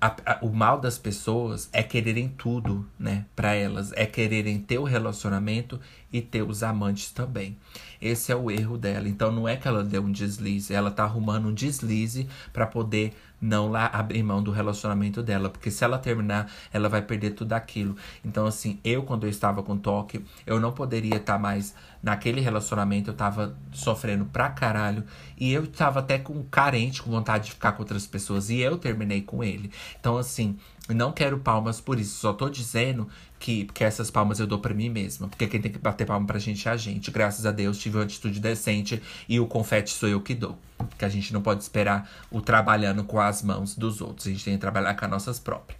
[0.00, 4.78] a, a, o mal das pessoas é quererem tudo, né, para elas, é quererem ter
[4.78, 5.80] o relacionamento
[6.12, 7.56] e ter os amantes também.
[8.00, 9.08] Esse é o erro dela.
[9.08, 13.14] Então não é que ela deu um deslize, ela tá arrumando um deslize para poder
[13.40, 17.52] não lá abrir mão do relacionamento dela, porque se ela terminar, ela vai perder tudo
[17.52, 17.96] aquilo.
[18.24, 22.40] Então assim, eu quando eu estava com toque, eu não poderia estar tá mais naquele
[22.40, 25.04] relacionamento, eu tava sofrendo pra caralho
[25.38, 28.78] e eu tava até com carente, com vontade de ficar com outras pessoas e eu
[28.78, 29.70] terminei com ele.
[29.98, 30.56] Então assim,
[30.88, 33.08] não quero palmas por isso, só tô dizendo
[33.38, 35.28] que, que essas palmas eu dou para mim mesma.
[35.28, 37.10] Porque quem tem que bater palma pra gente é a gente.
[37.10, 40.58] Graças a Deus tive uma atitude decente e o confete sou eu que dou.
[40.98, 44.26] Que a gente não pode esperar o trabalhando com as mãos dos outros.
[44.26, 45.78] A gente tem que trabalhar com as nossas próprias.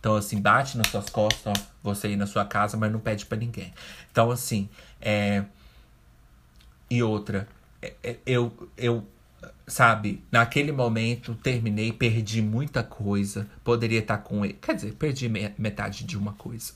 [0.00, 1.52] Então, assim, bate nas suas costas, ó,
[1.82, 3.72] você aí na sua casa, mas não pede para ninguém.
[4.10, 4.68] Então, assim,
[5.00, 5.44] é.
[6.90, 7.46] E outra,
[7.82, 9.06] é, é, eu, eu
[9.66, 13.46] sabe, naquele momento terminei, perdi muita coisa.
[13.62, 14.54] Poderia estar com ele.
[14.54, 15.28] Quer dizer, perdi
[15.58, 16.72] metade de uma coisa.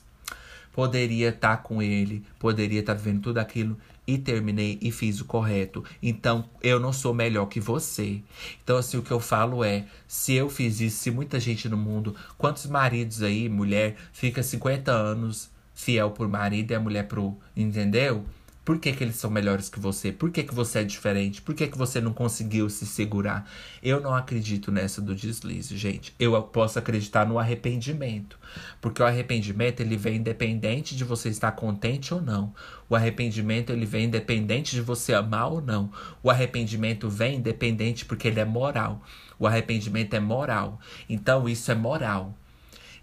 [0.71, 5.83] Poderia estar com ele, poderia estar vivendo tudo aquilo e terminei e fiz o correto.
[6.01, 8.21] Então, eu não sou melhor que você.
[8.63, 11.77] Então, assim, o que eu falo é: se eu fiz isso, se muita gente no
[11.77, 17.37] mundo, quantos maridos aí, mulher, fica 50 anos fiel por marido e a mulher pro.
[17.55, 18.25] Entendeu?
[18.65, 20.09] Por que, que eles são melhores que você?
[20.09, 21.41] Por que, que você é diferente?
[21.41, 23.49] Por que, que você não conseguiu se segurar?
[23.81, 26.15] Eu não acredito nessa do deslize, gente.
[26.17, 28.39] Eu posso acreditar no arrependimento.
[28.79, 32.53] Porque o arrependimento, ele vem independente de você estar contente ou não.
[32.89, 35.91] O arrependimento, ele vem independente de você amar ou não.
[36.21, 39.03] O arrependimento vem independente porque ele é moral.
[39.37, 40.79] O arrependimento é moral.
[41.09, 42.33] Então, isso é moral.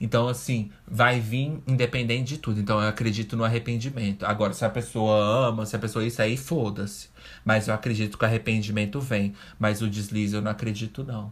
[0.00, 2.58] Então, assim, vai vir independente de tudo.
[2.58, 4.24] Então, eu acredito no arrependimento.
[4.24, 7.08] Agora, se a pessoa ama, se a pessoa isso aí, foda-se.
[7.44, 9.34] Mas eu acredito que o arrependimento vem.
[9.58, 11.30] Mas o deslize eu não acredito, não.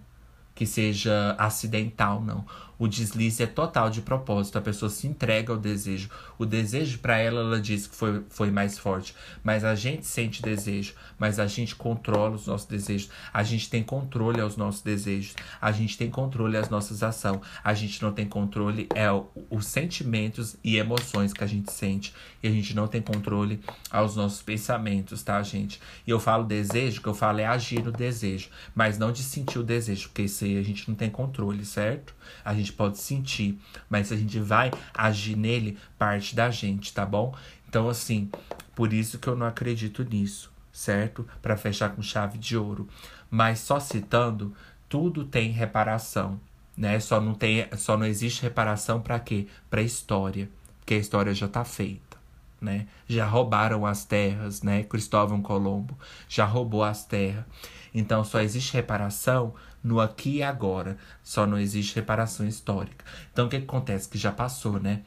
[0.55, 2.45] Que seja acidental, não.
[2.78, 6.09] O deslize é total de propósito, a pessoa se entrega ao desejo.
[6.38, 10.40] O desejo para ela, ela diz que foi, foi mais forte, mas a gente sente
[10.40, 13.10] desejo, mas a gente controla os nossos desejos.
[13.32, 17.18] A gente tem controle aos nossos desejos, a gente tem controle às nossas ações.
[17.64, 19.09] A gente não tem controle é
[19.50, 23.60] os sentimentos e emoções que a gente sente e a gente não tem controle
[23.90, 25.80] aos nossos pensamentos, tá, gente?
[26.06, 29.59] E eu falo desejo, que eu falo é agir no desejo, mas não de sentir
[29.59, 32.14] o desejo, porque isso aí a gente não tem controle, certo?
[32.44, 37.34] A gente pode sentir, mas a gente vai agir nele, parte da gente, tá bom?
[37.68, 38.30] Então, assim,
[38.74, 41.26] por isso que eu não acredito nisso, certo?
[41.42, 42.88] Para fechar com chave de ouro.
[43.30, 44.55] Mas só citando,
[44.88, 46.40] tudo tem reparação,
[46.76, 46.98] né?
[46.98, 49.46] Só não tem, só não existe reparação para quê?
[49.68, 50.48] Para história,
[50.78, 52.16] porque a história já tá feita.
[52.60, 52.88] Né?
[53.06, 54.82] Já roubaram as terras, né?
[54.82, 55.96] Cristóvão Colombo
[56.28, 57.44] já roubou as terras.
[57.94, 60.96] Então só existe reparação no aqui e agora.
[61.22, 63.05] Só não existe reparação histórica.
[63.32, 64.09] Então o que, que acontece?
[64.09, 65.02] Que já passou, né?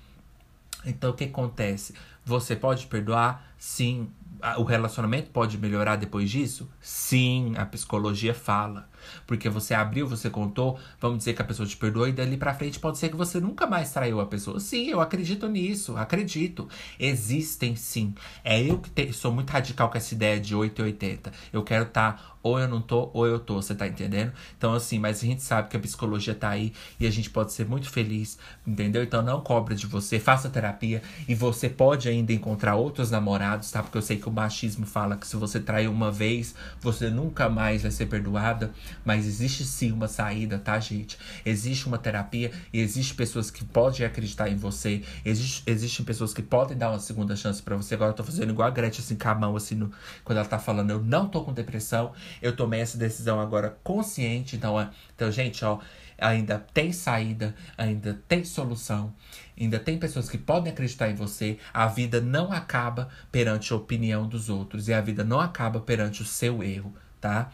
[0.85, 1.93] Então o que acontece?
[2.25, 3.53] Você pode perdoar?
[3.57, 4.09] Sim.
[4.57, 6.69] O relacionamento pode melhorar depois disso?
[6.79, 8.89] Sim, a psicologia fala.
[9.25, 12.53] Porque você abriu, você contou, vamos dizer que a pessoa te perdoou e dali pra
[12.53, 14.59] frente pode ser que você nunca mais traiu a pessoa.
[14.59, 16.67] Sim, eu acredito nisso, acredito.
[16.99, 18.13] Existem sim.
[18.43, 21.31] É eu que te, sou muito radical com essa ideia de 880.
[21.51, 24.31] Eu quero estar tá, ou eu não tô, ou eu tô, você tá entendendo?
[24.57, 27.53] Então, assim, mas a gente sabe que a psicologia tá aí e a gente pode
[27.53, 29.03] ser muito feliz, entendeu?
[29.03, 33.83] Então não cobra de você, faça terapia e você pode ainda encontrar outros namorados, tá?
[33.83, 37.49] Porque eu sei que o machismo fala que se você traiu uma vez, você nunca
[37.49, 38.71] mais vai ser perdoada.
[39.03, 41.17] Mas existe sim uma saída, tá, gente?
[41.45, 45.01] Existe uma terapia e existe pessoas que podem acreditar em você.
[45.25, 47.95] Existe, existem pessoas que podem dar uma segunda chance para você.
[47.95, 49.91] Agora eu tô fazendo igual a Gretchen, assim, com a mão, assim, no,
[50.23, 52.13] quando ela tá falando, eu não tô com depressão.
[52.41, 54.55] Eu tomei essa decisão agora consciente.
[54.55, 55.79] Então, é, então gente, ó,
[56.21, 59.13] ainda tem saída, ainda tem solução,
[59.59, 61.57] ainda tem pessoas que podem acreditar em você.
[61.73, 66.21] A vida não acaba perante a opinião dos outros e a vida não acaba perante
[66.21, 67.51] o seu erro, tá?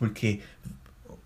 [0.00, 0.40] Porque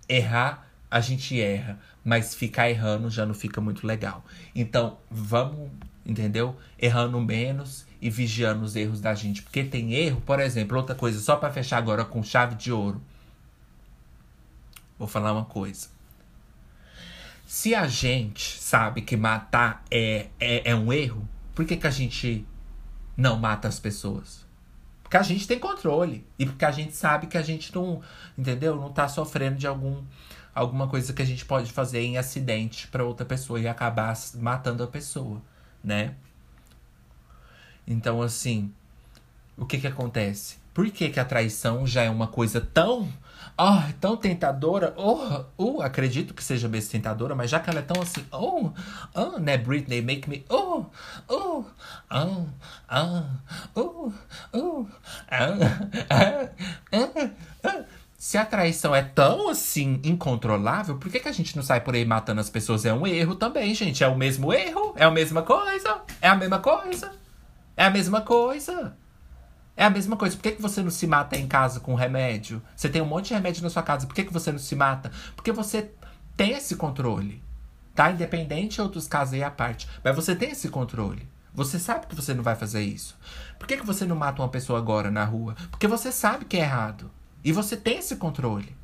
[0.09, 4.25] errar, a gente erra, mas ficar errando já não fica muito legal.
[4.53, 5.71] Então, vamos,
[6.05, 6.57] entendeu?
[6.77, 9.43] Errando menos e vigiando os erros da gente.
[9.43, 13.01] Porque tem erro, por exemplo, outra coisa, só para fechar agora com chave de ouro.
[14.99, 15.87] Vou falar uma coisa.
[17.47, 21.91] Se a gente sabe que matar é, é, é um erro, por que, que a
[21.91, 22.45] gente
[23.17, 24.44] não mata as pessoas?
[25.05, 26.27] Porque a gente tem controle.
[26.37, 28.01] E porque a gente sabe que a gente não,
[28.37, 28.75] entendeu?
[28.75, 30.03] Não tá sofrendo de algum
[30.53, 34.85] alguma coisa que a gente pode fazer em acidente para outra pessoa e acabar matando
[34.85, 35.43] a pessoa,
[35.83, 36.15] né?
[37.87, 38.73] Então, assim,
[39.57, 40.59] o que que acontece?
[40.73, 43.13] Por que que a traição já é uma coisa tão
[43.59, 44.95] oh, tão tentadora.
[44.97, 48.71] Oh, oh, acredito que seja mesmo tentadora, mas já que ela é tão assim, oh,
[49.15, 50.87] oh, né, Britney, make me, oh,
[51.29, 51.65] oh,
[52.11, 52.47] oh,
[52.91, 53.23] oh,
[53.75, 54.13] oh,
[54.53, 54.87] oh,
[55.31, 55.57] ah,
[56.11, 56.49] ah,
[56.93, 57.31] ah,
[57.65, 57.85] ah.
[58.25, 61.95] Se a traição é tão assim incontrolável, por que, que a gente não sai por
[61.95, 62.87] aí matando as pessoas?
[62.87, 64.03] É um erro também, gente.
[64.03, 67.13] É o mesmo erro, é a mesma coisa, é a mesma coisa,
[67.77, 68.97] é a mesma coisa.
[69.77, 70.37] É a mesma coisa.
[70.37, 72.63] Por que, que você não se mata em casa com remédio?
[72.77, 74.07] Você tem um monte de remédio na sua casa.
[74.07, 75.11] Por que, que você não se mata?
[75.35, 75.91] Porque você
[76.37, 77.43] tem esse controle.
[77.95, 78.11] Tá?
[78.11, 79.89] Independente de outros casos aí à parte.
[80.03, 81.29] Mas você tem esse controle.
[81.53, 83.17] Você sabe que você não vai fazer isso.
[83.59, 85.55] Por que, que você não mata uma pessoa agora na rua?
[85.71, 87.11] Porque você sabe que é errado.
[87.45, 88.77] E você tem esse controle.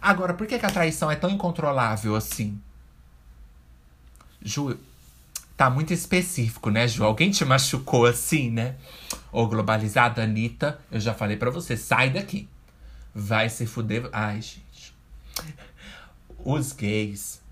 [0.00, 2.60] Agora, por que, que a traição é tão incontrolável assim?
[4.40, 4.78] Ju,
[5.58, 7.02] tá muito específico, né, Ju?
[7.02, 8.76] Alguém te machucou assim, né?
[9.32, 12.48] Ô, globalizada Anitta, eu já falei para você, sai daqui.
[13.12, 14.08] Vai se fuder.
[14.12, 14.94] Ai, gente.
[16.38, 17.42] Os gays,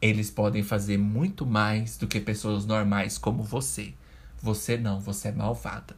[0.00, 3.94] eles podem fazer muito mais do que pessoas normais como você.
[4.42, 5.96] Você não, você é malvada.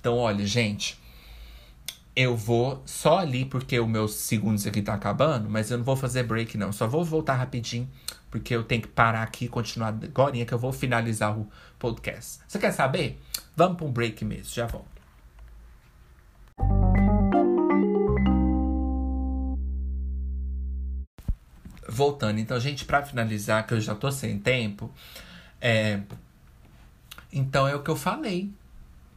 [0.00, 1.00] Então, olha, gente,
[2.16, 5.96] eu vou só ali porque o meu segundos aqui tá acabando, mas eu não vou
[5.96, 6.72] fazer break não.
[6.72, 7.88] Só vou voltar rapidinho
[8.30, 12.40] porque eu tenho que parar aqui e continuar agora que eu vou finalizar o podcast.
[12.46, 13.20] Você quer saber?
[13.56, 14.94] Vamos para um break mesmo, já volto.
[21.88, 24.90] Voltando, então, gente, para finalizar, que eu já tô sem tempo,
[25.60, 26.00] é...
[27.32, 28.50] então é o que eu falei.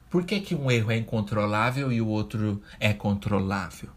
[0.10, 3.90] Por que, que um erro é incontrolável e o outro é controlável?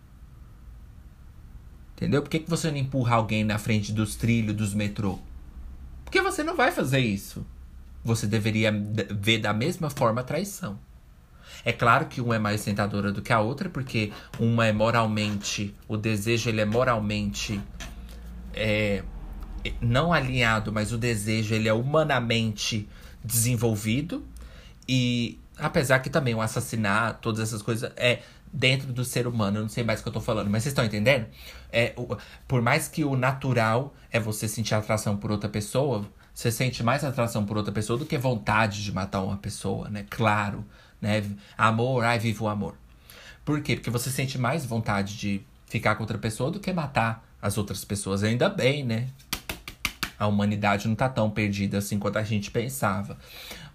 [1.95, 2.23] Entendeu?
[2.23, 5.19] Por que, que você não empurra alguém na frente dos trilhos dos metrô?
[6.05, 7.47] Porque você não vai fazer isso.
[8.03, 8.73] Você deveria
[9.11, 10.79] ver da mesma forma a traição.
[11.65, 15.75] É claro que uma é mais tentadora do que a outra, porque uma é moralmente,
[15.87, 17.61] o desejo ele é moralmente
[18.55, 19.03] é,
[19.81, 22.89] não alinhado, mas o desejo ele é humanamente
[23.23, 24.25] desenvolvido
[24.89, 28.21] e apesar que também o assassinato, todas essas coisas é
[28.53, 29.59] dentro do ser humano.
[29.59, 31.27] Eu não sei mais o que eu tô falando, mas vocês estão entendendo?
[31.73, 32.17] É, o,
[32.49, 36.05] por mais que o natural é você sentir atração por outra pessoa,
[36.35, 40.07] você sente mais atração por outra pessoa do que vontade de matar uma pessoa, né?
[40.09, 40.65] Claro,
[41.01, 41.23] né?
[41.57, 42.75] Amor, ai, viva o amor.
[43.45, 43.77] Por quê?
[43.77, 47.85] Porque você sente mais vontade de ficar com outra pessoa do que matar as outras
[47.85, 48.23] pessoas.
[48.23, 49.09] Ainda bem, né?
[50.19, 53.17] A humanidade não tá tão perdida assim quanto a gente pensava.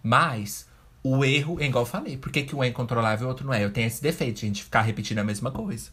[0.03, 0.64] Mas
[1.07, 3.45] o erro, é igual eu falei, por que, que um é incontrolável e o outro
[3.45, 3.63] não é?
[3.63, 5.91] Eu tenho esse defeito, gente ficar repetindo a mesma coisa.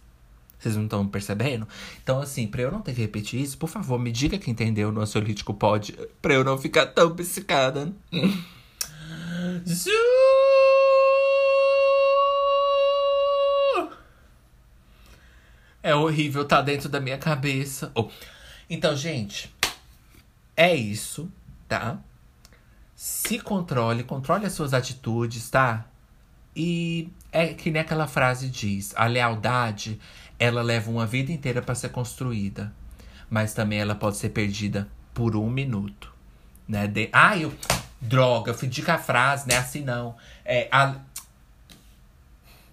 [0.58, 1.68] Vocês não estão percebendo?
[2.02, 4.90] Então, assim, pra eu não ter que repetir isso, por favor, me diga que entendeu
[4.90, 7.92] no ansiolítico pode, pra eu não ficar tão psicada.
[15.82, 17.92] É horrível, tá dentro da minha cabeça.
[17.94, 18.08] Oh.
[18.70, 19.54] Então, gente,
[20.56, 21.30] é isso,
[21.68, 22.00] tá?
[23.02, 25.86] Se controle, controle as suas atitudes, tá?
[26.54, 30.00] E é que nem aquela frase diz: a lealdade,
[30.38, 32.72] ela leva uma vida inteira para ser construída,
[33.28, 36.14] mas também ela pode ser perdida por um minuto,
[36.68, 36.86] né?
[36.86, 37.08] De...
[37.12, 37.52] Ah, eu
[38.00, 39.56] droga, eu fui dica a frase, né?
[39.56, 40.14] Assim não.
[40.44, 40.94] É a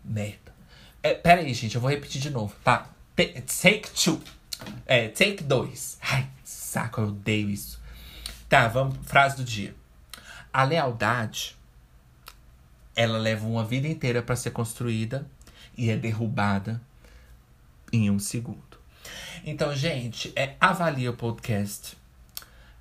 [0.06, 0.54] merda.
[1.02, 2.88] É, pera aí, gente, eu vou repetir de novo, tá?
[3.16, 4.22] Take two.
[4.86, 5.98] É, take dois.
[6.04, 7.82] Ai, saco, eu odeio isso.
[8.48, 9.79] Tá, vamos, frase do dia.
[10.52, 11.56] A lealdade,
[12.96, 15.26] ela leva uma vida inteira para ser construída
[15.78, 16.82] e é derrubada
[17.92, 18.80] em um segundo.
[19.46, 21.98] Então, gente, é, avalie o podcast.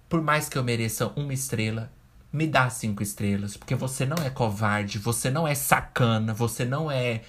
[0.09, 1.91] Por mais que eu mereça uma estrela,
[2.33, 6.91] me dá cinco estrelas, porque você não é covarde, você não é sacana, você não
[6.91, 7.23] é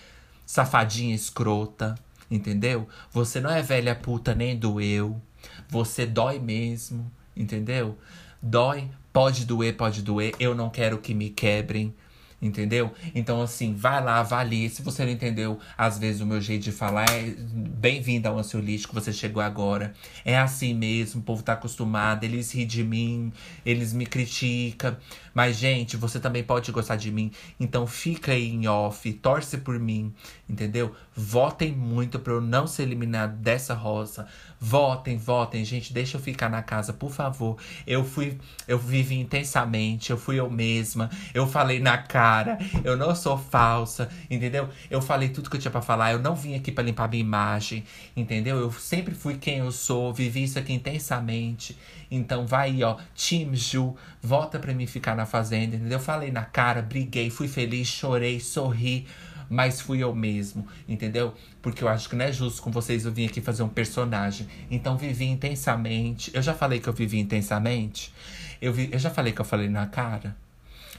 [0.46, 1.96] safadinha escrota,
[2.30, 2.88] entendeu?
[3.12, 5.22] Você não é velha puta nem doeu.
[5.70, 7.98] Você dói mesmo, entendeu?
[8.42, 8.90] Dói
[9.20, 10.34] Pode doer, pode doer.
[10.40, 11.94] Eu não quero que me quebrem.
[12.42, 12.94] Entendeu?
[13.14, 14.70] Então, assim, vai lá, avalie.
[14.70, 18.94] Se você não entendeu, às vezes, o meu jeito de falar é bem-vindo ao ansiolítico,
[18.94, 19.94] você chegou agora.
[20.24, 23.34] É assim mesmo, o povo tá acostumado, eles riem de mim,
[23.66, 24.96] eles me criticam.
[25.34, 27.30] Mas, gente, você também pode gostar de mim.
[27.60, 30.14] Então, fica aí em off, torce por mim,
[30.48, 30.96] entendeu?
[31.22, 34.26] Votem muito para eu não ser eliminado dessa roça.
[34.58, 37.58] Votem, votem, gente, deixa eu ficar na casa, por favor.
[37.86, 43.14] Eu fui, eu vivi intensamente, eu fui eu mesma, eu falei na cara, eu não
[43.14, 44.70] sou falsa, entendeu?
[44.90, 47.22] Eu falei tudo que eu tinha para falar, eu não vim aqui para limpar minha
[47.22, 47.84] imagem,
[48.16, 48.58] entendeu?
[48.58, 51.78] Eu sempre fui quem eu sou, vivi isso aqui intensamente.
[52.10, 55.98] Então vai aí, ó, Team Ju, volta pra mim ficar na fazenda, entendeu?
[55.98, 59.06] Eu falei na cara, briguei, fui feliz, chorei, sorri
[59.50, 61.34] mas fui eu mesmo, entendeu?
[61.62, 64.48] Porque eu acho que não é justo com vocês eu vim aqui fazer um personagem.
[64.70, 66.32] Então vivi intensamente.
[66.34, 68.14] Eu já falei que eu vivi intensamente?
[68.62, 70.36] Eu, vi, eu já falei que eu falei na cara?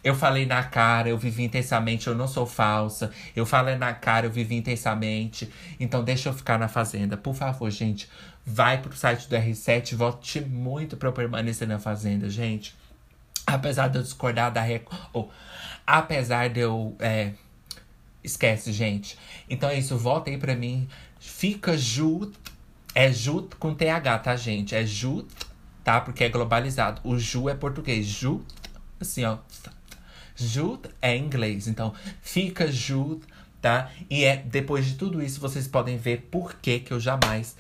[0.03, 3.11] Eu falei na cara, eu vivi intensamente, eu não sou falsa.
[3.37, 5.51] Eu falei na cara, eu vivi intensamente.
[5.79, 7.17] Então deixa eu ficar na fazenda.
[7.17, 8.09] Por favor, gente,
[8.45, 12.75] vai pro site do R7, vote muito pra eu permanecer na fazenda, gente.
[13.47, 15.01] Apesar de eu discordar da Record.
[15.13, 15.31] Ou,
[15.87, 16.97] apesar de eu.
[16.99, 17.33] É,
[18.23, 19.19] Esquece, gente.
[19.49, 20.89] Então é isso, volta aí pra mim.
[21.19, 22.33] Fica Ju.
[22.95, 24.75] É Ju com TH, tá, gente?
[24.75, 25.27] É Ju,
[25.83, 26.01] tá?
[26.01, 27.01] Porque é globalizado.
[27.05, 28.05] O Ju é português.
[28.07, 28.45] Ju,
[29.01, 29.39] assim, ó.
[30.37, 31.69] Ju é inglês.
[31.69, 33.21] Então, fica Ju,
[33.61, 33.91] tá?
[34.09, 37.57] E é depois de tudo isso, vocês podem ver por que, que eu jamais.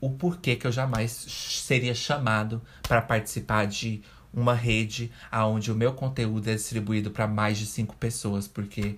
[0.00, 5.94] O porquê que eu jamais seria chamado para participar de uma rede aonde o meu
[5.94, 8.96] conteúdo é distribuído para mais de cinco pessoas, porque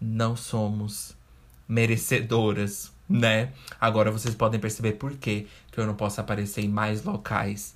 [0.00, 1.14] não somos
[1.68, 3.52] merecedoras, né?
[3.80, 5.46] Agora vocês podem perceber por que
[5.76, 7.74] eu não posso aparecer em mais locais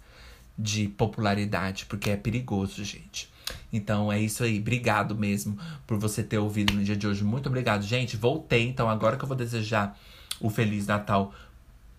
[0.58, 3.30] de popularidade, porque é perigoso, gente.
[3.72, 4.58] Então é isso aí.
[4.58, 7.24] Obrigado mesmo por você ter ouvido no dia de hoje.
[7.24, 8.16] Muito obrigado, gente.
[8.16, 9.98] Voltei, então agora que eu vou desejar
[10.40, 11.32] o Feliz Natal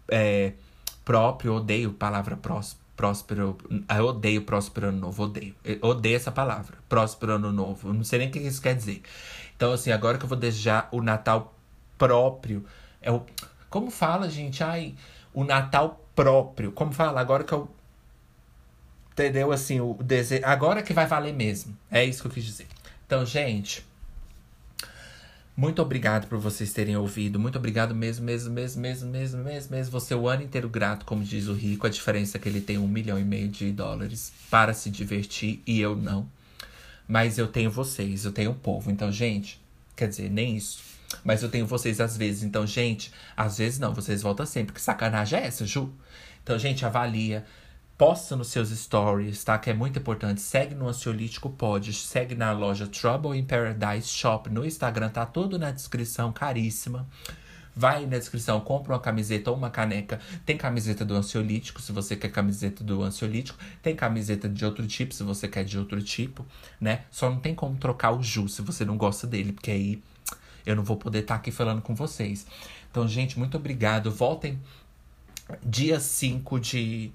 [0.07, 0.53] é,
[1.05, 2.37] próprio, odeio palavra
[2.95, 3.57] próspero.
[3.97, 5.55] Eu odeio próspero ano novo, odeio.
[5.63, 6.77] Eu odeio essa palavra.
[6.87, 7.93] Próspero ano novo.
[7.93, 9.01] não sei nem o que isso quer dizer.
[9.60, 11.53] Então, assim, agora que eu vou desejar o Natal
[11.98, 12.65] próprio.
[13.02, 13.22] É o,
[13.69, 14.64] como fala, gente?
[14.64, 14.95] Ai,
[15.34, 16.72] o Natal próprio.
[16.72, 17.19] Como fala?
[17.19, 17.69] Agora que eu.
[19.11, 19.52] Entendeu?
[19.52, 20.45] Assim, o desejo.
[20.45, 21.77] Agora que vai valer mesmo.
[21.91, 22.68] É isso que eu quis dizer.
[23.06, 23.86] Então, gente.
[25.57, 27.38] Muito obrigado por vocês terem ouvido.
[27.38, 29.91] Muito obrigado mesmo, mesmo, mesmo, mesmo, mesmo, mesmo, mesmo.
[29.91, 31.86] Você o ano inteiro grato, como diz o rico.
[31.86, 35.61] A diferença é que ele tem um milhão e meio de dólares para se divertir
[35.68, 36.26] e eu não.
[37.10, 38.91] Mas eu tenho vocês, eu tenho o povo.
[38.91, 39.60] Então, gente,
[39.95, 40.80] quer dizer, nem isso.
[41.23, 42.44] Mas eu tenho vocês às vezes.
[42.44, 44.76] Então, gente, às vezes não, vocês voltam sempre.
[44.76, 45.91] Que sacanagem é essa, Ju?
[46.44, 47.44] Então, gente, avalia.
[47.98, 49.57] Posta nos seus stories, tá?
[49.57, 50.40] Que é muito importante.
[50.40, 51.91] Segue no Ansiolítico Pod.
[51.91, 55.10] Segue na loja Trouble in Paradise Shop no Instagram.
[55.10, 57.07] Tá tudo na descrição, caríssima.
[57.75, 60.19] Vai na descrição, compra uma camiseta ou uma caneca.
[60.45, 63.57] Tem camiseta do ansiolítico, se você quer camiseta do ansiolítico.
[63.81, 66.45] Tem camiseta de outro tipo, se você quer de outro tipo,
[66.79, 67.03] né?
[67.09, 70.01] Só não tem como trocar o Ju se você não gosta dele, porque aí
[70.65, 72.45] eu não vou poder estar tá aqui falando com vocês.
[72.91, 74.11] Então, gente, muito obrigado.
[74.11, 74.59] Voltem
[75.63, 77.11] dia 5 de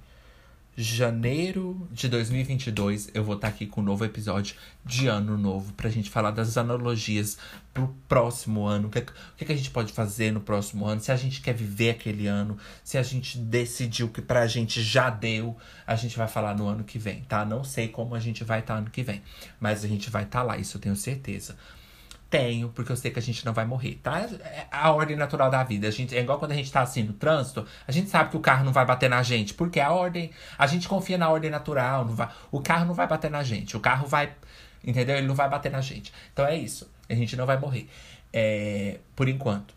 [0.77, 5.73] janeiro de 2022 eu vou estar tá aqui com um novo episódio de ano novo
[5.75, 7.39] pra gente falar das analogias
[7.73, 8.89] pro próximo ano.
[8.89, 11.01] O que, o que a gente pode fazer no próximo ano?
[11.01, 15.11] Se a gente quer viver aquele ano, se a gente decidiu que pra gente já
[15.11, 15.57] deu,
[15.87, 17.45] a gente vai falar no ano que vem, tá?
[17.45, 19.23] Não sei como a gente vai estar tá ano que vem,
[19.61, 21.57] mas a gente vai estar tá lá, isso eu tenho certeza.
[22.31, 24.21] Tenho, porque eu sei que a gente não vai morrer, tá?
[24.21, 25.87] É a ordem natural da vida.
[25.87, 28.37] A gente, é igual quando a gente tá assim no trânsito, a gente sabe que
[28.37, 30.31] o carro não vai bater na gente, porque a ordem.
[30.59, 32.07] A gente confia na ordem natural.
[32.07, 33.77] Vai, o carro não vai bater na gente.
[33.77, 34.33] O carro vai.
[34.83, 35.17] Entendeu?
[35.17, 36.13] Ele não vai bater na gente.
[36.33, 36.91] Então é isso.
[37.09, 37.89] A gente não vai morrer.
[38.33, 39.74] É, por enquanto.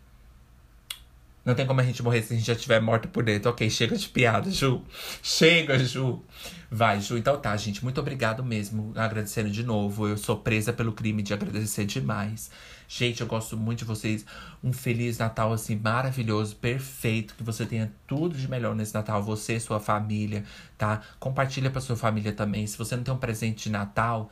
[1.48, 3.50] Não tem como a gente morrer se a gente já estiver morto por dentro.
[3.50, 4.82] Ok, chega de piada, Ju.
[5.22, 6.22] Chega, Ju.
[6.70, 7.16] Vai, Ju.
[7.16, 7.82] Então tá, gente.
[7.82, 8.92] Muito obrigado mesmo.
[8.94, 10.06] Agradecendo de novo.
[10.06, 12.50] Eu sou presa pelo crime de agradecer demais.
[12.86, 14.26] Gente, eu gosto muito de vocês.
[14.62, 17.34] Um Feliz Natal, assim, maravilhoso, perfeito.
[17.34, 19.22] Que você tenha tudo de melhor nesse Natal.
[19.22, 20.44] Você sua família,
[20.76, 21.00] tá?
[21.18, 22.66] Compartilha pra sua família também.
[22.66, 24.30] Se você não tem um presente de Natal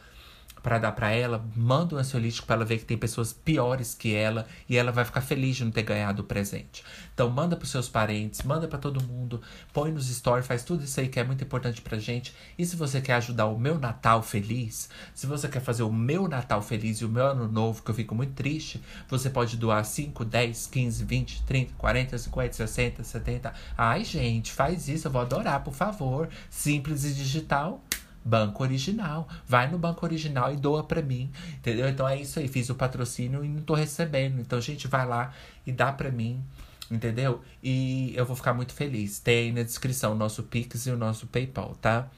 [0.66, 4.12] para dar para ela, manda um ansiolítico para ela ver que tem pessoas piores que
[4.12, 6.82] ela e ela vai ficar feliz de não ter ganhado o presente.
[7.14, 9.40] Então manda para seus parentes, manda para todo mundo,
[9.72, 12.34] põe nos stories, faz tudo isso aí que é muito importante pra gente.
[12.58, 16.26] E se você quer ajudar o meu Natal feliz, se você quer fazer o meu
[16.26, 19.84] Natal feliz e o meu ano novo, que eu fico muito triste, você pode doar
[19.84, 23.54] 5, 10, 15, 20, 30, 40, 50, 60, 70.
[23.78, 26.28] Ai, gente, faz isso, eu vou adorar, por favor.
[26.50, 27.80] Simples e digital.
[28.26, 29.28] Banco Original.
[29.46, 31.88] Vai no Banco Original e doa para mim, entendeu?
[31.88, 34.40] Então é isso aí, fiz o patrocínio e não tô recebendo.
[34.40, 35.32] Então, gente, vai lá
[35.64, 36.42] e dá para mim,
[36.90, 37.40] entendeu?
[37.62, 39.20] E eu vou ficar muito feliz.
[39.20, 42.08] Tem aí na descrição o nosso Pix e o nosso PayPal, tá?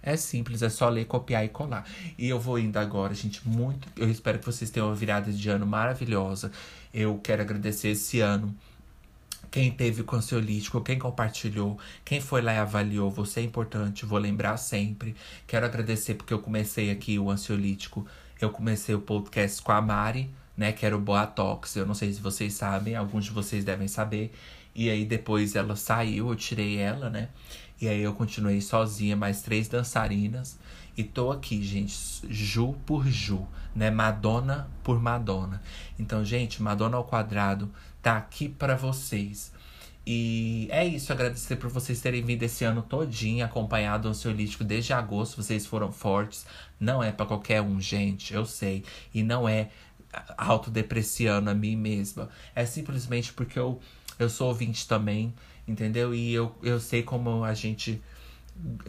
[0.00, 1.84] É simples, é só ler, copiar e colar.
[2.16, 3.46] E eu vou indo agora, gente.
[3.46, 3.88] Muito.
[3.96, 6.52] Eu espero que vocês tenham uma virada de ano maravilhosa.
[6.94, 8.54] Eu quero agradecer esse ano
[9.50, 14.56] quem teve ansiolítico, quem compartilhou, quem foi lá e avaliou, você é importante, vou lembrar
[14.56, 15.14] sempre.
[15.46, 18.06] Quero agradecer porque eu comecei aqui o ansiolítico,
[18.40, 21.76] eu comecei o podcast com a Mari, né, que era o Boatox.
[21.76, 24.32] Eu não sei se vocês sabem, alguns de vocês devem saber.
[24.74, 27.28] E aí depois ela saiu, eu tirei ela, né?
[27.80, 30.58] E aí eu continuei sozinha, mais três dançarinas.
[30.96, 31.94] E tô aqui, gente,
[32.28, 33.90] Ju por Ju, né?
[33.90, 35.62] Madonna por Madonna.
[35.98, 37.70] Então, gente, Madonna ao quadrado
[38.06, 39.52] tá aqui para vocês.
[40.06, 44.92] E é isso, agradecer por vocês terem vindo esse ano todinho, acompanhado o ansiolítico desde
[44.92, 46.46] agosto, vocês foram fortes.
[46.78, 48.84] Não é para qualquer um, gente, eu sei.
[49.12, 49.70] E não é
[50.38, 52.28] autodepreciando a mim mesma.
[52.54, 53.80] É simplesmente porque eu,
[54.20, 55.34] eu sou ouvinte também,
[55.66, 56.14] entendeu?
[56.14, 58.00] E eu, eu sei como a gente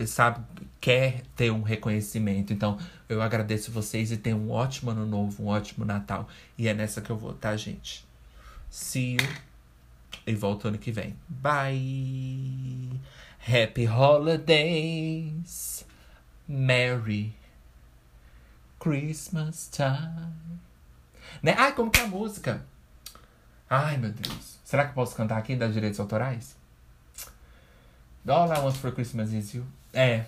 [0.06, 0.46] sabe,
[0.80, 2.54] quer ter um reconhecimento.
[2.54, 2.78] Então,
[3.10, 6.30] eu agradeço vocês e tenham um ótimo ano novo, um ótimo Natal.
[6.56, 8.07] E é nessa que eu vou, tá, gente?
[8.70, 9.28] See you.
[10.26, 11.16] E volto ano que vem.
[11.28, 13.00] Bye.
[13.40, 15.86] Happy holidays.
[16.48, 17.36] Merry
[18.80, 20.60] Christmas time.
[21.42, 21.56] Né?
[21.58, 22.66] Ai, como que é a música?
[23.70, 24.60] Ai, meu Deus.
[24.64, 26.56] Será que eu posso cantar aqui das direitos autorais?
[28.28, 29.66] All I want for Christmas is you.
[29.94, 30.26] É.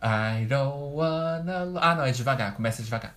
[0.00, 1.80] I don't wanna.
[1.80, 2.54] Ah, não, é devagar.
[2.54, 3.15] Começa devagar.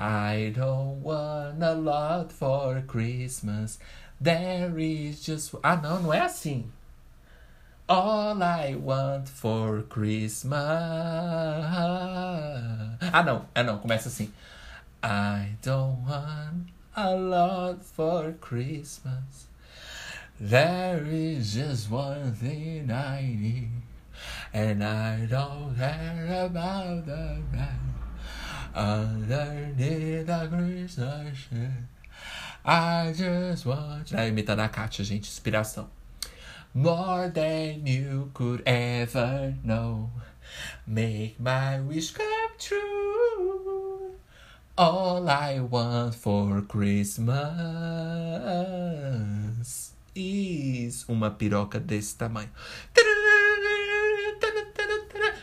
[0.00, 3.78] I don't want a lot for Christmas.
[4.18, 5.54] There is just.
[5.62, 6.72] Ah, não, não é assim.
[7.86, 10.56] All I want for Christmas.
[13.12, 14.32] Ah, não, é não, começa assim.
[15.02, 19.48] I don't want a lot for Christmas.
[20.40, 23.82] There is just one thing I need,
[24.54, 27.99] and I don't care about the rest.
[28.74, 31.48] Underneath the Christmas
[32.64, 34.12] I just want.
[34.14, 35.88] Ah, imitando a Kátia, gente, inspiração.
[36.74, 40.10] More than you could ever know.
[40.86, 44.14] Make my wish come true.
[44.76, 47.28] All I want for Christmas
[50.14, 52.50] is uma piroca desse tamanho.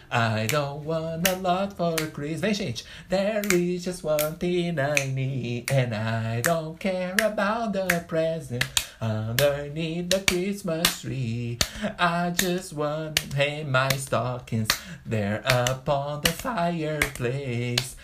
[0.10, 2.84] I don't want a lot for Christmas.
[3.10, 8.64] There is just one thing I need, and I don't care about the present
[9.02, 11.60] underneath the Christmas tree.
[12.00, 14.70] I just want to hang my stockings
[15.06, 17.96] there upon the fireplace.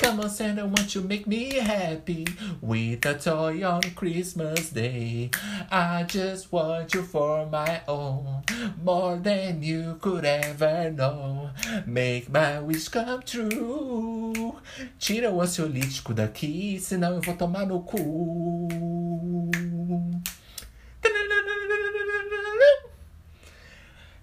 [0.00, 2.26] Come on, Santa, won't you make me happy
[2.62, 5.30] with a toy on Christmas Day?
[5.70, 8.42] I just want you for my own,
[8.82, 11.50] more than you could ever know.
[11.84, 14.56] Make my wish come true.
[14.98, 18.68] Tira o ansiolítico daqui, senão eu vou tomar no cu.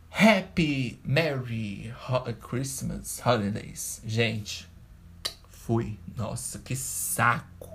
[0.10, 1.94] Happy Merry
[2.42, 4.02] Christmas Holidays.
[4.04, 4.67] Gente,
[5.68, 6.00] fui.
[6.16, 7.67] Nossa, que saco.